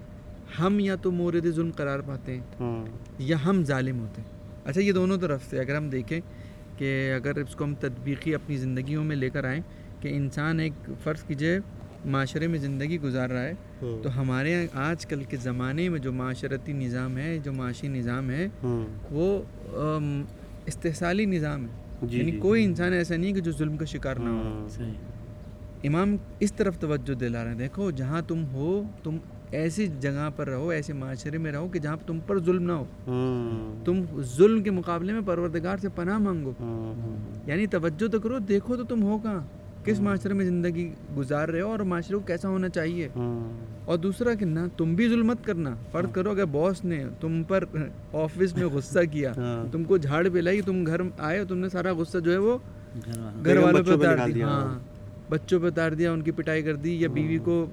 [0.59, 2.87] ہم یا تو مورد ظلم قرار پاتے ہیں ہوں
[3.19, 4.29] یا ہم ظالم ہوتے ہیں۔
[4.65, 6.21] اچھا یہ دونوں طرف سے اگر ہم دیکھیں
[6.79, 9.61] کہ اگر اس کو ہم تطبیقی اپنی زندگیوں میں لے کر آئیں
[10.01, 11.59] کہ انسان ایک فرض کیجیے
[12.05, 16.13] معاشرے میں زندگی گزار رہا ہے تو ہمارے یہاں آج کل کے زمانے میں جو
[16.13, 18.49] معاشرتی نظام ہے جو معاشی نظام ہے
[19.11, 19.43] وہ
[20.67, 24.17] استحصالی نظام ہے۔ جی یعنی جی کوئی انسان ایسا نہیں کہ جو ظلم کا شکار
[24.17, 24.93] نہ ہو۔ صحیح۔
[25.85, 29.17] امام اس طرف توجہ دلا رہے ہیں۔ دیکھو جہاں تم ہو تم
[29.51, 32.85] ایسی جگہ پر رہو ایسے معاشرے میں رہو کہ جہاں تم پر ظلم نہ ہو۔
[33.07, 37.17] ہوں تم ظلم کے مقابلے میں پروردگار سے پناہ مانگو۔ ہوں
[37.47, 39.41] یعنی توجہ تو کرو دیکھو تو تم ہو کہاں۔
[39.85, 43.51] کس معاشرے میں زندگی گزار رہے ہو اور معاشرے کو کیسا ہونا چاہیے؟ ہوں
[43.85, 47.43] اور دوسرا کہ نہ تم بھی ظلم مت کرنا۔ فرض کرو اگر باس نے تم
[47.43, 47.65] پر
[48.13, 51.93] آفس میں غصہ کیا ہاں۔ تم کو جھاڑ پلائی تم گھر آئے تم نے سارا
[51.93, 52.57] غصہ جو ہے وہ
[53.45, 54.79] گھر والوں پہ بچوں پہ اتار دیا۔ ہاں۔
[55.31, 57.65] بچوں پہ اتار دیا ان کی پٹائی کر دی یا بیوی کو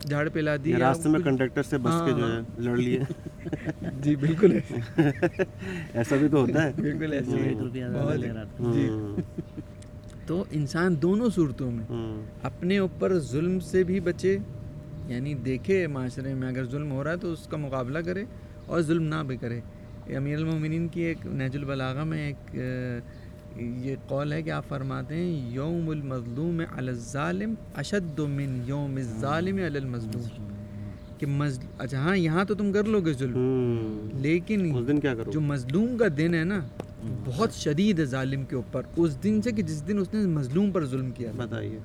[0.00, 2.98] جھاڑ پلا دی راستے میں کنڈکٹر سے بس کے جو ہے لڑ لیے۔
[4.02, 4.58] جی بالکل۔
[5.94, 8.88] ایسا بھی تو ہوتا ہے۔ بالکل تھا۔ جی۔
[10.26, 11.84] تو انسان دونوں صورتوں میں
[12.42, 14.38] اپنے اوپر ظلم سے بھی بچے
[15.08, 18.24] یعنی دیکھے معاشرے میں اگر ظلم ہو رہا ہے تو اس کا مقابلہ کرے
[18.66, 19.60] اور ظلم نہ بھی کرے۔
[20.16, 22.56] امیر المومنین کی ایک نہج البلاغہ میں ایک
[23.56, 29.56] یہ قول ہے کہ آپ فرماتے ہیں یوم المظلوم علی الظالم اشد من یوم الظالم
[29.56, 30.46] علی المظلوم۔
[31.18, 31.26] کہ
[31.78, 33.38] اچھا ہاں یہاں تو تم کر لو گے ظلم۔
[34.14, 34.72] لیکن
[35.32, 36.60] جو مظلوم کا دن ہے نا
[37.24, 40.70] بہت شدید ہے ظالم کے اوپر۔ اس دن سے کہ جس دن اس نے مظلوم
[40.70, 41.78] پر ظلم کیا۔ بتائیے۔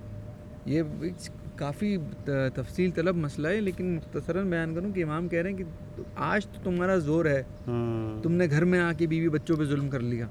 [0.65, 0.81] یہ
[1.55, 1.97] کافی
[2.55, 5.63] تفصیل طلب مسئلہ ہے لیکن مختصراً بیان کروں کہ امام کہہ رہے ہیں کہ
[6.15, 9.63] آج تو تمہارا زور ہے۔ ہوں تم نے گھر میں آ کے بیوی بچوں پہ
[9.63, 10.27] ظلم کر لیا۔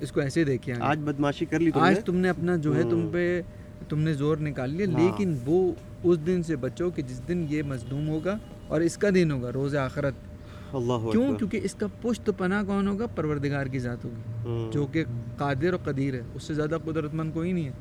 [0.00, 2.82] اس کو ایسے دیکھے۔ آج بدماشی کر لی تم آج تم نے اپنا جو ہے
[2.82, 3.42] تم ہوں۔ پہ
[3.88, 5.72] تم نے زور نکال لیا۔ ہاں۔ لیکن وہ
[6.04, 8.38] اس دن سے بچو کہ جس دن یہ مظلوم ہوگا
[8.68, 10.14] اور اس کا دن ہوگا روز آخرت۔
[10.72, 14.72] اللہ کیوں؟ اکبر۔ کیونکہ اس کا پشت پناہ کون ہوگا؟ پروردگار کی ذات ہوگی ہوں،
[14.72, 15.04] جو کہ
[15.36, 17.72] قادر و قدیر ہے۔ اس سے زیادہ قدرت مند کوئی نہیں ہے۔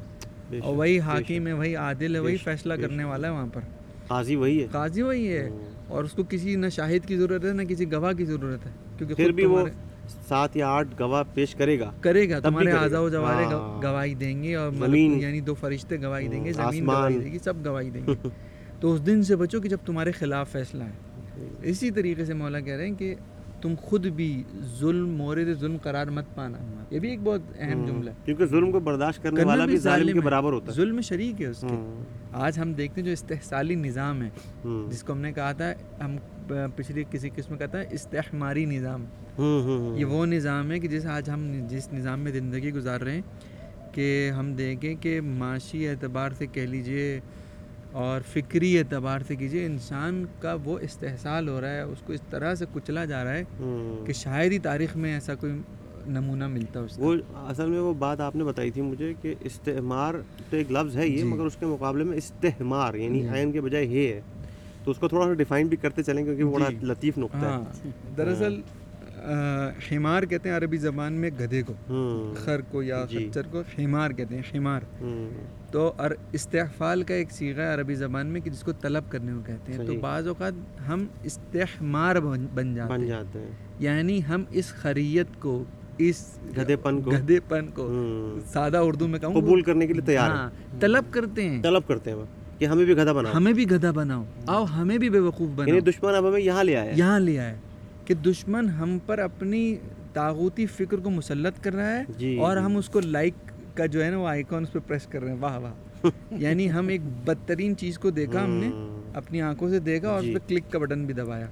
[0.59, 3.61] اور وہی حاکم ہے وہی عادل ہے وہی فیصلہ کرنے۔ والا ہے وہاں پر۔
[4.07, 7.45] قاضی وہی ہے۔ قاضی وہی ہے۔ ہوں۔ اور اس کو کسی نہ شاہد کی ضرورت
[7.45, 9.67] ہے نہ کسی گواہ کی ضرورت ہے کیونکہ پھر بھی وہ
[10.27, 14.15] سات یا آٹھ گواہ پیش کرے گا۔ کرے گا تمہارے۔ اعضاء و جوارے ہاں۔ گواہی
[14.15, 17.53] دیں گے اور زمین- یعنی دو فرشتے گواہی دیں گے زمین۔ گواہی دے گی سب
[17.65, 18.27] گواہی دیں گے۔
[18.79, 21.10] تو اس دن سے بچو کہ جب تمہارے خلاف فیصلہ ہے۔
[21.61, 23.15] اسی طریقے سے مولا کہہ رہے ہیں کہ
[23.61, 24.43] تم خود بھی
[24.79, 26.57] ظلم مورد ظلم قرار مت پانا۔
[26.89, 30.13] یہ بھی ایک بہت اہم جملہ ہے۔ کیونکہ ظلم کو برداشت کرنے والا بھی ظالم
[30.13, 31.75] کے۔ برابر ہوتا ہے۔ ظلم شریک ہے اس کے
[32.33, 34.29] آج ہم دیکھتے ہیں جو استحصالی نظام ہے
[34.89, 35.71] جس کو ہم نے کہا تھا
[36.05, 36.15] ہم
[36.75, 39.05] پچھلی کسی قسم کہتا ہے استحماری نظام۔
[39.97, 43.21] یہ وہ نظام ہے کہ جس آج ہم جس نظام میں زندگی گزار رہے ہیں
[43.93, 47.19] کہ ہم دیکھیں کہ معاشی اعتبار سے کہہ لیجیے
[47.91, 52.21] اور فکری اعتبار سے کیجیے انسان کا وہ استحصال ہو رہا ہے اس کو اس
[52.29, 53.43] طرح سے کچلا جا رہا ہے۔
[54.05, 55.53] کہ شاید ہی تاریخ میں ایسا کوئی
[56.07, 60.13] نمونہ ملتا اس وہ اصل میں وہ بات آپ نے بتائی تھی مجھے کہ استعمار
[60.49, 63.51] تو ایک لفظ ہے یہ جی۔ مگر اس کے مقابلے میں استحمار یعنی جی۔ عین
[63.51, 64.21] کے بجائے ہے ہے
[64.83, 67.37] تو اس کو تھوڑا سا ڈیفائن بھی کرتے چلیں کیونکہ وہ بڑا جی۔ لطیف نقطہ
[67.37, 67.63] ہے ہاں
[68.17, 68.61] دراصل
[69.23, 69.33] آ،
[69.91, 71.73] حمار کہتے ہیں عربی زبان میں گدھے کو
[72.35, 75.29] خر کو یا جی۔ خچر کو حمار کہتے ہیں حمار ہوں،
[75.71, 79.31] تو اور استحفال کا ایک سیغہ ہے عربی زبان میں کہ جس کو طلب کرنے
[79.31, 80.53] کو کہتے ہیں۔ تو۔ بعض اوقات
[80.87, 82.15] ہم استحمار
[82.55, 85.63] بن جاتے بن ہیں۔ جاتے ہیں۔ یعنی ہم اس خریت کو
[85.97, 87.89] اس گدھے پن کو۔ گدھے پن کو
[88.45, 91.87] سادہ اردو میں کہوں قبول کرنے کے لیے تیار ہاں ہے طلب کرتے ہیں۔ طلب
[91.87, 92.25] کرتے ہیں
[92.59, 95.67] کہ ہمیں بھی گدھا بناؤ۔ ہمیں بھی گدھا بناؤ۔ آؤ ہمیں بھی بے وقوف بناؤ۔
[95.67, 97.55] یعنی دشمن اب ہمیں یہاں لے آیا ہے۔ یہاں لیا ہے
[98.05, 99.75] کہ دشمن ہم پر اپنی
[100.13, 103.33] تاغوتی فکر کو مسلط کر رہا ہے جی اور جی۔ ہم اس کو لائک
[103.81, 106.71] کا جو ہے نا وہ آئیکن اس پہ پریس کر رہے ہیں۔ واہ واہ۔ یعنی
[106.71, 108.69] ہم ایک بدترین چیز کو دیکھا ہم نے
[109.13, 111.45] اپنی آنکھوں سے دیکھا اور جی۔ اس پہ کلک کا بٹن بھی دبایا۔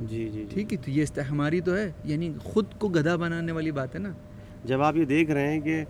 [0.00, 3.16] جی جی جی۔ ٹھیک ہے تو یہ است- ہماری تو ہے۔ یعنی خود کو گدھا
[3.16, 4.12] بنانے والی بات ہے نا۔
[4.64, 5.84] جب آپ یہ دیکھ رہے ہیں کہ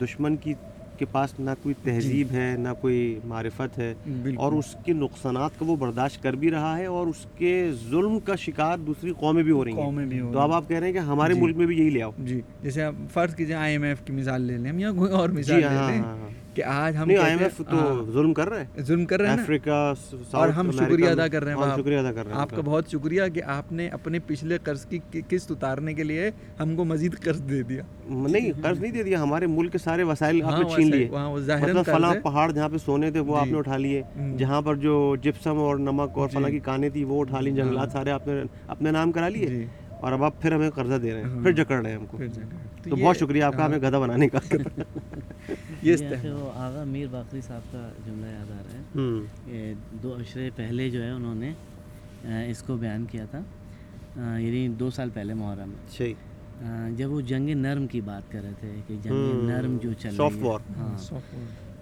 [0.00, 0.54] دشمن کی
[0.98, 3.94] کے پاس نہ کوئی تہذیب ہے نہ کوئی معرفت ہے
[4.36, 8.18] اور اس کے نقصانات کو وہ برداشت کر بھی رہا ہے اور اس کے ظلم
[8.18, 10.94] کا شکار دوسری قومیں بھی ہو رہی ہیں۔ بھی تو اب آپ کہہ رہے ہیں
[10.94, 13.72] کہ ہمارے جی۔ ملک میں بھی یہی لے آؤ۔ جی۔ جیسے آپ فرض کیجیے آئی
[13.72, 15.98] ایم ایف کی مثال لے لیں۔ ہم یا کوئی اور مثال جی لے ہاں لیں۔
[15.98, 16.28] ہاں ہاں۔
[16.58, 19.28] کہ آج ہم آئی ایم ایف تو ہاں، ظلم کر رہے ہیں۔ ظلم کر رہے
[19.28, 19.94] ہیں نا؟ افریقہ
[20.30, 22.88] اور ہم شکریہ ادا کر رہے ہیں شکریہ ادا کر رہے ہیں آپ کا بہت
[22.92, 24.98] شکریہ کہ آپ نے اپنے پچھلے قرض کی
[25.28, 26.30] قسط اتارنے کے لیے
[26.60, 30.02] ہم کو مزید قرض دے دیا۔ نہیں قرض نہیں دے دیا ہمارے ملک کے سارے
[30.02, 33.46] وسائل آپ ہاں، نے چھین لیے۔ مطلب فلاں۔ پہاڑ جہاں پہ سونے تھے وہ آپ
[33.46, 34.02] جی۔ نے اٹھا لیے۔
[34.38, 37.92] جہاں پر جو جپسم اور نمک اور فلاں کی کانیں تھی وہ اٹھا لی جنگلات
[37.92, 39.66] سارے آپ نے اپنے نام کرا لیے۔ جی۔
[40.00, 42.18] اور اب آپ پھر ہمیں قرضہ دے رہے ہیں پھر جکڑ رہے ہیں ہم کو۔
[42.82, 44.38] تو بہت شکریہ آپ کا ہمیں گدھا بنانے کا۔
[46.54, 48.80] آغا میر باقری صاحب کا جملہ یاد آ رہا ہے۔
[50.02, 51.52] دو عشرے پہلے جو ہے انہوں نے
[52.50, 53.40] اس کو بیان کیا تھا۔
[54.38, 56.14] یعنی دو سال پہلے محرم۔ میں
[56.96, 60.32] جب وہ جنگ نرم کی بات کر رہے تھے کہ جنگ نرم جو چل Soft
[60.32, 60.58] رہی ہے۔ war.
[60.76, 61.18] ہاں۔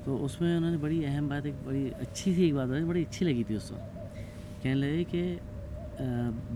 [0.04, 3.02] تو اس میں انہوں نے بڑی اہم بات ایک بڑی اچھی سی ایک بات بڑی
[3.02, 4.16] اچھی لگی تھی اس وقت۔
[4.62, 5.36] کہنے لگے کہ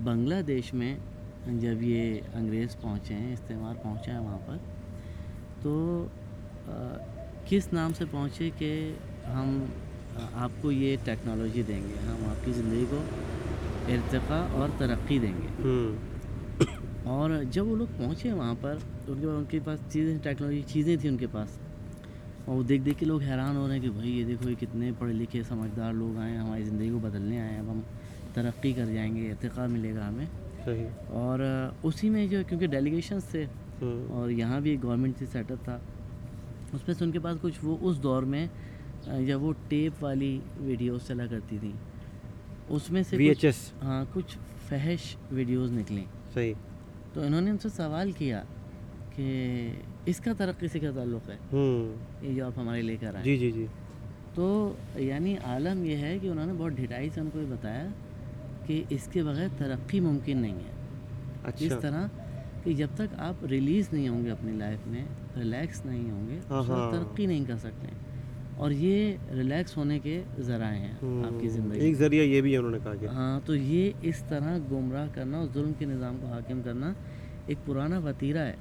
[0.04, 0.96] بنگلہ دیش میں
[1.46, 4.56] جب یہ انگریز پہنچے ہیں استعمار پہنچا ہے وہاں پر۔
[5.62, 6.06] تو
[7.46, 8.94] کس نام سے پہنچے کہ
[9.26, 9.64] ہم
[10.34, 13.02] آپ کو یہ ٹیکنالوجی دیں گے ہم آپ کی زندگی کو
[13.88, 15.72] ارتقاء اور ترقی دیں گے۔
[17.04, 20.96] اور جب وہ لوگ پہنچے وہاں پر ان کے ان کے پاس چیزیں ٹیکنالوجی چیزیں
[20.96, 21.48] تھیں ان کے پاس۔
[22.44, 24.54] اور وہ دیکھ دیکھ کے لوگ حیران ہو رہے ہیں کہ بھائی یہ دیکھو یہ
[24.60, 27.80] کتنے پڑھے لکھے سمجھدار لوگ آئے ہیں ہماری زندگی کو بدلنے آئے ہیں اب ہم
[28.34, 30.26] ترقی کر جائیں گے ارتقاء ملے گا ہمیں۔
[30.64, 31.38] صحیح۔ اور
[31.82, 33.46] اسی میں جو کیونکہ ڈیلیگیشنس تھے
[34.10, 35.78] اور یہاں بھی گورنمنٹ سے سیٹ اپ تھا
[36.72, 38.46] اس میں سے ان کے پاس کچھ وہ اس دور میں
[39.26, 41.72] جب وہ ٹیپ والی ویڈیوز چلا کرتی تھیں۔
[42.68, 44.38] اس میں سے وی کچھ- ایچ ایس ہاں کچھ
[44.68, 46.04] فحش ویڈیوز نکلیں۔
[46.34, 46.54] صحیح۔
[47.12, 48.42] تو انہوں نے ان سے سوال کیا
[49.16, 49.68] کہ
[50.06, 51.36] اس کا ترقی سے کیا تعلق ہے؟
[52.22, 53.66] یہ جو آپ ہمارے لے کر آئے جی جی جی۔
[54.34, 57.86] تو یعنی عالم یہ ہے کہ انہوں نے بہت ڈھٹائی سے ان کو یہ بتایا
[58.70, 60.70] کہ اس کے بغیر ترقی ممکن نہیں ہے۔
[61.44, 62.06] اس اچھا طرح
[62.64, 65.04] کہ جب تک آپ ریلیز نہیں ہوں گے اپنی لائف میں
[65.36, 67.86] ریلیکس نہیں ہوں گے ہاں، اس۔ ترقی نہیں کر سکتے۔
[68.56, 72.58] اور یہ ریلیکس ہونے کے ذرائع ہیں آپ کی زندگی ایک ذریعہ یہ بھی ہے
[72.58, 76.16] انہوں نے کہا کہ۔ ہاں تو یہ اس طرح گمراہ کرنا اور ظلم کے نظام
[76.20, 76.92] کو حاکم کرنا
[77.46, 78.56] ایک پرانا وطیرہ ہے۔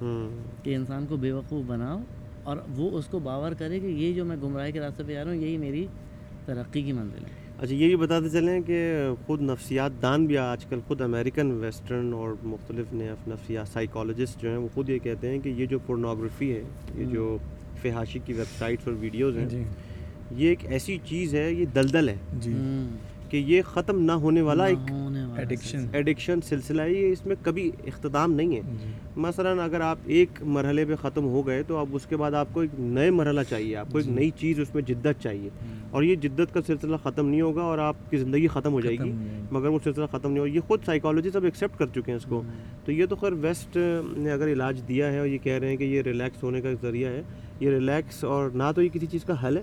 [0.63, 1.99] کہ انسان کو بے وقوف بناؤ
[2.43, 5.23] اور وہ اس کو باور کرے کہ یہ جو میں گمراہی کے راستے پہ جا
[5.23, 5.87] رہا ہوں یہی میری
[6.45, 10.65] ترقی کی منزل ہے۔ اچھا یہ بھی بتاتے چلیں کہ خود نفسیات دان بھی آج
[10.65, 12.93] کل خود امریکن ویسٹرن اور مختلف
[13.27, 16.63] نفسیات سائیکالوجسٹ جو ہیں وہ خود یہ کہتے ہیں کہ یہ جو پورنوگرافی ہے
[16.97, 17.37] یہ جو
[17.81, 19.63] فحاشی کی ویب سائٹس اور ویڈیوز ہیں جی۔
[20.31, 22.53] یہ ایک ایسی چیز ہے یہ دلدل ہے۔ جی۔
[23.29, 24.91] کہ یہ ختم نہ ہونے والا ایک
[25.35, 29.97] ایڈکشن ایڈکشن سلسلہ۔ ہے یہ اس میں کبھی اختتام نہیں ہے۔ جی۔ مثلا اگر آپ
[30.05, 33.11] ایک مرحلے پہ ختم ہو گئے تو اب اس کے بعد آپ کو ایک نئے
[33.11, 35.49] مرحلہ چاہیے آپ کو ایک نئی چیز اس میں جدت چاہیے۔
[35.91, 38.97] اور یہ جدت کا سلسلہ ختم نہیں ہوگا اور آپ کی زندگی ختم ہو جائے
[38.97, 39.11] گی
[39.51, 42.25] مگر وہ سلسلہ ختم نہیں ہوگا۔ یہ خود سائیکالوجی سب ایکسیپٹ کر چکے ہیں اس
[42.29, 42.41] کو۔
[42.85, 43.77] تو یہ تو خیر ویسٹ
[44.17, 46.69] نے اگر علاج دیا ہے اور یہ کہہ رہے ہیں کہ یہ ریلیکس ہونے کا
[46.81, 47.21] ذریعہ ہے
[47.59, 49.61] یہ ریلیکس اور نہ تو یہ کسی چیز کا حل ہے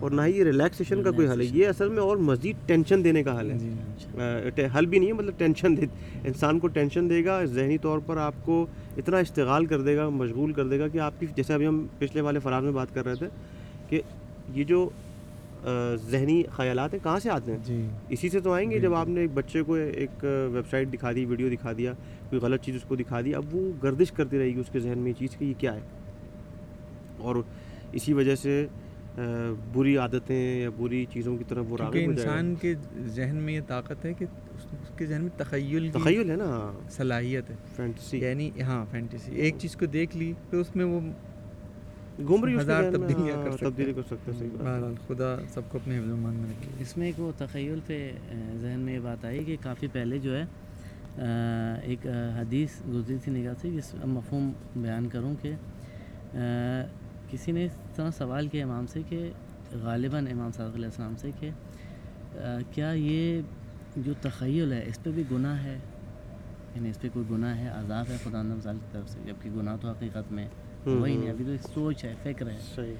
[0.00, 3.04] اور نہ ہی یہ ریلیکسیشن کا کوئی حل ہے۔ یہ اصل میں اور مزید ٹینشن
[3.04, 5.86] دینے کا حل ہے۔ جی حل بھی نہیں ہے مطلب ٹینشن دے
[6.24, 10.08] انسان کو ٹینشن دے گا ذہنی طور پر آپ کو اتنا اشتغال کر دے گا
[10.08, 12.94] مشغول کر دے گا کہ آپ کی جیسے ابھی ہم پچھلے والے فراز میں بات
[12.94, 13.26] کر رہے تھے
[13.88, 14.00] کہ
[14.54, 14.88] یہ جو
[16.10, 19.08] ذہنی خیالات ہیں کہاں سے آتے ہیں؟ جی۔ اسی سے تو آئیں گے جب آپ
[19.08, 21.92] نے ایک بچے کو ایک ویب سائٹ دکھا دی ویڈیو دکھا دیا
[22.30, 24.80] کوئی غلط چیز اس کو دکھا دی اب وہ گردش کرتی رہے گی اس کے
[24.80, 25.80] ذہن میں یہ چیز کہ یہ کیا ہے؟
[27.18, 27.36] اور
[27.92, 28.66] اسی وجہ سے
[29.72, 32.74] بری عادتیں یا بری چیزوں کی طرف وہ راغب ہو جائے۔ انسان کے
[33.06, 37.50] ذہن میں یہ طاقت ہے کہ اس کے ذہن میں تخیل تخیل ہے نا۔ صلاحیت
[37.50, 41.00] ہے۔ فینٹسی۔ یعنی ہاں فینٹیسی ایک چیز کو دیکھ لی پھر اس میں وہ
[42.18, 44.48] گھوم رہی ہے اس کے ہزار تبدیلیاں ہاں، کر سکتے تبدیلی۔ کر سکتے ہیں صحیح
[44.50, 47.20] بات ہے۔ بہرحال خدا سب کو اپنے حفظ و امان میں رکھے اس میں ایک
[47.20, 47.98] وہ تخیل پہ
[48.60, 50.44] ذہن میں یہ بات آئی کہ کافی پہلے جو ہے
[51.84, 55.52] ایک حدیث گزری تھی نگاہ سے جس مفہوم بیان کروں کہ
[57.30, 59.30] کسی نے اس طرح سوال کیا امام سے کہ
[59.82, 61.50] غالباً امام صادق علیہ السلام سے کہ
[62.72, 63.40] کیا یہ
[63.96, 65.78] جو تخیل ہے اس پہ بھی گناہ ہے
[66.74, 69.76] یعنی اس پہ کوئی گناہ ہے عذاب ہے خدا نظال کی طرف سے جبکہ گناہ
[69.80, 70.46] تو حقیقت میں
[70.94, 72.94] وہی۔ نہیں ابھی تو ایک سوچ ہے فکر ہے۔ صحیح۔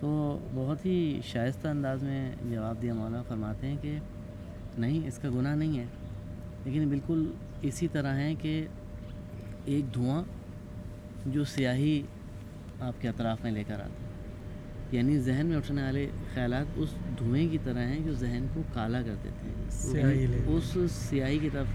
[0.00, 3.98] تو بہت ہی شائستہ انداز میں جواب دیا مولانا فرماتے ہیں کہ
[4.78, 5.84] نہیں اس کا گناہ نہیں ہے۔
[6.64, 7.32] لیکن بالکل
[7.62, 8.66] اسی طرح ہے کہ
[9.64, 10.22] ایک دھواں
[11.26, 12.02] جو سیاہی
[12.80, 14.08] آپ کے اطراف میں لے کر آتا ہے۔
[14.92, 16.88] یعنی ذہن میں اٹھنے والے خیالات اس
[17.18, 21.38] دھوئیں کی طرح ہیں جو ذہن کو کالا کر دیتے ہیں۔ سیاہی لے اس سیاہی
[21.38, 21.66] کی طرف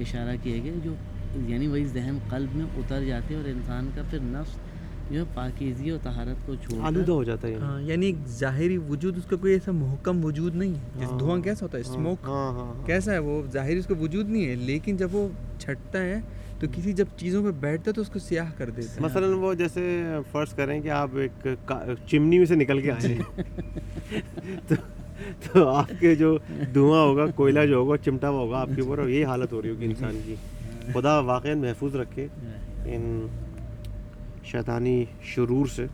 [0.00, 0.94] اشارہ کیا گیا جو
[1.46, 4.56] یعنی وہی ذہن قلب میں اتر جاتے ہیں اور انسان کا پھر نفس
[5.10, 8.16] جو ہے پاکیزگی اور طہارت کو چھوڑ آلودہ ہو جاتا ہے یعنی۔ ہاں یعنی ایک
[8.30, 11.82] ظاہری وجود اس کا کوئی ایسا محکم وجود نہیں ہے۔ جیسے دھواں کیسا ہوتا ہے؟
[11.82, 15.14] اسموک ہاں ہاں ہاں۔ کیسا ہے وہ؟ ظاہری اس کا وجود نہیں ہے لیکن جب
[15.14, 15.26] وہ
[15.58, 16.20] چھٹتا ہے
[16.60, 19.26] تو کسی جب چیزوں پہ بیٹھتا ہے تو اس کو سیاہ کر دیتا ہے۔ مثلا
[19.36, 19.82] وہ جیسے
[20.32, 21.46] فرض کریں کہ آپ ایک
[22.06, 23.42] چمنی میں سے نکل کے آئے۔ ہیں
[24.68, 24.74] تو
[25.44, 26.36] تو آپ کے جو
[26.74, 29.70] دھواں ہوگا کوئلہ جو ہوگا چمٹا ہوا ہوگا آپ کے اوپر یہی حالت ہو رہی
[29.70, 30.34] ہوگی انسان کی۔
[30.92, 32.26] خدا واقعا محفوظ رکھے
[32.84, 33.26] ان
[34.44, 35.86] شیطانی شرور سے۔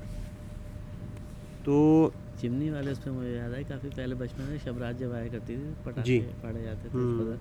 [1.65, 2.11] تو
[2.41, 5.57] چمنی والے اس پہ مجھے یاد ہے کافی پہلے بچپن میں شبرات جب آیا کرتی
[5.57, 7.35] تھی پٹاخے جی۔ پڑے جاتے تھے ہم۔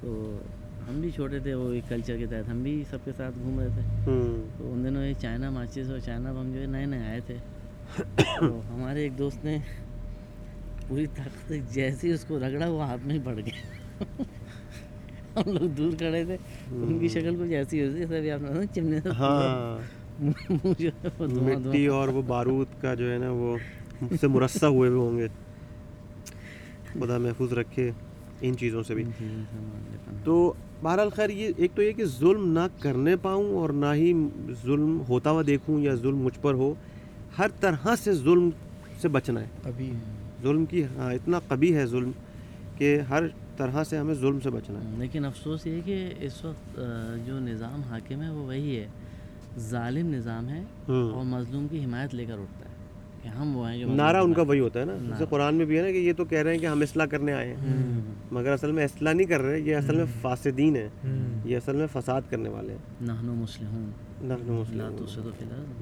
[0.00, 0.38] تو
[0.88, 3.60] ہم بھی چھوٹے تھے وہ ایک کلچر کے تحت ہم بھی سب کے ساتھ گھوم
[3.60, 6.86] رہے تھے۔ ہم، تو ان دنوں یہ چائنا ماچس اور چائنا بم جو ہے نئے
[6.86, 7.36] نئے آئے تھے۔
[8.40, 9.58] تو ہمارے ایک دوست نے
[10.88, 13.82] پوری طاقت سے جیسے اس کو رگڑا وہ ہاتھ میں ہی پڑ گیا۔
[15.38, 16.36] ہم لوگ دور کھڑے تھے
[16.72, 19.78] ان کی شکل کچھ ایسی ہوتی جیسے ابھی آپ نے چمنے سے ہاں۔
[20.20, 20.88] ہے
[21.20, 23.56] مٹی اور وہ بارود کا جو ہے نا وہ
[24.20, 25.26] سے مرصع ہوئے ہوئے ہوں گے۔
[26.92, 27.90] خدا محفوظ رکھے
[28.40, 29.04] ان چیزوں سے بھی۔
[30.24, 30.34] تو
[30.82, 34.12] بہرحال خیر یہ ایک تو یہ کہ ظلم نہ کرنے پاؤں اور نہ ہی
[34.62, 36.72] ظلم ہوتا ہوا دیکھوں یا ظلم مجھ پر ہو
[37.38, 38.48] ہر طرح سے ظلم
[39.02, 39.90] سے بچنا ہے۔
[40.42, 42.10] ظلم کی ہاں اتنا قبی ہے ظلم
[42.76, 43.22] کہ ہر
[43.58, 46.80] طرح سے ہمیں ظلم سے بچنا ہے۔ لیکن افسوس یہ ہے کہ اس وقت
[47.26, 48.86] جو نظام حاکم ہے وہ وہی ہے۔
[49.58, 52.74] ظالم نظام ہے ہوں۔ اور مظلوم کی حمایت لے کر اٹھتا ہے
[53.22, 55.64] کہ ہم وہ ہیں جو نعرہ ان کا وہی ہوتا ہے نا۔ جیسے قرآن میں
[55.64, 57.56] بھی ہے نا کہ یہ تو کہہ رہے ہیں کہ ہم اصلاح کرنے آئے ہیں۔
[58.30, 60.88] مگر اصل میں اصلاح نہیں کر رہے یہ اصل میں فاسدین ہیں۔
[61.44, 63.90] یہ اصل میں فساد کرنے والے ہیں۔ نحن مسلمون۔
[64.22, 65.18] نحن الارض۔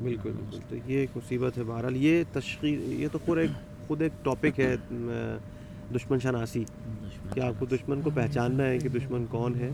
[0.03, 3.51] بالکل بالکل۔ تو یہ ایک مصیبت ہے بہرحال۔ یہ تشخیص یہ تو خود ایک
[3.89, 4.77] خود ایک ٹاپک ہے
[5.95, 6.65] دشمن شناسی۔
[7.35, 9.71] کہ آپ کو دشمن کو پہچاننا ہے کہ دشمن کون ہے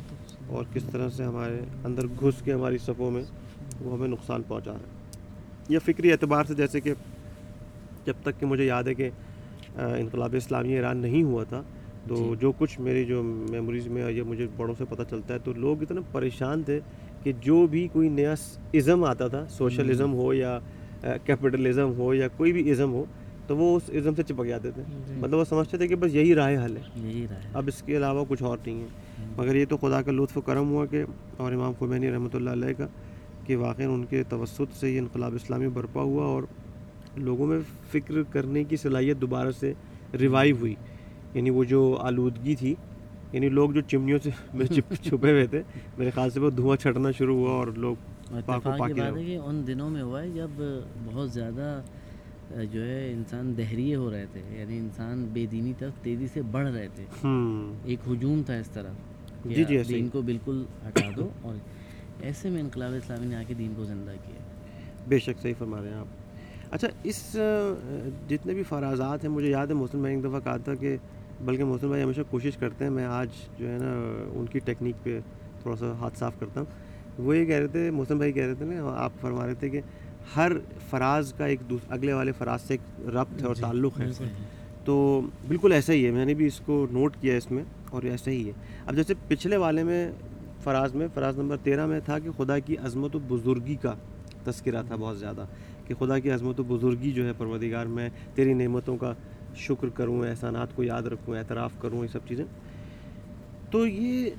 [0.49, 3.23] اور کس طرح سے ہمارے اندر گھس کے ہماری صفوں میں
[3.81, 5.01] وہ ہمیں نقصان پہنچا رہا ہے
[5.69, 6.95] یہ فکری اعتبار سے جیسے کہ
[8.07, 9.11] جب تک کہ مجھے یاد ہے کہ
[9.77, 11.63] انقلاب اسلامی ایران نہیں ہوا تھا
[12.09, 15.39] تو جی۔ جو کچھ میری جو میموریز میں یہ مجھے بڑوں سے پتہ چلتا ہے
[15.39, 16.79] تو لوگ اتنے پریشان تھے
[17.25, 18.33] کہ جو بھی کوئی نیا
[18.75, 20.59] ازم آتا تھا سوشلزم ہو یا
[21.25, 23.05] کیپٹلزم ہو یا کوئی بھی ازم ہو
[23.53, 26.15] تو وہ اس ازم سے چپک جاتے تھے۔ جی۔ مطلب وہ سمجھتے تھے کہ بس
[26.15, 28.87] یہی راہ حل ہے۔ یہی اب اس کے علاوہ کچھ اور نہیں ہے۔
[29.37, 31.05] مگر یہ تو خدا کا لطف و کرم ہوا کہ
[31.37, 32.87] اور امام خمینی رحمۃ اللہ علیہ کا
[33.47, 36.43] کہ واقعا ان کے توسط سے یہ انقلاب اسلامی برپا ہوا اور
[37.17, 37.59] لوگوں میں
[37.91, 39.73] فکر کرنے کی صلاحیت دوبارہ سے
[40.21, 40.75] ریوائیو ہوئی۔
[41.35, 42.75] یعنی وہ جو آلودگی تھی
[43.33, 44.31] یعنی لوگ جو چمنیوں سے
[45.03, 45.63] چھپے ہوئے تھے
[45.99, 47.95] میرے خیال سے وہ دھواں چھٹنا شروع ہوا اور لوگ
[48.47, 50.51] پاک کہ ان دنوں میں ہوا ہے جب
[51.05, 51.81] بہت زیادہ
[52.73, 56.69] جو ہے انسان دہریے ہو رہے تھے یعنی انسان بے دینی طرف تیزی سے بڑھ
[56.69, 57.05] رہے تھے۔
[57.85, 58.93] ایک ہجوم تھا اس طرح
[59.47, 61.55] جی، جی،۔ دین کو بالکل ہٹا دو اور
[62.23, 64.41] ایسے میں انقلاب اسلامی نے آ کے دین کو زندہ کیا۔
[65.09, 66.07] بے شک صحیح فرما رہے ہیں آپ۔
[66.71, 67.37] اچھا اس
[68.29, 70.97] جتنے بھی فرازات ہیں مجھے یاد ہے محسن بھائی ایک دفعہ کہا تھا کہ
[71.45, 73.93] بلکہ محسن بھائی ہمیشہ کوشش کرتے ہیں میں آج جو ہے نا
[74.33, 75.19] ان کی ٹیکنیک پہ
[75.63, 76.67] تھوڑا سا ہاتھ صاف کرتا ہوں۔
[77.19, 79.69] وہ یہ کہہ رہے تھے محسن بھائی کہہ رہے تھے نا آپ فرما رہے تھے
[79.69, 79.81] کہ
[80.37, 80.53] ہر
[80.91, 84.11] فراز کا ایک اگلے والے فراز سے ایک ربط ہے اور تعلق ہے۔
[84.85, 88.03] تو بالکل ایسا ہی ہے میں نے بھی اس کو نوٹ کیا اس میں اور
[88.03, 88.53] ایسا ہی ہے۔
[88.87, 90.13] اب جیسے پچھلے والے میں
[90.63, 93.95] فراز میں فراز نمبر تیرہ میں تھا کہ خدا کی عظمت و بزرگی کا
[94.45, 95.47] تذکرہ تھا بہت زیادہ
[95.87, 99.13] کہ خدا کی عظمت و بزرگی جو ہے پروردگار میں تیری نعمتوں کا
[99.57, 102.45] شکر کروں احسانات کو یاد رکھوں اعتراف کروں یہ سب چیزیں۔
[103.71, 104.31] تو یہ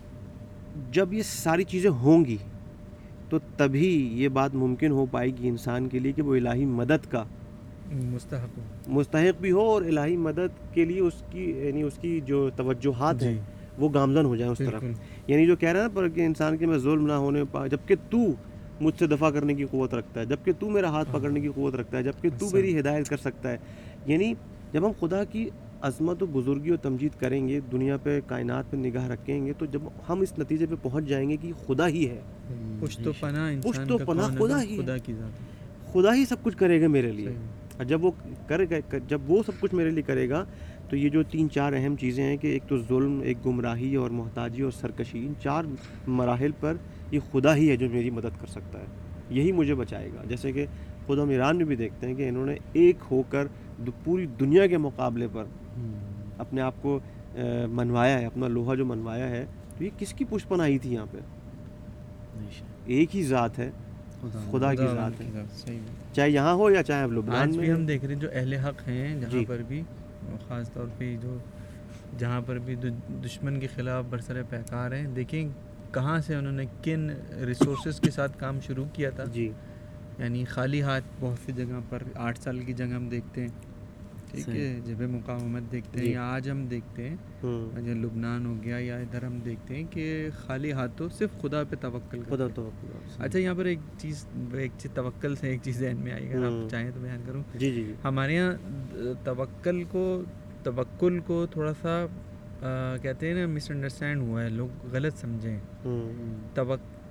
[0.92, 2.38] جب یہ ساری چیزیں ہوں گی
[3.34, 7.12] تو تبھی یہ بات ممکن ہو پائے گی انسان کے لیے کہ وہ الہی مدد
[7.12, 7.24] کا
[7.94, 12.50] مستحق مستحق بھی ہو اور الہی مدد کے لیے اس کی یعنی اس کی جو
[12.56, 13.40] توجہات ہیں جی۔
[13.78, 14.84] وہ گامزن ہو جائیں اس طرف۔
[15.28, 17.68] یعنی جو کہہ رہا ہے نا پر کہ انسان کے میں ظلم نہ ہونے پا
[17.68, 18.18] جبکہ تو
[18.82, 21.76] مجھ سے دفاع کرنے کی قوت رکھتا ہے جبکہ تو میرا ہاتھ پکڑنے کی قوت
[21.76, 23.58] رکھتا ہے جبکہ تو۔ میری ہدایت کر سکتا ہے۔
[24.06, 24.34] یعنی
[24.72, 25.50] جب ہم خدا کی
[25.84, 29.66] عظمت و بزرگی و تمجید کریں گے دنیا پہ کائنات پہ نگاہ رکھیں گے تو
[29.66, 32.22] جب ہم اس نتیجے پہ پہنچ جائیں گے کہ خدا ہی ہے
[32.80, 36.26] پشت و پناہ انسان و کا پناہ خدا؟ ہی ہے۔ خدا کی ذات۔ خدا ہی
[36.26, 37.30] سب کچھ کرے گا میرے لیے۔
[37.78, 38.12] اور جب وہ
[38.48, 40.46] کرے گا جب وہ سب کچھ میرے لیے کرے گا
[40.90, 44.10] تو یہ جو تین چار اہم چیزیں ہیں کہ ایک تو ظلم ایک گمراہی اور
[44.10, 45.64] محتاجی اور سرکشی ان چار
[46.08, 46.74] مراحل پر
[47.12, 48.86] یہ خدا ہی ہے جو میری مدد کر سکتا ہے
[49.30, 50.66] یہی مجھے بچائے گا جیسے کہ
[51.06, 53.48] خود ہم ایران میں بھی دیکھتے ہیں کہ انہوں نے ایک ہو کر
[54.04, 55.46] پوری دنیا کے مقابلے پر
[56.38, 57.00] اپنے آپ کو
[57.72, 59.46] منوایا ہے اپنا لوہا جو منوایا ہے
[59.78, 61.18] تو یہ کس کی پشت پناہی تھی یہاں پہ؟
[62.86, 63.70] ایک ہی ذات ہے
[64.52, 65.78] خدا کی ذات ہے۔
[66.14, 69.20] چاہے یہاں ہو یا چاہے لبنان میں ہم دیکھ رہے ہیں جو اہل حق ہیں
[69.22, 69.82] جہاں جی۔ پر بھی
[70.48, 71.38] خاص طور پہ جو
[72.20, 72.76] جہاں پر بھی
[73.26, 75.50] دشمن کے خلاف برسر پیکار ہیں۔ دیکھیں
[75.92, 77.10] کہاں سے انہوں نے کن
[77.46, 79.52] ریسورسز کے ساتھ کام شروع کیا تھا۔ جی۔
[80.20, 83.50] یعنی خالی ہاتھ بہت سی جگہ پر آٹھ سال کی جنگ ہم دیکھتے ہیں۔
[84.32, 87.16] ٹھیک۔ ہے جب مقاومت دیکھتے ہیں جی۔ یا آج ہم دیکھتے ہیں
[87.78, 90.06] جو لبنان ہو گیا یا ادھر ہم دیکھتے ہیں کہ
[90.38, 92.70] خالی ہاتھوں صرف خدا پہ توکل خدا ہیں۔ تو
[93.20, 96.46] اچھا یہاں پر ایک چیز ایک چیز توکل سے ایک چیز ذہن میں آئی اگر۔
[96.46, 98.54] آپ چاہیں تو بیان کروں۔ جی جی جی۔ ہمارے یہاں
[99.24, 100.04] توکل کو
[100.64, 102.06] توکل کو تھوڑا سا
[103.02, 106.12] کہتے ہیں نا مس انڈرسٹینڈ ہوا ہے لوگ غلط سمجھیں ہوں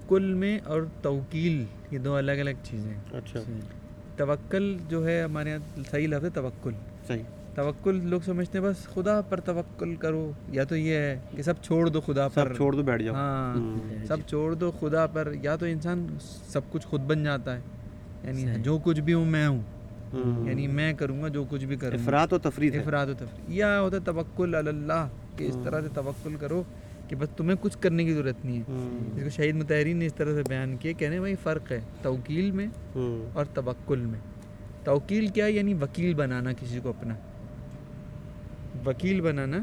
[0.09, 3.41] توکل میں اور توکیل یہ دو الگ الگ چیزیں۔ ہیں اچھا
[4.17, 6.73] توکل جو ہے ہمارے یہاں صحیح لفظ ہے توکل۔
[7.07, 7.23] صحیح۔
[7.55, 11.55] توکل لوگ سمجھتے ہیں بس خدا پر توکل کرو یا تو یہ ہے کہ سب
[11.63, 15.33] چھوڑ دو خدا پر۔ سب چھوڑ دو بیٹھ جاؤ۔ ہاں۔ سب چھوڑ دو خدا پر
[15.43, 16.07] یا تو انسان
[16.49, 17.61] سب کچھ خود بن جاتا ہے۔
[18.25, 19.63] یعنی۔ جو کچھ بھی ہوں میں ہوں۔
[20.49, 23.81] یعنی میں کروں گا جو کچھ بھی کروں افراد و تفریح افراد و تفریح یا
[23.81, 26.63] ہوتا ہے توکل علی اللہ کہ اس طرح سے توکل کرو۔
[27.13, 28.63] کہ بس تمہیں کچھ کرنے کی ضرورت نہیں ہے۔
[29.17, 32.51] اس کو شہید متحرین نے اس طرح سے بیان کیا کہنے بھائی فرق ہے توکیل
[32.51, 32.67] میں۔
[33.33, 34.19] اور توکل میں
[34.85, 37.15] توکیل کیا یعنی وکیل بنانا کسی کو اپنا
[38.87, 39.59] وکیل بنانا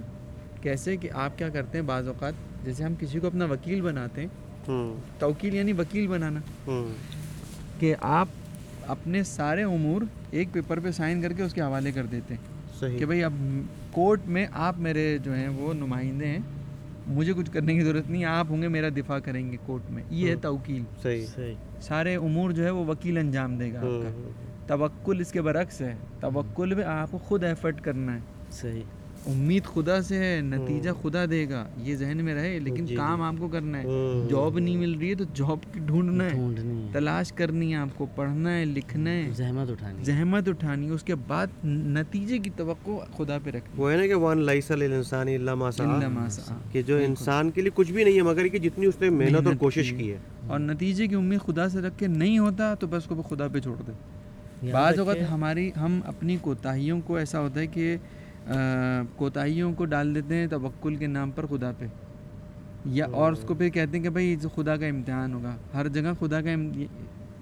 [0.61, 2.33] کیسے کہ آپ کیا کرتے ہیں بعض اوقات
[2.65, 4.27] جیسے ہم کسی کو اپنا وکیل بناتے ہیں۔
[5.19, 6.39] توکیل یعنی وکیل بنانا۔
[7.79, 8.27] کہ آپ
[8.87, 10.01] اپنے سارے امور
[10.31, 12.41] ایک پیپر پہ سائن کر کے اس کے حوالے کر دیتے ہیں
[12.99, 13.33] کہ بھائی اب
[13.91, 16.39] کورٹ میں آپ میرے جو ہیں وہ نمائندے ہیں
[17.09, 20.03] مجھے کچھ کرنے کی ضرورت نہیں آپ ہوں گے میرا دفاع کریں گے کورٹ میں۔
[20.09, 21.25] یہ ہے توکیل۔ صحیح۔
[21.81, 25.41] سارے امور جو ہے وہ وکیل انجام دے گا آپ کا۔ ہوں۔ توکل اس کے
[25.41, 28.19] برعکس ہے۔ توکل میں آپ کو خود ایفرٹ کرنا ہے۔
[28.51, 28.81] صحیح۔
[29.27, 33.17] امید خدا سے ہے نتیجہ خدا دے گا۔ یہ ذہن میں رہے لیکن جی، کام
[33.17, 33.83] جی۔ آپ کو کرنا ہے۔
[34.29, 36.39] جاب نہیں مل رہی ہے تو جاب کی ڈھونڈنا ہے۔
[36.91, 41.03] تلاش کرنی ہے آپ کو پڑھنا ہے لکھنا ہے۔ زحمت اٹھانی۔ زحمت اٹھانی ہے اس
[41.03, 45.27] کے بعد نتیجے کی توقع خدا پہ رکھنی وہ ہے نا کہ وان لائسا للانسان
[45.27, 48.85] الا ما سعى۔ کہ جو انسان کے لیے کچھ بھی نہیں ہے مگر کہ جتنی
[48.85, 50.17] اس نے محنت اور کوشش کی ہے۔
[50.47, 53.59] اور نتیجے کی امید خدا سے رکھ کے نہیں ہوتا تو بس کو خدا پہ
[53.59, 53.91] چھوڑ دے۔
[54.71, 57.97] بعض اوقات ہماری ہم اپنی کوتاہیوں کو ایسا ہوتا ہے کہ
[59.15, 61.85] کوتاہیوں کو ڈال دیتے ہیں توکل کے نام پر خدا پہ۔
[62.85, 65.87] یا اور اس کو پھر کہتے ہیں کہ بھائی یہ خدا کا امتحان ہوگا ہر
[65.87, 66.55] جگہ خدا کا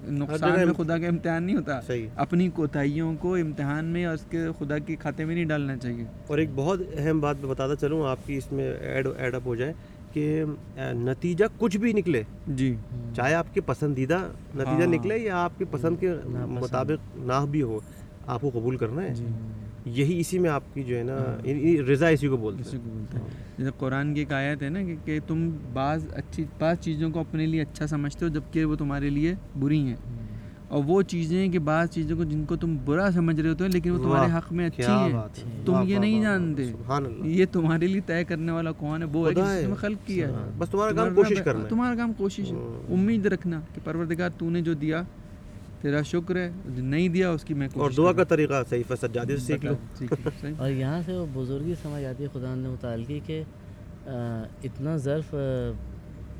[0.09, 4.25] نقصان میں خدا کا امتحان نہیں ہوتا۔ صحیح۔ اپنی کوتاہیوں کو امتحان میں اور اس
[4.29, 7.75] کے خدا کے کھاتے میں نہیں ڈالنا چاہیے۔ اور ایک بہت اہم بات میں بتاتا
[7.75, 9.73] چلوں آپ کی اس میں ایڈ ایڈ اپ ہو جائے
[10.13, 10.43] کہ
[10.77, 12.75] نتیجہ کچھ بھی نکلے۔ جی۔
[13.15, 14.17] چاہے آپ کے پسندیدہ
[14.55, 16.13] نتیجہ ہاں۔ نکلے یا آپ کے پسند کے۔
[16.47, 17.79] مطابق نہ بھی ہو
[18.27, 19.25] آپ کو قبول کرنا ہے؟ جی۔
[19.87, 22.83] یہی اسی میں آپ کی جو ہے نا ہاں۔ یعنی رضا اسی کو بولتے ہیں۔
[22.83, 23.25] کو بولتے ہیں۔
[23.57, 27.19] جیسے قرآن کی ایک آیت ہے نا کہ, کہ تم بعض اچھی بعض چیزوں کو
[27.19, 29.95] اپنے لیے اچھا سمجھتے ہو جبکہ وہ تمہارے لیے بری ہیں۔
[30.67, 33.71] اور وہ چیزیں کہ بعض چیزوں کو جن کو تم برا سمجھ رہے ہوتے ہیں
[33.71, 36.71] لیکن وہ تمہارے حق میں اچھی ہیں۔ ہے۔ تم یہ نہیں جانتے۔
[37.23, 40.33] یہ تمہارے لیے طے کرنے والا کون ہے؟ وہ ہے جس نے خلق کیا ہے۔
[40.57, 44.49] بس تمہارا کام کوشش کرنا تمہارا کام کوشش ہے۔ ہوں۔ امید رکھنا کہ پروردگار تو
[44.49, 45.01] نے جو دیا
[45.81, 49.37] تیرا شکر ہے جو نہیں دیا اس کی میں اور دعا کا طریقہ صحیح سجادی
[49.37, 49.75] سے سیکھ لو۔
[50.57, 53.43] اور یہاں سے وہ بزرگی سمجھ آتی ہے خدا نے متعلقی کہ
[54.63, 55.35] اتنا ظرف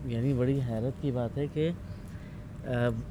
[0.06, 1.70] یعنی بڑی حیرت کی بات ہے کہ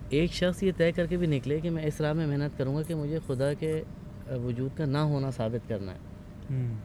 [0.09, 2.77] ایک شخص یہ طے کر کے بھی نکلے کہ میں اس راہ میں محنت کروں
[2.77, 3.82] گا کہ مجھے خدا کے
[4.28, 5.98] وجود کا نہ ہونا ثابت کرنا ہے۔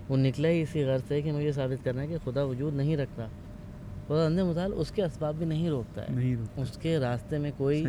[0.09, 2.97] وہ نکلا ہی اسی غرض سے کہ مجھے ثابت کرنا ہے کہ خدا وجود نہیں
[2.97, 3.27] رکھتا۔
[4.11, 7.37] خدا اندر مثال اس کے اسباب بھی نہیں روکتا ہے۔ نہیں روکتا۔ اس کے راستے
[7.37, 7.85] میں کوئی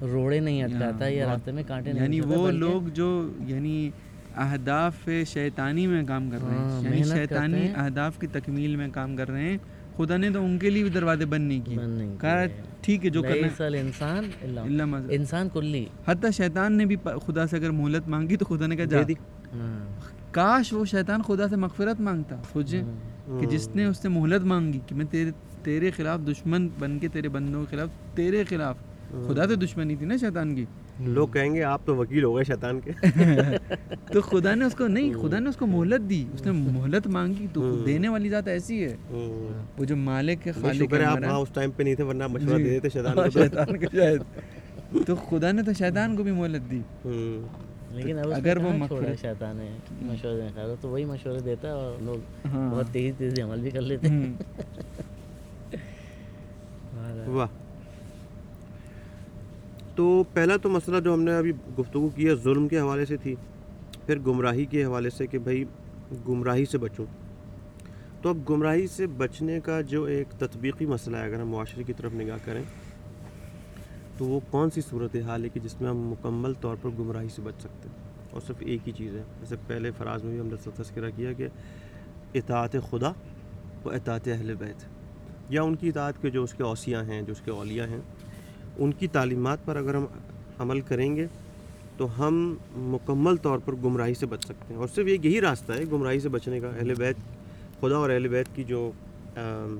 [0.00, 3.90] روڑے نہیں اٹکاتا یا راستے میں کانٹے نہیں یعنی وہ لوگ جو یعنی
[4.36, 8.76] اہداف شیطانی میں کام کر رہے ہاں، ہیں یعنی محنت کرتے شیطانی۔ اہداف کی تکمیل
[8.76, 9.58] میں کام کر رہے ہیں۔
[9.96, 11.76] خدا نے تو ان کے لیے بھی دروازے بند نہیں کیے۔
[12.20, 12.44] کہا۔
[12.80, 16.96] ٹھیک ہے جو کرنا اللہ مز- انسان کلی۔ حتیٰ شیطان نے بھی
[17.26, 19.86] خدا سے اگر مہلت مانگی تو خدا نے کہا جا۔ دی۔ ہاں،
[20.30, 22.82] کاش وہ شیطان خدا سے مغفرت مانگتا۔ سوچے
[23.40, 25.30] کہ جس نے اس سے مہلت مانگی کہ میں تیرے
[25.66, 28.76] تیرے خلاف دشمن بن کے تیرے بندوں کے خلاف تیرے خلاف۔
[29.28, 30.64] خدا سے دشمنی تھی نا شیطان کی۔
[31.00, 32.90] لوگ کہیں گے آپ تو وکیل ہو گئے شیطان کے۔
[34.12, 37.06] تو خدا نے اس کو نہیں خدا نے اس کو مہلت دی۔ اس نے مہلت
[37.06, 38.96] مانگی تو دینے والی ذات ایسی ہے۔
[39.78, 42.64] وہ جو مالک ہے خالق ہے آپ اس ٹائم پہ نہیں تھے ورنہ مشورہ جی۔
[42.64, 44.22] دے دیتے شیطان کو تو۔ شیطان کو شاید۔
[45.06, 46.80] تو خدا نے تو شیطان کو بھی مہلت دی۔
[47.90, 49.76] لیکن اگر وہ مغفرت- شیطان ہے
[50.54, 53.80] کا تو وہی مشورے دیتا ہے اور لوگ ہاں۔ بہت تیزی تیزی عمل بھی کر
[53.80, 54.32] لیتے ہیں۔
[57.24, 57.46] واہ۔
[59.94, 63.16] تو پہلا تو مسئلہ جو ہم نے ابھی گفتگو کی ہے، ظلم کے حوالے سے
[63.16, 63.34] تھی،
[64.06, 65.64] پھر گمراہی کے حوالے سے کہ بھائی
[66.28, 67.04] گمراہی سے بچوں
[68.22, 71.92] تو اب گمراہی سے بچنے کا جو ایک تطبیقی مسئلہ ہے، اگر ہم معاشرے کی
[71.92, 72.62] طرف نگاہ کریں،
[74.18, 77.28] تو وہ کون سی صورت حال ہے کہ جس میں ہم مکمل طور پر گمراہی
[77.28, 77.96] سے بچ سکتے ہیں؟
[78.30, 81.32] اور صرف ایک ہی چیز ہے۔ جیسے پہلے فراز میں بھی ہم نے تذکرہ کیا
[81.32, 81.48] کہ
[82.34, 83.12] اطاعت خدا
[83.84, 84.95] و اطاعت اہل بیت۔
[85.48, 88.00] یا ان کی اطاعت کے جو اس کے اوسیاء ہیں جو اس کے اولیاء ہیں
[88.78, 90.06] ان کی تعلیمات پر اگر ہم
[90.58, 91.26] عمل کریں گے
[91.96, 95.72] تو ہم مکمل طور پر گمراہی سے بچ سکتے ہیں۔ اور صرف ایک یہی راستہ
[95.72, 97.16] ہے گمراہی سے بچنے کا۔ اہل بیت
[97.80, 98.90] خدا اور اہل بیت کی جو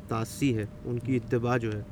[0.08, 1.82] تاثی ہے ان کی اتباع جو ہے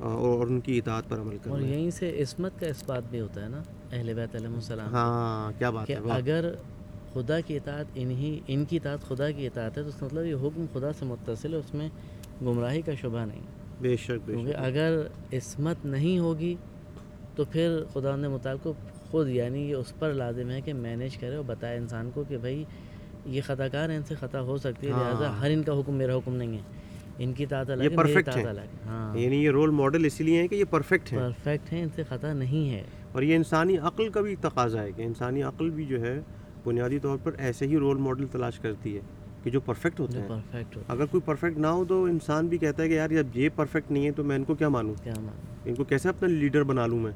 [0.00, 3.42] اور ان کی اطاعت پر عمل اور کرنا یہیں سے عصمت کا اثبات بھی ہوتا
[3.42, 3.62] ہے نا
[3.92, 6.54] اہل بیت علیہ السلام۔ ہاں کیا بات ہے۔ اگر
[7.12, 10.24] خدا کی اطاعت انہی ان کی اطاعت خدا کی اطاعت ہے تو اس کا مطلب
[10.26, 11.88] یہ حکم خدا سے متصل ہے اس میں
[12.42, 13.40] گمراہی کا شبہ نہیں۔
[13.80, 15.02] بے شک بے کیونکہ شک۔ اگر
[15.32, 16.54] عصمت نہیں ہوگی
[17.34, 18.72] تو پھر خدا نے متعلق کو
[19.10, 22.38] خود یعنی یہ اس پر لازم ہے کہ مینیج کرے اور بتائے انسان کو کہ
[22.38, 22.64] بھائی
[23.26, 25.72] یہ خطا کار ہیں ان سے خطا ہو سکتی ہے ہاں۔ لہٰذا ہر ان کا
[25.72, 26.62] حکم میرا حکم نہیں ہے۔
[27.18, 27.96] ان کی اطاعت الگ یہ۔
[28.26, 31.72] الگ ہے۔ ہاں۔ یعنی یہ رول ماڈل اسی لیے ہیں کہ یہ پرفیکٹ ہیں۔ پرفیکٹ
[31.72, 32.82] ہیں ان سے خطا نہیں ہے۔
[33.12, 36.20] اور یہ انسانی عقل کا بھی تقاضا ہے کہ انسانی عقل بھی جو ہے
[36.64, 39.00] بنیادی طور پر ایسے ہی رول ماڈل تلاش کرتی ہے۔
[39.46, 42.82] کہ جو پرفیکٹ ہوتے ہیں۔ پرفیکٹ اگر کوئی پرفیکٹ نہ ہو تو انسان بھی کہتا
[42.82, 44.94] ہے کہ یار جب یہ پرفیکٹ نہیں ہے تو میں ان کو کیا مانوں؟
[45.64, 47.12] ان کو کیسے اپنا لیڈر بنا لوں میں۔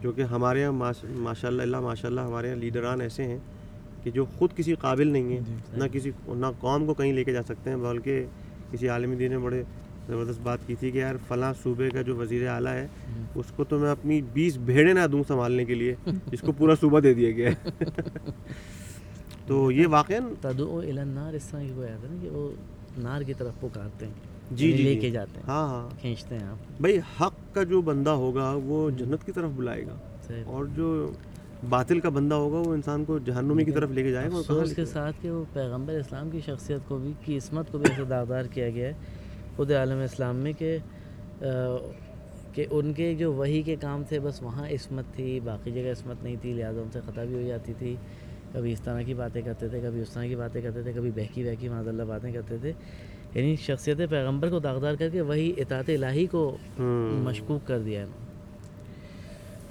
[0.00, 3.38] جو کہ ہمارے یہاں ماشاء اللہ اللہ ماشاء اللہ ہمارے یہاں لیڈران ایسے ہیں
[4.02, 5.40] کہ جو خود کسی قابل نہیں ہیں
[5.72, 8.24] نہ کسی نہ قوم کو کہیں لے کے جا سکتے ہیں بلکہ
[8.70, 9.62] کسی عالمی دین نے بڑے
[10.06, 12.86] زبردست بات کی تھی کہ یار فلاں صوبے کا جو وزیر اعلیٰ ہے
[13.34, 15.94] اس کو تو میں اپنی بیس بھیڑیں نہ دوں سنبھالنے کے لیے
[16.26, 17.84] جس کو پورا صوبہ دے دیا گیا ہے۔
[19.48, 22.50] تو یہ واقعا تدعو الی النار اس طرح کی کوئی آتا ہے نا کہ وہ
[22.98, 24.12] نار کی طرف پکارتے ہیں
[24.50, 27.54] جی یعنی جی لے جی۔ کے جاتے ہیں ہاں ہاں۔ کھینچتے ہیں آپ۔ بھائی حق
[27.54, 29.96] کا جو بندہ ہوگا وہ جنت کی طرف بلائے گا۔
[30.46, 31.12] اور جو
[31.68, 34.66] باطل کا بندہ ہوگا وہ انسان کو جہنمی کی طرف لے کے جائے گا اور
[34.66, 37.90] لے کے ساتھ کہ وہ پیغمبر اسلام کی شخصیت کو بھی کی عصمت کو بھی
[37.90, 38.92] ایسے داغدار کیا گیا ہے
[39.56, 40.78] خود عالم اسلام میں کہ
[42.52, 46.22] کہ ان کے جو وہی کے کام تھے بس وہاں عصمت تھی باقی جگہ عصمت
[46.22, 47.96] نہیں تھی لہٰذا ان سے خطا بھی ہو جاتی تھی۔
[48.52, 51.10] کبھی اس طرح کی باتیں کرتے تھے کبھی اس طرح کی باتیں کرتے تھے کبھی
[51.10, 52.72] بہکی بہکی معذ اللہ باتیں کرتے تھے
[53.34, 56.56] یعنی شخصیت پیغمبر کو داغدار کر کے وہی اطاعت الہی کو۔
[57.24, 58.06] مشکوک کر دیا ہے۔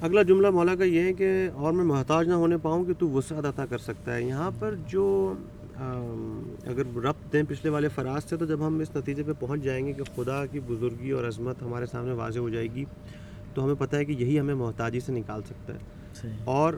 [0.01, 3.09] اگلا جملہ مولا کا یہ ہے کہ اور میں محتاج نہ ہونے پاؤں کہ تو
[3.09, 5.33] وسعت عطا کر سکتا ہے یہاں پر جو
[5.75, 9.85] اگر ربط دیں پچھلے والے فراز سے تو جب ہم اس نتیجے پہ پہنچ جائیں
[9.87, 12.85] گے کہ خدا کی بزرگی اور عظمت ہمارے سامنے واضح ہو جائے گی
[13.53, 15.79] تو ہمیں پتہ ہے کہ یہی ہمیں محتاجی سے نکال سکتا ہے
[16.45, 16.73] اور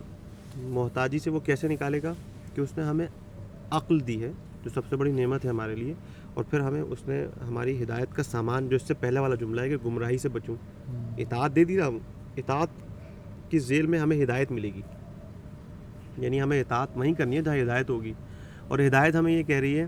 [0.56, 2.14] محتاجی سے وہ کیسے نکالے گا
[2.56, 3.08] کہ اس نے ہمیں
[3.72, 4.32] عقل دی ہے
[4.64, 5.94] جو سب سے بڑی نعمت ہے ہمارے لیے
[6.34, 9.62] اور پھر ہمیں اس نے ہماری ہدایت کا سامان جو اس سے پہلے والا جملہ
[9.62, 10.56] ہے کہ گمراہی سے بچوں
[11.18, 11.90] اطاعت دے دی نا
[12.38, 12.68] اطاعت
[13.50, 14.82] کی ذیل میں ہمیں ہدایت ملے گی۔
[16.18, 18.14] یعنی ہمیں اطاعت وہیں کرنی ہے جہاں ہدایت ہوگی۔
[18.68, 19.86] اور ہدایت ہمیں یہ کہہ رہی ہے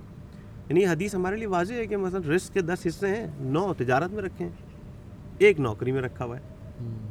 [0.69, 4.11] یعنی حدیث ہمارے لیے واضح ہے کہ مثلا رزق کے دس حصے ہیں نو تجارت
[4.11, 4.51] میں رکھے ہیں
[5.38, 6.41] ایک نوکری میں رکھا ہوا ہے۔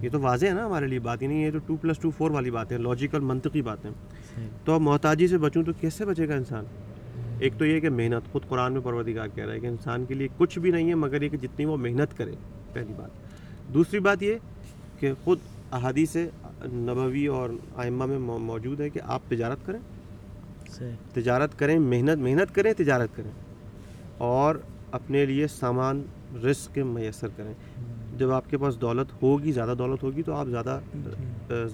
[0.03, 2.11] یہ تو واضح ہے نا ہمارے لیے بات ہی نہیں یہ تو ٹو پلس ٹو
[2.11, 3.91] فور والی بات ہے لاجیکل منطقی باتیں۔
[4.35, 6.65] صحیح۔ تو اب محتاجی سے بچوں تو کیسے بچے گا انسان؟
[7.39, 10.15] ایک تو یہ کہ محنت خود قرآن میں پروردگار کہہ رہا ہے کہ انسان کے
[10.15, 12.33] لیے کچھ بھی نہیں ہے مگر یہ کہ جتنی وہ محنت کرے
[12.73, 13.11] پہلی بات۔
[13.75, 14.35] دوسری بات یہ
[14.99, 15.39] کہ خود
[15.73, 16.17] احادیث
[16.65, 19.81] نبوی اور آئمہ میں مو- موجود ہے کہ آپ تجارت کریں۔
[21.15, 23.31] تجارت کریں محنت محنت کریں تجارت کریں۔
[24.19, 24.55] اور
[24.93, 26.03] اپنے لیے سامان
[26.45, 27.55] رزق کے میسر کریں۔
[28.21, 30.79] جب آپ کے پاس دولت ہوگی زیادہ دولت ہوگی تو آپ زیادہ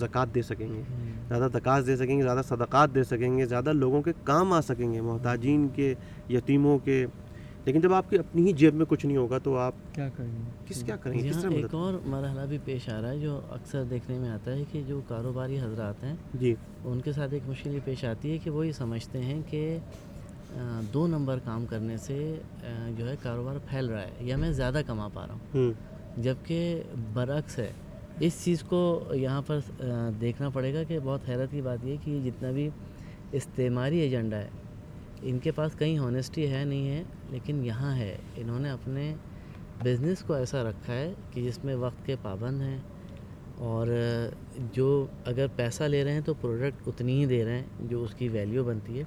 [0.00, 0.82] زکوٰۃ دے سکیں گے۔
[1.28, 4.60] زیادہ تقاض دے سکیں گے زیادہ صدقات دے سکیں گے زیادہ لوگوں کے کام آ
[4.60, 5.94] سکیں گے محتاجین کے
[6.28, 7.06] یتیموں کے۔
[7.64, 10.30] لیکن جب آپ کی اپنی ہی جیب میں کچھ نہیں ہوگا تو آپ کیا کریں
[10.30, 13.10] گے؟ کس کیا کریں گے؟ کس یہاں طرح ایک اور مرحلہ بھی پیش آ رہا
[13.10, 16.54] ہے جو اکثر دیکھنے میں آتا ہے کہ جو کاروباری حضرات ہیں جی۔
[16.84, 19.78] ان کے ساتھ ایک مشکل یہ پیش آتی ہے کہ وہ یہ سمجھتے ہیں کہ
[20.94, 22.18] دو نمبر کام کرنے سے
[22.96, 25.72] جو ہے کاروبار پھیل رہا ہے یا میں زیادہ کما پا رہا ہوں۔ ہوں۔
[26.16, 26.82] جبکہ
[27.12, 27.70] برعکس ہے۔
[28.20, 28.78] اس چیز کو
[29.14, 29.58] یہاں پر
[30.20, 32.68] دیکھنا پڑے گا کہ بہت حیرت کی بات یہ ہے کہ یہ جتنا بھی
[33.32, 34.48] استعماری ایجنڈا ہے،
[35.22, 39.14] ان کے پاس کہیں ہونیسٹی ہے نہیں ہے، لیکن یہاں ہے۔ انہوں نے اپنے
[39.84, 42.78] بزنس کو ایسا رکھا ہے کہ جس میں وقت کے پابند ہیں
[43.58, 43.86] اور
[44.72, 48.14] جو اگر پیسہ لے رہے ہیں تو پروڈکٹ اتنی ہی دے رہے ہیں جو اس
[48.14, 49.04] کی ویلیو بنتی ہے۔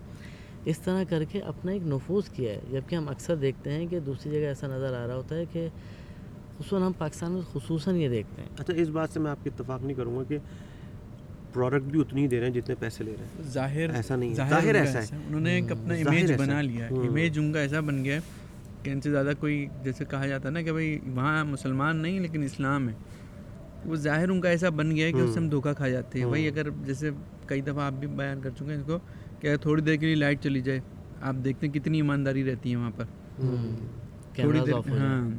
[0.65, 3.99] اس طرح کر کے اپنا ایک نفوذ کیا ہے۔ جبکہ ہم اکثر دیکھتے ہیں کہ
[3.99, 5.67] دوسری جگہ ایسا نظر آ رہا ہوتا ہے کہ
[6.59, 9.49] خصوصاً ہم پاکستان میں خصوصاً یہ دیکھتے ہیں۔ اچھا اس بات سے میں آپ کی
[9.55, 10.37] اتفاق نہیں کروں گا کہ
[11.53, 14.33] پروڈکٹ بھی اتنی ہی دے رہے ہیں جتنے پیسے لے رہے ہیں۔ ظاہر ایسا نہیں
[14.33, 17.59] ظاہر ظاہر ایسا ہے۔ انہوں نے ایک اپنا امیج بنا۔ لیا ہے۔ امیج ان کا
[17.59, 18.19] ایسا بن گیا ہے
[18.83, 22.19] کہ ان سے زیادہ کوئی جیسے کہا جاتا ہے نا کہ بھائی وہاں مسلمان نہیں
[22.19, 22.93] لیکن اسلام ہے۔
[23.85, 26.19] وہ ظاہر ان کا ایسا بن گیا ہے کہ اس سے ہم دھوکہ کھا جاتے
[26.19, 27.09] ہیں۔ بھائی اگر جیسے
[27.45, 28.99] کئی دفعہ آپ بھی بیان کر چکے ہیں اس کو
[29.39, 30.79] کہ اگر تھوڑی دیر کے لیے لائٹ چلی جائے
[31.21, 33.03] آپ دیکھتے ہیں کتنی ایمانداری رہتی ہے وہاں پر۔
[34.35, 35.29] تھوڑی دیر ہاں۔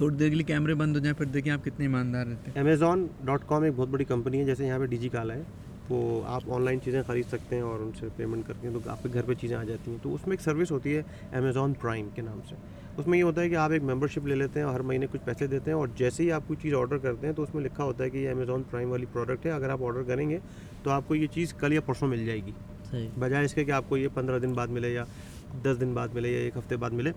[0.00, 2.60] تھوڑی دیر کے لیے کیمرے بند ہو جائیں پھر دیکھیں آپ کتنے ایماندار رہتے ہیں۔
[2.60, 5.42] امیزون ڈاٹ کام ایک بہت بڑی کمپنی ہے جیسے یہاں پہ ڈی جی کالا ہے
[5.88, 8.90] وہ آپ آن لائن چیزیں خرید سکتے ہیں اور ان سے پیمنٹ کر کے تو
[8.90, 11.02] آپ کے گھر پہ چیزیں آ جاتی ہیں۔ تو اس میں ایک سروس ہوتی ہے
[11.32, 12.54] امیزون پرائم کے نام سے۔
[12.96, 14.80] اس میں یہ ہوتا ہے کہ آپ ایک ممبر شپ لے لیتے ہیں اور ہر
[14.80, 17.42] مہینے کچھ پیسے دیتے ہیں اور جیسے ہی آپ کوئی چیز آرڈر کرتے ہیں تو
[17.42, 20.02] اس میں لکھا ہوتا ہے کہ یہ امیزون پرائم والی پروڈکٹ ہے اگر آپ آرڈر
[20.02, 20.38] کریں گے
[20.82, 22.52] تو آپ کو یہ چیز کل یا پرسوں مل جائے گی۔
[23.18, 25.04] بجائے اس کے کہ آپ کو یہ پندرہ دن بعد ملے یا
[25.62, 27.12] دس دن بعد ملے یا ایک ہفتے بعد ملے۔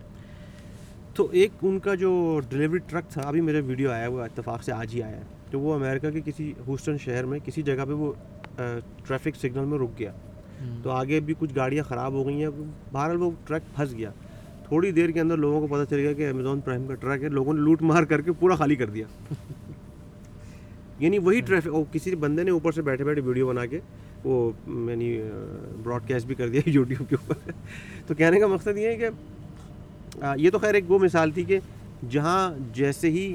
[1.14, 4.72] تو ایک ان کا جو ڈلیوری ٹرک تھا ابھی میرے ویڈیو آیا وہ اتفاق سے
[4.72, 7.92] آج ہی آیا ہے۔ تو وہ امریکہ کے کسی ہوسٹن شہر میں کسی جگہ پہ
[7.92, 8.14] وہ
[9.08, 10.12] ٹریفک سگنل میں رک گیا۔
[10.84, 12.50] تو آگے بھی کچھ گاڑیاں خراب ہو گئی ہیں۔
[12.92, 14.12] بہرحال وہ ٹرک پھنس گیا۔
[14.68, 17.30] تھوڑی دیر کے اندر لوگوں کو پتہ چل گیا کہ امیزون پرائم کا ٹرک ہے۔
[17.30, 19.06] لوگوں نے لوٹ مار کر کے پورا خالی کر دیا۔
[21.00, 23.80] یعنی وہی ٹریفک کسی بندے نے اوپر سے بیٹھے بیٹھے ویڈیو بنا کے
[24.24, 24.52] وہ
[24.90, 25.22] یعنی
[25.84, 27.52] براڈ کاسٹ بھی کر دیا یوٹیوب کے اوپر۔
[28.08, 29.10] تو کہنے کا مقصد یہ ہے کہ
[30.16, 31.60] یہ تو خیر ایک وہ مثال تھی کہ
[32.10, 33.26] جہاں جیسے ہی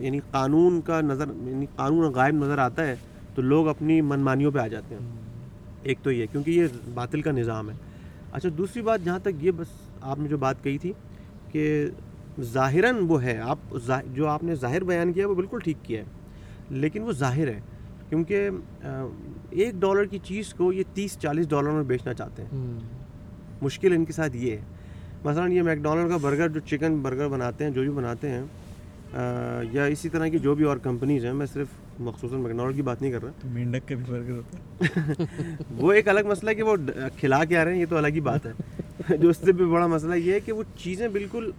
[0.00, 2.94] یعنی قانون کا نظر یعنی قانون غائب نظر آتا ہے
[3.34, 5.10] تو لوگ اپنی منمانیوں پہ آ جاتے ہیں۔
[5.82, 7.74] ایک تو یہ، کیونکہ یہ باطل کا نظام ہے۔
[8.32, 9.66] اچھا دوسری بات جہاں تک یہ بس
[10.00, 10.92] آپ نے جو بات کہی تھی
[11.52, 11.86] کہ
[12.42, 13.76] ظاہراً وہ ہے، آپ
[14.14, 17.60] جو آپ نے ظاہر بیان کیا وہ بالکل ٹھیک کیا ہے، لیکن وہ ظاہر ہے۔
[18.08, 18.48] کیونکہ
[19.50, 22.50] ایک ڈالر کی چیز کو یہ تیس چالیس ڈالر میں بیچنا چاہتے ہیں۔
[23.64, 24.60] مشکل ان کے ساتھ یہ ہے۔
[25.24, 28.42] مثلا یہ میک ڈونلڈ کا برگر جو چکن برگر بناتے ہیں جو بھی بناتے ہیں
[29.14, 29.22] آ،
[29.72, 31.66] یا اسی طرح کی جو بھی اور کمپنیز ہیں میں صرف
[32.00, 35.24] مخصوصاً میک ڈونلڈ کی بات نہیں کر رہا۔ مینڈک کا بھی برگر ہوتا ہے
[35.78, 36.76] وہ ایک الگ مسئلہ ہے کہ وہ
[37.16, 38.52] کھلا کے آ رہے ہیں یہ تو الگ ہی بات ہے۔
[39.16, 41.50] جو اس سے بھی بڑا مسئلہ یہ ہے کہ وہ چیزیں بالکل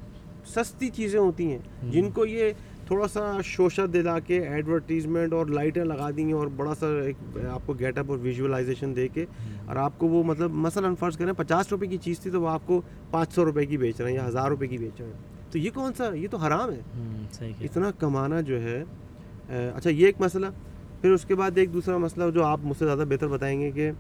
[0.48, 1.58] سستی چیزیں ہوتی ہیں
[1.92, 2.52] جن کو یہ
[2.88, 7.16] تھوڑا سا شوشہ دلا کے ایڈورٹیزمنٹ اور لائٹیں لگا دی ہیں اور بڑا سا ایک
[7.52, 9.26] آپ کو گیٹ اپ اور ویژولائزیشن دے کے
[9.66, 12.50] اور آپ کو وہ مطلب مثلاً فرض کریں پچاس روپے کی چیز تھی تو وہ
[12.50, 12.82] آپ کو
[13.12, 15.58] پانچ سو روپے کی بیچ رہے ہیں یا ہزار روپے کی بیچ رہے ہیں۔ تو
[15.58, 16.82] یہ کون سا یہ تو حرام ہے۔
[17.66, 18.84] اتنا کمانا جو ہے
[19.50, 20.46] اچھا یہ ایک مسئلہ
[21.02, 23.72] پھر اس کے بعد ایک دوسرا مسئلہ جو آپ مجھ سے زیادہ بہتر بتائیں گے
[23.72, 23.92] کہ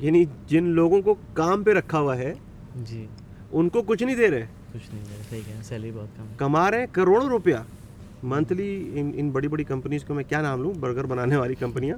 [0.00, 2.34] یعنی جن لوگوں کو کام پہ رکھا ہوا ہے
[2.76, 3.06] جی۔
[3.52, 6.70] ان کو کچھ نہیں دے رہے۔ کچھ نہیں ہے صحیح کہا سیلری بہت کم کما
[6.70, 7.56] رہے ہیں کروڑوں روپیہ۔
[8.22, 11.96] منتھلی ان ان بڑی بڑی کمپنیز کو میں کیا نام لوں؟ برگر بنانے والی کمپنیاں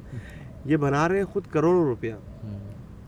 [0.65, 2.15] یہ بنا رہے ہیں خود کروڑوں روپیہ۔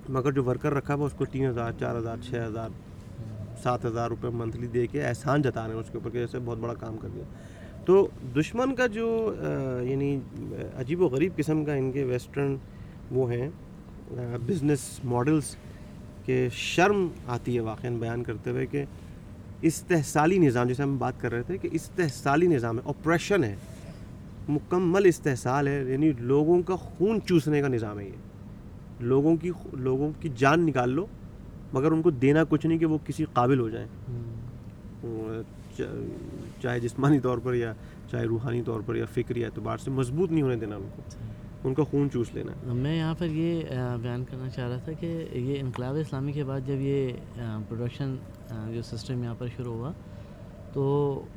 [0.08, 2.68] مگر جو ورکر رکھا ہوا اس کو تین ہزار چار ہزار چھ ہزار
[3.62, 6.38] سات ہزار روپے منتھلی دے کے احسان جتا رہے ہیں اس کے اوپر کہ جیسے
[6.44, 7.24] بہت بڑا کام کر دیا۔
[7.84, 8.06] تو
[8.36, 9.08] دشمن کا جو
[9.82, 10.18] یعنی
[10.76, 12.56] عجیب و غریب قسم کا ان کے ویسٹرن
[13.10, 13.48] وہ ہیں
[14.46, 15.54] بزنس ماڈلز
[16.24, 18.84] کہ شرم آتی ہے واقعا بیان کرتے ہوئے کہ
[19.66, 23.54] استحصالی نظام جیسے ہم بات کر رہے تھے کہ استحصالی نظام ہے آپریشن ہے
[24.48, 28.10] مکمل استحصال ہے یعنی لوگوں کا خون چوسنے کا نظام ہے یہ۔
[29.00, 31.06] لوگوں کی لوگوں کی جان نکال لو
[31.72, 33.86] مگر ان کو دینا کچھ نہیں کہ وہ کسی قابل ہو جائیں۔
[36.62, 37.72] چاہے جسمانی طور پر یا
[38.10, 41.02] چاہے روحانی طور پر یا فکری اعتبار سے مضبوط نہیں ہونے دینا ان کو۔
[41.64, 43.62] ان کا خون چوس لینا۔ میں یہاں پر یہ
[44.02, 47.12] بیان کرنا چاہ رہا تھا کہ یہ انقلاب اسلامی کے بعد جب یہ
[47.68, 48.14] پروڈکشن
[48.50, 49.92] جو سسٹم یہاں پر شروع ہوا۔
[50.72, 50.84] تو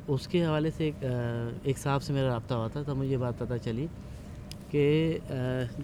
[0.08, 1.04] اس کے حوالے سے ایک
[1.62, 3.86] ایک صاحب سے میرا رابطہ ہوا تھا، تب مجھے یہ بات پتہ چلی
[4.70, 5.18] کہ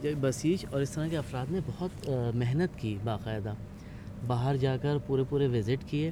[0.03, 3.53] جب بسیج اور اس طرح کے افراد نے بہت محنت کی باقاعدہ،
[4.27, 6.11] باہر جا کر پورے پورے وزٹ کیے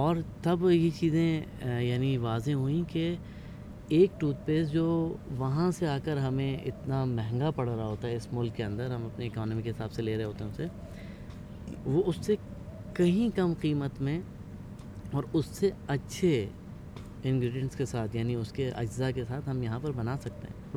[0.00, 1.40] اور تب یہ چیزیں
[1.82, 3.14] یعنی واضح ہوئیں کہ
[3.88, 4.86] ایک ٹوتھ پیسٹ جو
[5.38, 8.90] وہاں سے آ کر ہمیں اتنا مہنگا پڑ رہا ہوتا ہے اس ملک کے اندر،
[8.90, 10.66] ہم اپنی اکانومی کے حساب سے لے رہے ہوتے ہیں اسے،
[11.84, 12.34] وہ اس سے
[12.96, 14.20] کہیں کم قیمت میں
[15.12, 16.48] اور اس سے اچھے
[17.24, 20.74] انگریڈینٹس کے ساتھ یعنی اس کے اجزاء کے ساتھ ہم یہاں پر بنا سکتے ہیں۔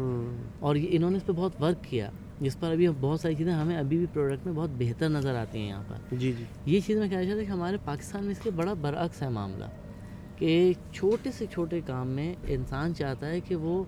[0.60, 2.10] اور یہ انہوں نے اس پہ بہت ورک کیا
[2.42, 5.60] جس پر ابھی بہت ساری چیزیں ہمیں ابھی بھی پروڈکٹ میں بہت بہتر نظر آتی
[5.60, 8.32] ہیں یہاں پر۔ جی جی۔ یہ چیز میں کہنا چاہتا ہوں کہ ہمارے پاکستان میں
[8.32, 9.66] اس کے بڑا برعکس ہے معاملہ
[10.36, 13.84] کہ چھوٹے سے چھوٹے کام میں انسان چاہتا ہے کہ وہ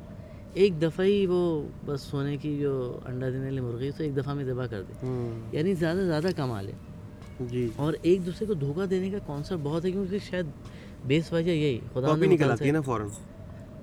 [0.54, 4.34] ایک دفعہ ہی وہ بس سونے کی جو انڈا دینے والی مرغی اسے ایک دفعہ
[4.34, 4.94] میں ذبح کر دے۔
[5.52, 6.72] یعنی زیادہ سے زیادہ کما لے۔
[7.50, 10.46] جی۔ اور ایک دوسرے کو دھوکہ دینے کا کانسیپٹ بہت ہے کیونکہ شاید
[11.06, 13.08] بیس وجہ یہی خدا نکل آتی ہے نا فوراً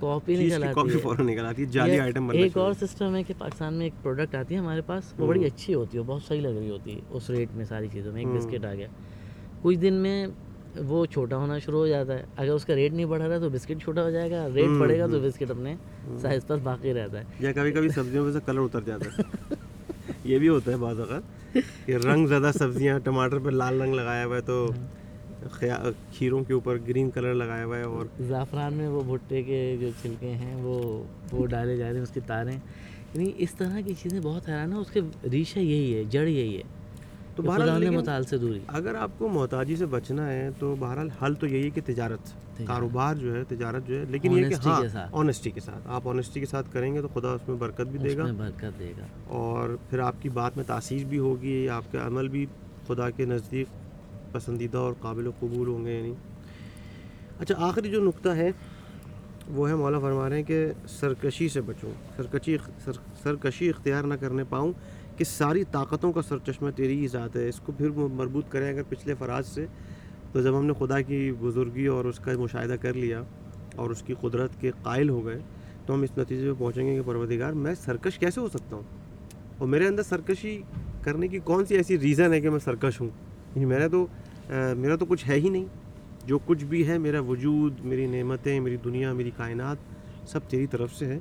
[0.01, 3.35] کاپی نکل آتی ہے۔ فوراً نکل آتی ہے جعلی آئٹم ایک اور سسٹم ہے کہ
[3.39, 6.41] پاکستان میں ایک پروڈکٹ آتی ہے ہمارے پاس وہ بڑی اچھی ہوتی ہے بہت صحیح
[6.41, 8.89] لگ رہی ہوتی ہے اس ریٹ میں ساری چیزوں میں ایک بسکٹ آ گیا۔
[9.63, 10.27] کچھ دن میں
[10.77, 13.49] وہ چھوٹا ہونا شروع ہو جاتا ہے۔ اگر اس کا ریٹ نہیں بڑھا رہا تو
[13.51, 15.75] بسکٹ چھوٹا ہو جائے گا ریٹ بڑھے گا تو بسکٹ اپنے
[16.19, 19.23] سائز پر باقی رہتا ہے۔ یا کبھی کبھی سبزیوں میں سے کلر اتر جاتا ہے۔
[20.25, 21.23] یہ بھی ہوتا ہے بعض اوقات۔
[21.87, 24.69] یہ رنگ زیادہ سبزیاں، ٹماٹر پہ لال رنگ لگایا ہوا ہے تو
[26.13, 29.89] کھیروں کے اوپر گرین کلر لگایا ہوا ہے اور زعفران میں وہ بھٹے کے جو
[30.03, 31.03] چھلکے ہیں، وہ
[31.33, 32.57] وہ ڈالے جا رہے ہیں، اس کی تاریں۔
[33.15, 35.01] یعنی اس طرح کی چیزیں بہت حیران ہیں اس کے
[35.33, 36.63] ریشہ یہی ہے، جڑ یہی ہے۔
[37.39, 41.47] تو بہرحال سے دوری۔ اگر آپ کو محتاجی سے بچنا ہے تو بہرحال حل تو
[41.47, 42.21] یہی ہے کہ تجارت
[42.67, 46.41] کاروبار جو ہے تجارت جو ہے لیکن یہ کہ ہاں۔ آنیسٹی کے ساتھ۔ آپ آنیسٹی
[46.41, 49.07] کے ساتھ کریں گے تو خدا اس میں برکت بھی دے گا۔ برکت دے گا۔
[49.27, 52.47] اور پھر آپ کی بات میں تاثیر بھی ہوگی آپ کے عمل بھی
[52.87, 53.67] خدا کے نزدیک
[54.33, 56.15] پسندیدہ اور قابل قبول ہوں گے یعنی۔
[57.39, 58.51] اچھا آخری جو نقطہ ہے
[59.49, 62.93] وہ ہے مولا فرما رہے ہیں کہ سرکشی سے بچوں سرکشی سر
[63.23, 64.73] سرکشی اختیار نہ کرنے پاؤں۔
[65.19, 68.83] کہ ساری طاقتوں کا سرچشمہ تیری ہی ذات ہے، اس کو پھر مربوط کریں اگر
[68.89, 69.67] پچھلے فراز سے،
[70.33, 73.23] تو جب ہم نے خدا کی بزرگی اور اس کا مشاہدہ کر لیا
[73.77, 75.39] اور اس کی قدرت کے قائل ہو گئے،
[75.87, 78.83] تو ہم اس نتیجے پہ پہنچیں گے کہ پروردگار، میں سرکش کیسے ہو سکتا ہوں؟
[79.59, 80.63] اور میرے اندر سرکشی
[81.03, 83.09] کرنے کی کون سی ایسی ریزن ہے کہ میں سرکش ہوں؟
[83.55, 84.07] یعنی میرا تو
[84.77, 85.65] میرا تو کچھ ہے ہی نہیں۔
[86.27, 89.77] جو کچھ بھی ہے، میرا وجود، میری نعمتیں، میری دنیا، میری کائنات،
[90.29, 91.19] سب تیری طرف سے ہے۔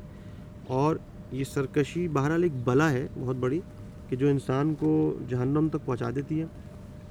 [0.67, 0.95] اور
[1.31, 3.61] یہ سرکشی بہرحال ایک بلا ہے، بہت بڑی۔
[4.09, 4.91] کہ جو انسان کو
[5.29, 6.45] جہنم تک پہنچا دیتی ہے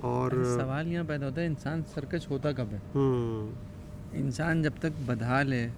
[0.01, 2.79] اور سوال یہاں پیدا ہوتا ہے انسان سرکش ہوتا کب ہے؟
[4.21, 5.69] انسان جب تک بدحال ہے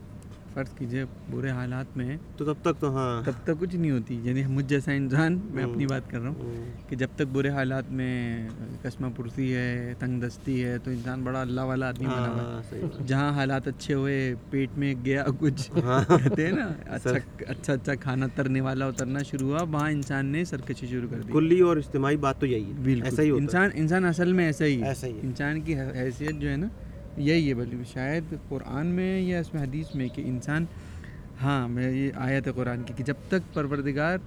[0.59, 4.19] فرض کیجیے برے حالات میں تو تب تک تو ہاں۔ تب تک کچھ نہیں ہوتی۔
[4.23, 6.55] یعنی مجھ جیسا انسان میں اپنی۔ بات کر رہا ہوں
[6.89, 8.49] کہ جب تک برے حالات میں
[8.83, 13.07] کشمہ پرسی ہے تنگ دستی ہے تو انسان بڑا اللہ والا آدمی بنا ہوا ہاں
[13.07, 14.19] جہاں حالات اچھے ہوئے
[14.51, 17.11] پیٹ میں گیا کچھ ہاں۔ کہتے ہیں نا اچھا
[17.47, 21.33] اچھا اچھا کھانا ترنے والا اترنا شروع ہوا وہاں انسان نے سرکشی شروع کر دی۔
[21.33, 24.65] کلی اور اجتماعی بات تو یہی ہے۔ ایسا ہی بالکل انسان انسان اصل میں ایسا
[24.65, 26.69] ہی ہے۔ انسان کی حیثیت جو ہے نا
[27.17, 30.65] یہی ہے بلکہ شاید قرآن میں یا اس میں حدیث میں کہ انسان
[31.43, 34.19] ہاں میں یہ آیت ہے قرآن کی کہ جب تک پروردگار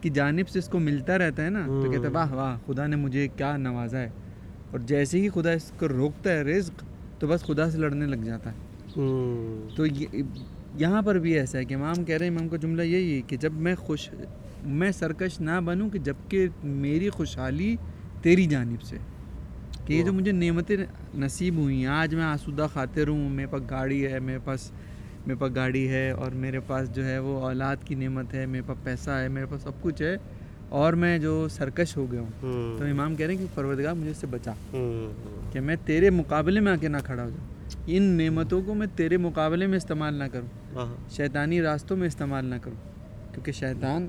[0.00, 2.86] کی جانب سے اس کو ملتا رہتا ہے نا تو کہتا ہے واہ واہ خدا
[2.86, 4.08] نے مجھے کیا نوازا ہے
[4.70, 6.84] اور جیسے ہی خدا اس کو روکتا ہے رزق
[7.18, 8.56] تو بس خدا سے لڑنے لگ جاتا ہے۔
[9.76, 10.22] تو یہ
[10.74, 13.20] یہاں پر بھی ایسا ہے کہ امام کہہ رہے ہیں امام کا جملہ یہی ہے
[13.26, 14.10] کہ جب میں خوش
[14.66, 17.76] میں سرکش نہ بنوں کہ جبکہ میری خوشحالی
[18.22, 18.96] تیری جانب سے۔
[19.86, 20.76] کہ یہ جو مجھے نعمتیں
[21.14, 24.70] نصیب ہوئی ہیں آج میں آسودہ خاطر ہوں میرے پاس گاڑی ہے میرے پاس
[25.26, 28.62] میرے پاس گاڑی ہے اور میرے پاس جو ہے وہ اولاد کی نعمت ہے میرے
[28.66, 30.16] پاس پیسہ ہے میرے پاس سب کچھ ہے
[30.68, 32.28] اور میں جو سرکش ہو گیا ہوں۔
[32.78, 34.52] تو امام کہہ رہے ہیں کہ پروردگار مجھے اس سے بچا۔
[35.52, 37.54] کہ میں تیرے مقابلے میں آ کے نہ کھڑا ہو جاؤں۔
[37.86, 42.44] ان نعمتوں کو میں تیرے مقابلے میں استعمال نہ کروں۔ ہاں، شیطانی راستوں میں استعمال
[42.44, 42.76] نہ کروں۔
[43.34, 44.06] کیونکہ شیطان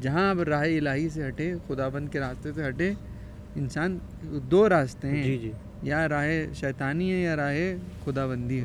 [0.00, 2.92] جہاں اب راہ الہی سے ہٹے خدا بند کے راستے سے ہٹے
[3.56, 3.98] انسان
[4.50, 5.52] دو راستے ہیں۔ جی جی۔
[5.82, 7.54] یا راہ شیطانی ہے یا راہ
[8.04, 8.64] خدا بندی ہے۔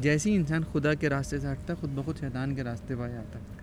[0.00, 3.02] جیسے ہی انسان خدا کے راستے سے ہٹتا ہے خود بخود شیطان کے راستے پہ
[3.02, 3.57] آ جاتا ہے۔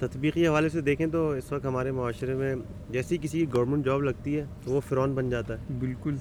[0.00, 2.54] تطبیقی حوالے سے دیکھیں تو اس وقت ہمارے معاشرے میں
[2.90, 6.14] جیسی کسی کی گورنمنٹ جاب لگتی ہے تو وہ فرعون بن جاتا ہے۔ بالکل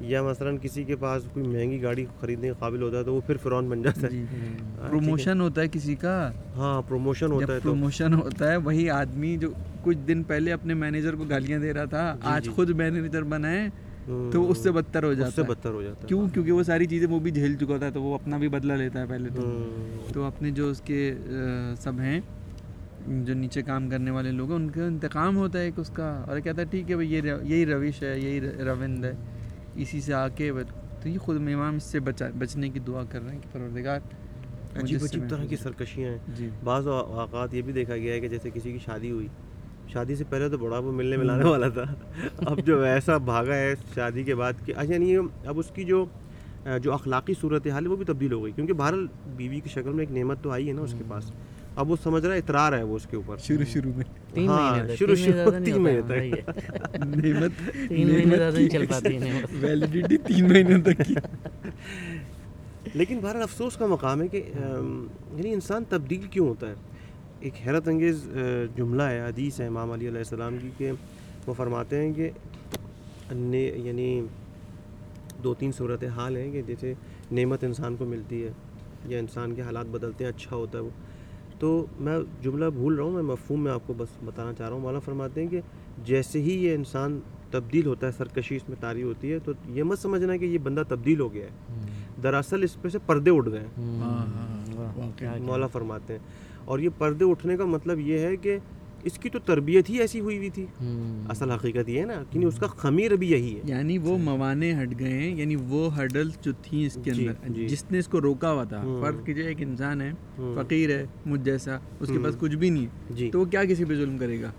[0.00, 3.20] یا مثلا کسی کے پاس کوئی مہنگی گاڑی خریدنے کے قابل ہوتا ہے تو وہ
[3.26, 6.82] پھر فرعون بن جاتا ہے۔ جی ہاں، ٹھیک ہے۔ پروموشن ہوتا ہے کسی کا۔ ہاں
[6.88, 9.48] پروموشن ہوتا ہے پروموشن ہوتا ہے وہی آدمی جو
[9.82, 13.50] کچھ دن پہلے اپنے مینیجر کو گالیاں دے رہا تھا آج جی۔ خود مینیجر بنا
[13.50, 13.68] ہے
[14.32, 16.52] تو اس سے بدتر ہو اس جاتا سے ہے۔ بدتر ہو جاتا ہے۔ کیوں؟ کیونکہ
[16.52, 19.06] وہ ساری چیزیں وہ بھی جھیل چکا تھا تو وہ اپنا بھی بدلہ لیتا ہے
[19.08, 19.42] پہلے تو۔
[20.12, 21.14] تو اپنے جو اس کے
[21.80, 22.20] سب ہیں
[23.06, 26.24] جو نیچے کام کرنے والے لوگ ہیں ان کا انتقام ہوتا ہے ایک اس کا۔
[26.26, 29.12] اور کہتا ہے ٹھیک ہے بھائی یہ یہی روش ہے یہی روند ہے
[29.74, 30.50] اسی سے آ کے
[31.02, 34.00] تو یہ خود امام اس سے بچا بچنے کی دعا کر رہے ہیں کہ پروردگار
[34.76, 38.28] عجیب عجیب طرح کی۔ سرکشیاں ہیں۔ جی۔ بعض اوقات یہ بھی دیکھا گیا ہے کہ
[38.28, 39.28] جیسے کسی کی شادی ہوئی۔
[39.88, 41.84] شادی سے پہلے تو بڑا وہ ملنے ملانے والا تھا۔
[42.46, 45.16] اب جو ایسا بھاگا ہے شادی کے بعد کہ اچھا نہیں
[45.46, 46.04] اب اس کی جو
[46.82, 49.06] جو اخلاقی صورت حال ہے وہ بھی تبدیل ہو گئی۔ کیونکہ بہرحال
[49.36, 51.32] بیوی کی شکل میں ایک نعمت تو آئی ہے نا اس کے پاس۔
[51.76, 54.04] اب وہ سمجھ رہا ہے اطرار ہے وہ اس کے اوپر۔ شروع شروع میں۔
[54.34, 55.16] تین ہاں، مہینے شروع-
[55.64, 56.48] تین مہینے شروع- تین تک۔
[56.94, 57.50] نعمت
[57.88, 59.18] تین مہینے زیادہ نہیں چل پاتی
[59.60, 61.14] ویلیڈیٹی تین مہینے تک کی۔
[62.94, 64.42] لیکن بہرحال افسوس کا مقام ہے کہ
[65.36, 66.74] یعنی انسان تبدیل کیوں ہوتا ہے؟
[67.40, 68.28] ایک حیرت انگیز
[68.76, 70.92] جملہ ہے حدیث ہے امام علی علیہ السلام کی کہ
[71.46, 72.30] وہ فرماتے ہیں کہ
[73.32, 74.22] نے یعنی
[75.44, 76.94] دو تین صورت حال ہیں کہ جیسے
[77.32, 78.50] نعمت انسان کو ملتی ہے
[79.06, 80.90] یا انسان کے حالات بدلتے ہیں اچھا ہوتا ہے وہ۔
[81.58, 84.74] تو میں جملہ بھول رہا ہوں میں مفہوم میں آپ کو بس بتانا چاہ رہا
[84.74, 85.60] ہوں۔ مولانا فرماتے ہیں کہ
[86.04, 87.20] جیسے ہی یہ انسان
[87.50, 90.58] تبدیل ہوتا ہے سرکشی اس میں تاری ہوتی ہے تو یہ مت سمجھنا کہ یہ
[90.58, 91.80] بندہ تبدیل ہو گیا ہے۔
[92.22, 96.20] دراصل اس پہ سے پردے اٹھ گئے ہیں۔ ہاں ہاں واقعی۔ مولا فرماتے ہیں۔
[96.64, 98.58] اور یہ پردے اٹھنے کا مطلب یہ ہے کہ
[99.06, 100.64] اس کی تو تربیت ہی ایسی ہوئی ہوئی تھی
[101.28, 104.70] اصل حقیقت یہ ہے نا کہ اس کا خمیر بھی یہی ہے یعنی وہ موانع
[104.82, 107.98] ہٹ گئے ہیں یعنی وہ ہڈل جو تھیں اس کے جی، اندر جی۔ جس نے
[107.98, 110.10] اس کو روکا ہوا تھا۔ فرض کیجیے ایک انسان ہے۔
[110.56, 113.64] فقیر ہے مجھ جیسا اس کے پاس۔ کچھ بھی نہیں ہے جی تو وہ کیا
[113.64, 114.50] کسی پہ ظلم کرے گا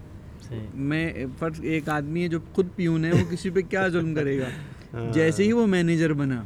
[0.88, 1.06] میں
[1.40, 4.48] فرض ایک آدمی ہے جو خود پیون ہے وہ کسی پہ کیا ظلم کرے گا
[4.94, 6.42] ہاں۔ جیسے ہی وہ مینیجر بنا۔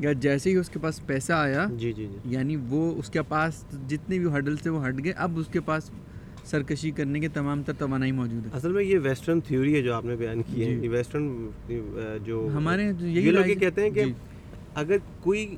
[0.00, 3.22] یا جیسے ہی اس کے پاس پیسہ آیا جی جی جی یعنی وہ اس کے
[3.22, 5.90] پاس جتنے بھی ہڈل سے وہ ہٹ گئے اب اس کے پاس
[6.44, 9.94] سرکشی کرنے کے تمام تر توانائی موجود ہے اصل میں یہ ویسٹرن تھیوری ہے جو
[9.94, 11.48] آپ نے بیان کی ہے۔ جی۔ ویسٹرن
[12.24, 14.12] جو ہمارے جو یہی یہ لوگ یہ کہتے ہیں کہ جی۔
[14.74, 15.56] اگر کوئی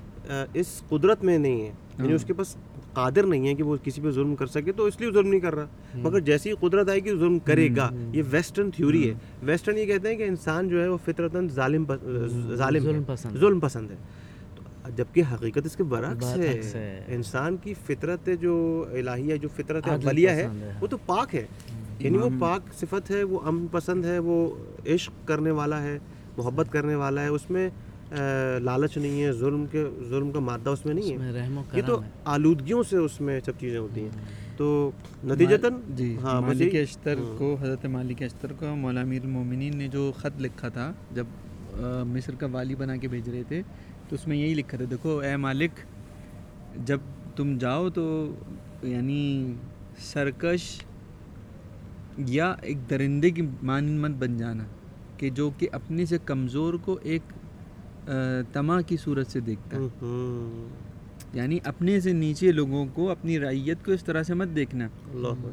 [0.54, 2.56] اس قدرت میں نہیں ہے یعنی ہاں۔ اس کے پاس
[2.92, 5.40] قادر نہیں ہے کہ وہ کسی پہ ظلم کر سکے تو اس لیے ظلم نہیں
[5.40, 9.78] کر رہا۔ مگر جیسی قدرت آئے گی ظلم کرے گا۔ یہ ویسٹرن تھیوری ہے۔ ویسٹرن
[9.78, 11.84] یہ کہتے ہیں کہ انسان جو ہے وہ فطرتاً ظالم
[12.54, 13.02] ظالم
[13.40, 13.96] ظلم پسند۔ ہے۔
[14.96, 16.60] جبکہ حقیقت اس کے برعکس ہے۔
[17.08, 20.46] انسان کی فطرت جو الہیہ جو فطرت اولیہ ہے۔
[20.80, 21.46] وہ تو پاک ہے۔
[21.98, 24.54] یعنی وہ پاک صفت ہے وہ امن پسند ہے وہ
[24.86, 25.98] عشق کرنے والا ہے
[26.36, 27.70] محبت کرنے والا ہے۔ اس میں
[28.60, 31.16] لالچ نہیں ہے ظلم کے ظلم کا مادہ اس میں نہیں ہے۔
[31.76, 34.10] یہ تو آلودگیوں سے اس میں سب چیزیں ہوتی ہیں۔
[34.56, 34.90] تو
[35.24, 40.12] نتیجتاً؟ جی ہاں مالک اشتر کو حضرت مالک اشتر کو مولا امیر المومنین نے جو
[40.16, 41.24] خط لکھا تھا جب
[42.06, 43.62] مصر کا والی بنا کے بھیج رہے تھے
[44.08, 45.70] تو اس میں یہی لکھا تھا دیکھو اے مالک
[46.86, 46.98] جب
[47.36, 48.34] تم جاؤ تو
[48.82, 49.54] یعنی
[49.98, 50.82] سرکش
[52.18, 54.64] یا ایک درندے کی مانند مت بن جانا
[55.16, 57.22] کہ جو کہ اپنے سے کمزور کو ایک
[58.52, 60.06] تما کی صورت سے دیکھتا ہے۔
[61.32, 64.88] یعنی اپنے سے نیچے لوگوں کو اپنی رعیت کو اس طرح سے مت دیکھنا۔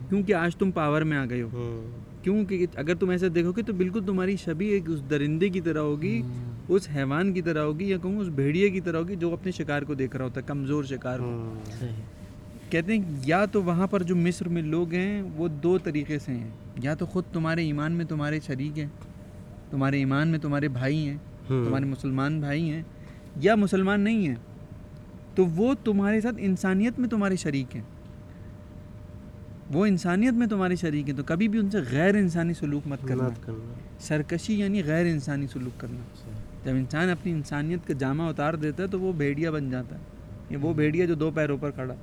[0.10, 1.90] کیونکہ آج تم پاور میں آ گئے ہو۔
[2.24, 5.80] کیونکہ اگر تم ایسا دیکھو گے تو بالکل تمہاری شبی ایک اس درندے کی طرح
[5.80, 6.22] ہوگی
[6.70, 9.82] اس حیوان کی طرح ہوگی یا کہوں اس بھیڑیے کی طرح ہوگی جو اپنے شکار
[9.82, 11.90] کو دیکھ رہا ہوتا ہے کمزور شکار کو۔ صحیح۔
[12.70, 16.32] کہتے ہیں یا تو وہاں پر جو مصر میں لوگ ہیں وہ دو طریقے سے
[16.32, 16.50] ہیں۔
[16.84, 18.88] یا تو خود تمہارے ایمان میں تمہارے شریک ہیں
[19.70, 21.18] تمہارے ایمان میں تمہارے بھائی ہیں۔
[21.48, 22.84] تمہارے مسلمان بھائی ہیں
[23.36, 24.36] یا مسلمان نہیں ہیں
[25.36, 27.84] تو وہ تمہارے ساتھ انسانیت میں تمہارے شریک ہیں۔
[29.72, 33.08] وہ انسانیت میں تمہارے شریک ہیں تو کبھی بھی ان سے غیر انسانی سلوک مت
[33.08, 33.24] کرنا۔
[34.00, 36.00] سرکشی یعنی غیر انسانی سلوک کرنا۔
[36.66, 40.02] جب انسان اپنی انسانیت کا جامع اتار دیتا ہے تو وہ بھیڑیا بن جاتا ہے۔
[40.50, 41.94] یہ وہ بھیڑیا جو دو پیروں پر کھڑا۔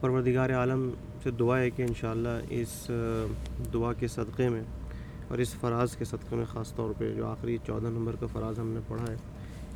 [0.00, 0.90] پروردگار عالم
[1.22, 2.90] سے دعا ہے کہ انشاءاللہ اس
[3.74, 4.62] دعا کے صدقے میں
[5.28, 8.58] اور اس فراز کے صدقے میں خاص طور پہ جو آخری چودہ نمبر کا فراز
[8.58, 9.16] ہم نے پڑھا ہے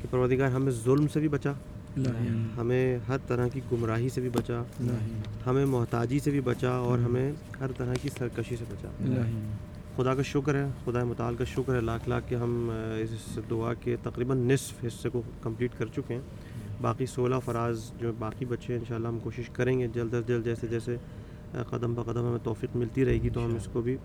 [0.03, 1.53] کہ پروردگار ہمیں ظلم سے بھی بچا۔
[2.59, 4.63] ہمیں ہر طرح کی گمراہی سے بھی بچا
[5.47, 8.89] ہمیں محتاجی سے بھی بچا اور ہمیں ہر طرح کی سرکشی سے بچا۔
[9.97, 13.75] خدا کا شکر ہے خدا متعال کا شکر ہے لاکھ لاکھ کہ ہم اس دعا
[13.75, 16.21] کے تقریباً نصف حصے کو کمپلیٹ کر چکے ہیں۔
[16.81, 20.45] باقی سولہ فراز جو باقی بچے ہیں انشاءاللہ ہم کوشش کریں گے جلد از جلد
[20.45, 20.97] جیسے جیسے
[21.71, 23.97] قدم بہ قدم ہمیں توفیق ملتی رہے گی تو ہم اس کو بھی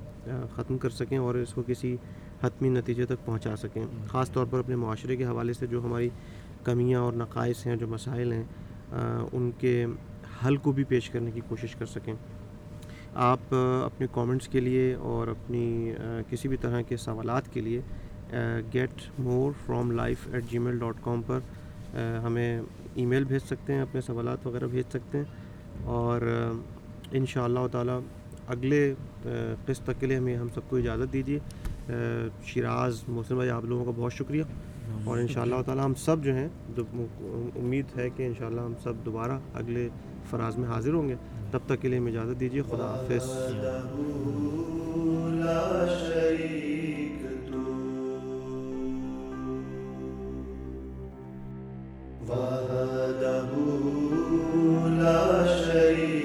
[0.56, 1.96] ختم کر سکیں اور اس کو کسی
[2.44, 6.10] حتمی نتیجے تک پہنچا سکیں۔ خاص طور پر اپنے معاشرے کے حوالے سے جو ہماری
[6.66, 8.44] کمیاں اور نقائص ہیں جو مسائل ہیں
[9.32, 9.86] ان کے
[10.46, 12.14] حل کو بھی پیش کرنے کی کوشش کر سکیں۔
[13.14, 13.40] آپ
[13.86, 15.92] اپنے کامنٹس کے لیے اور اپنی
[16.30, 17.82] کسی بھی طرح کے سوالات کے لیے
[18.74, 21.40] get more from life at Gmail dot com پر
[22.24, 22.62] ہمیں
[22.96, 25.26] ای میل بھیج سکتے ہیں، اپنے سوالات وغیرہ بھیج سکتے ہیں۔
[25.84, 26.22] اور
[27.12, 28.00] ان شاء اللہ تعالیٰ
[28.48, 28.94] اگلے
[29.66, 31.40] قسط تک کے لیے ہمیں ہم سب کو اجازت دیجیے۔
[32.46, 34.44] شیراز محسن بھائی، آپ لوگوں کا بہت شکریہ۔
[35.06, 36.48] اور جی، ان شاء اللہ جی۔ تعالی ہم سب جو ہیں
[37.56, 39.90] امید ہے کہ انشاءاللہ ہم سب دوبارہ اگلے
[40.30, 41.16] فراز میں حاضر ہوں گے
[41.52, 43.30] تب تک کے لیے ہم اجازت دیجیے خدا حافظ۔
[52.30, 53.52] وحده
[55.00, 56.25] لا شريك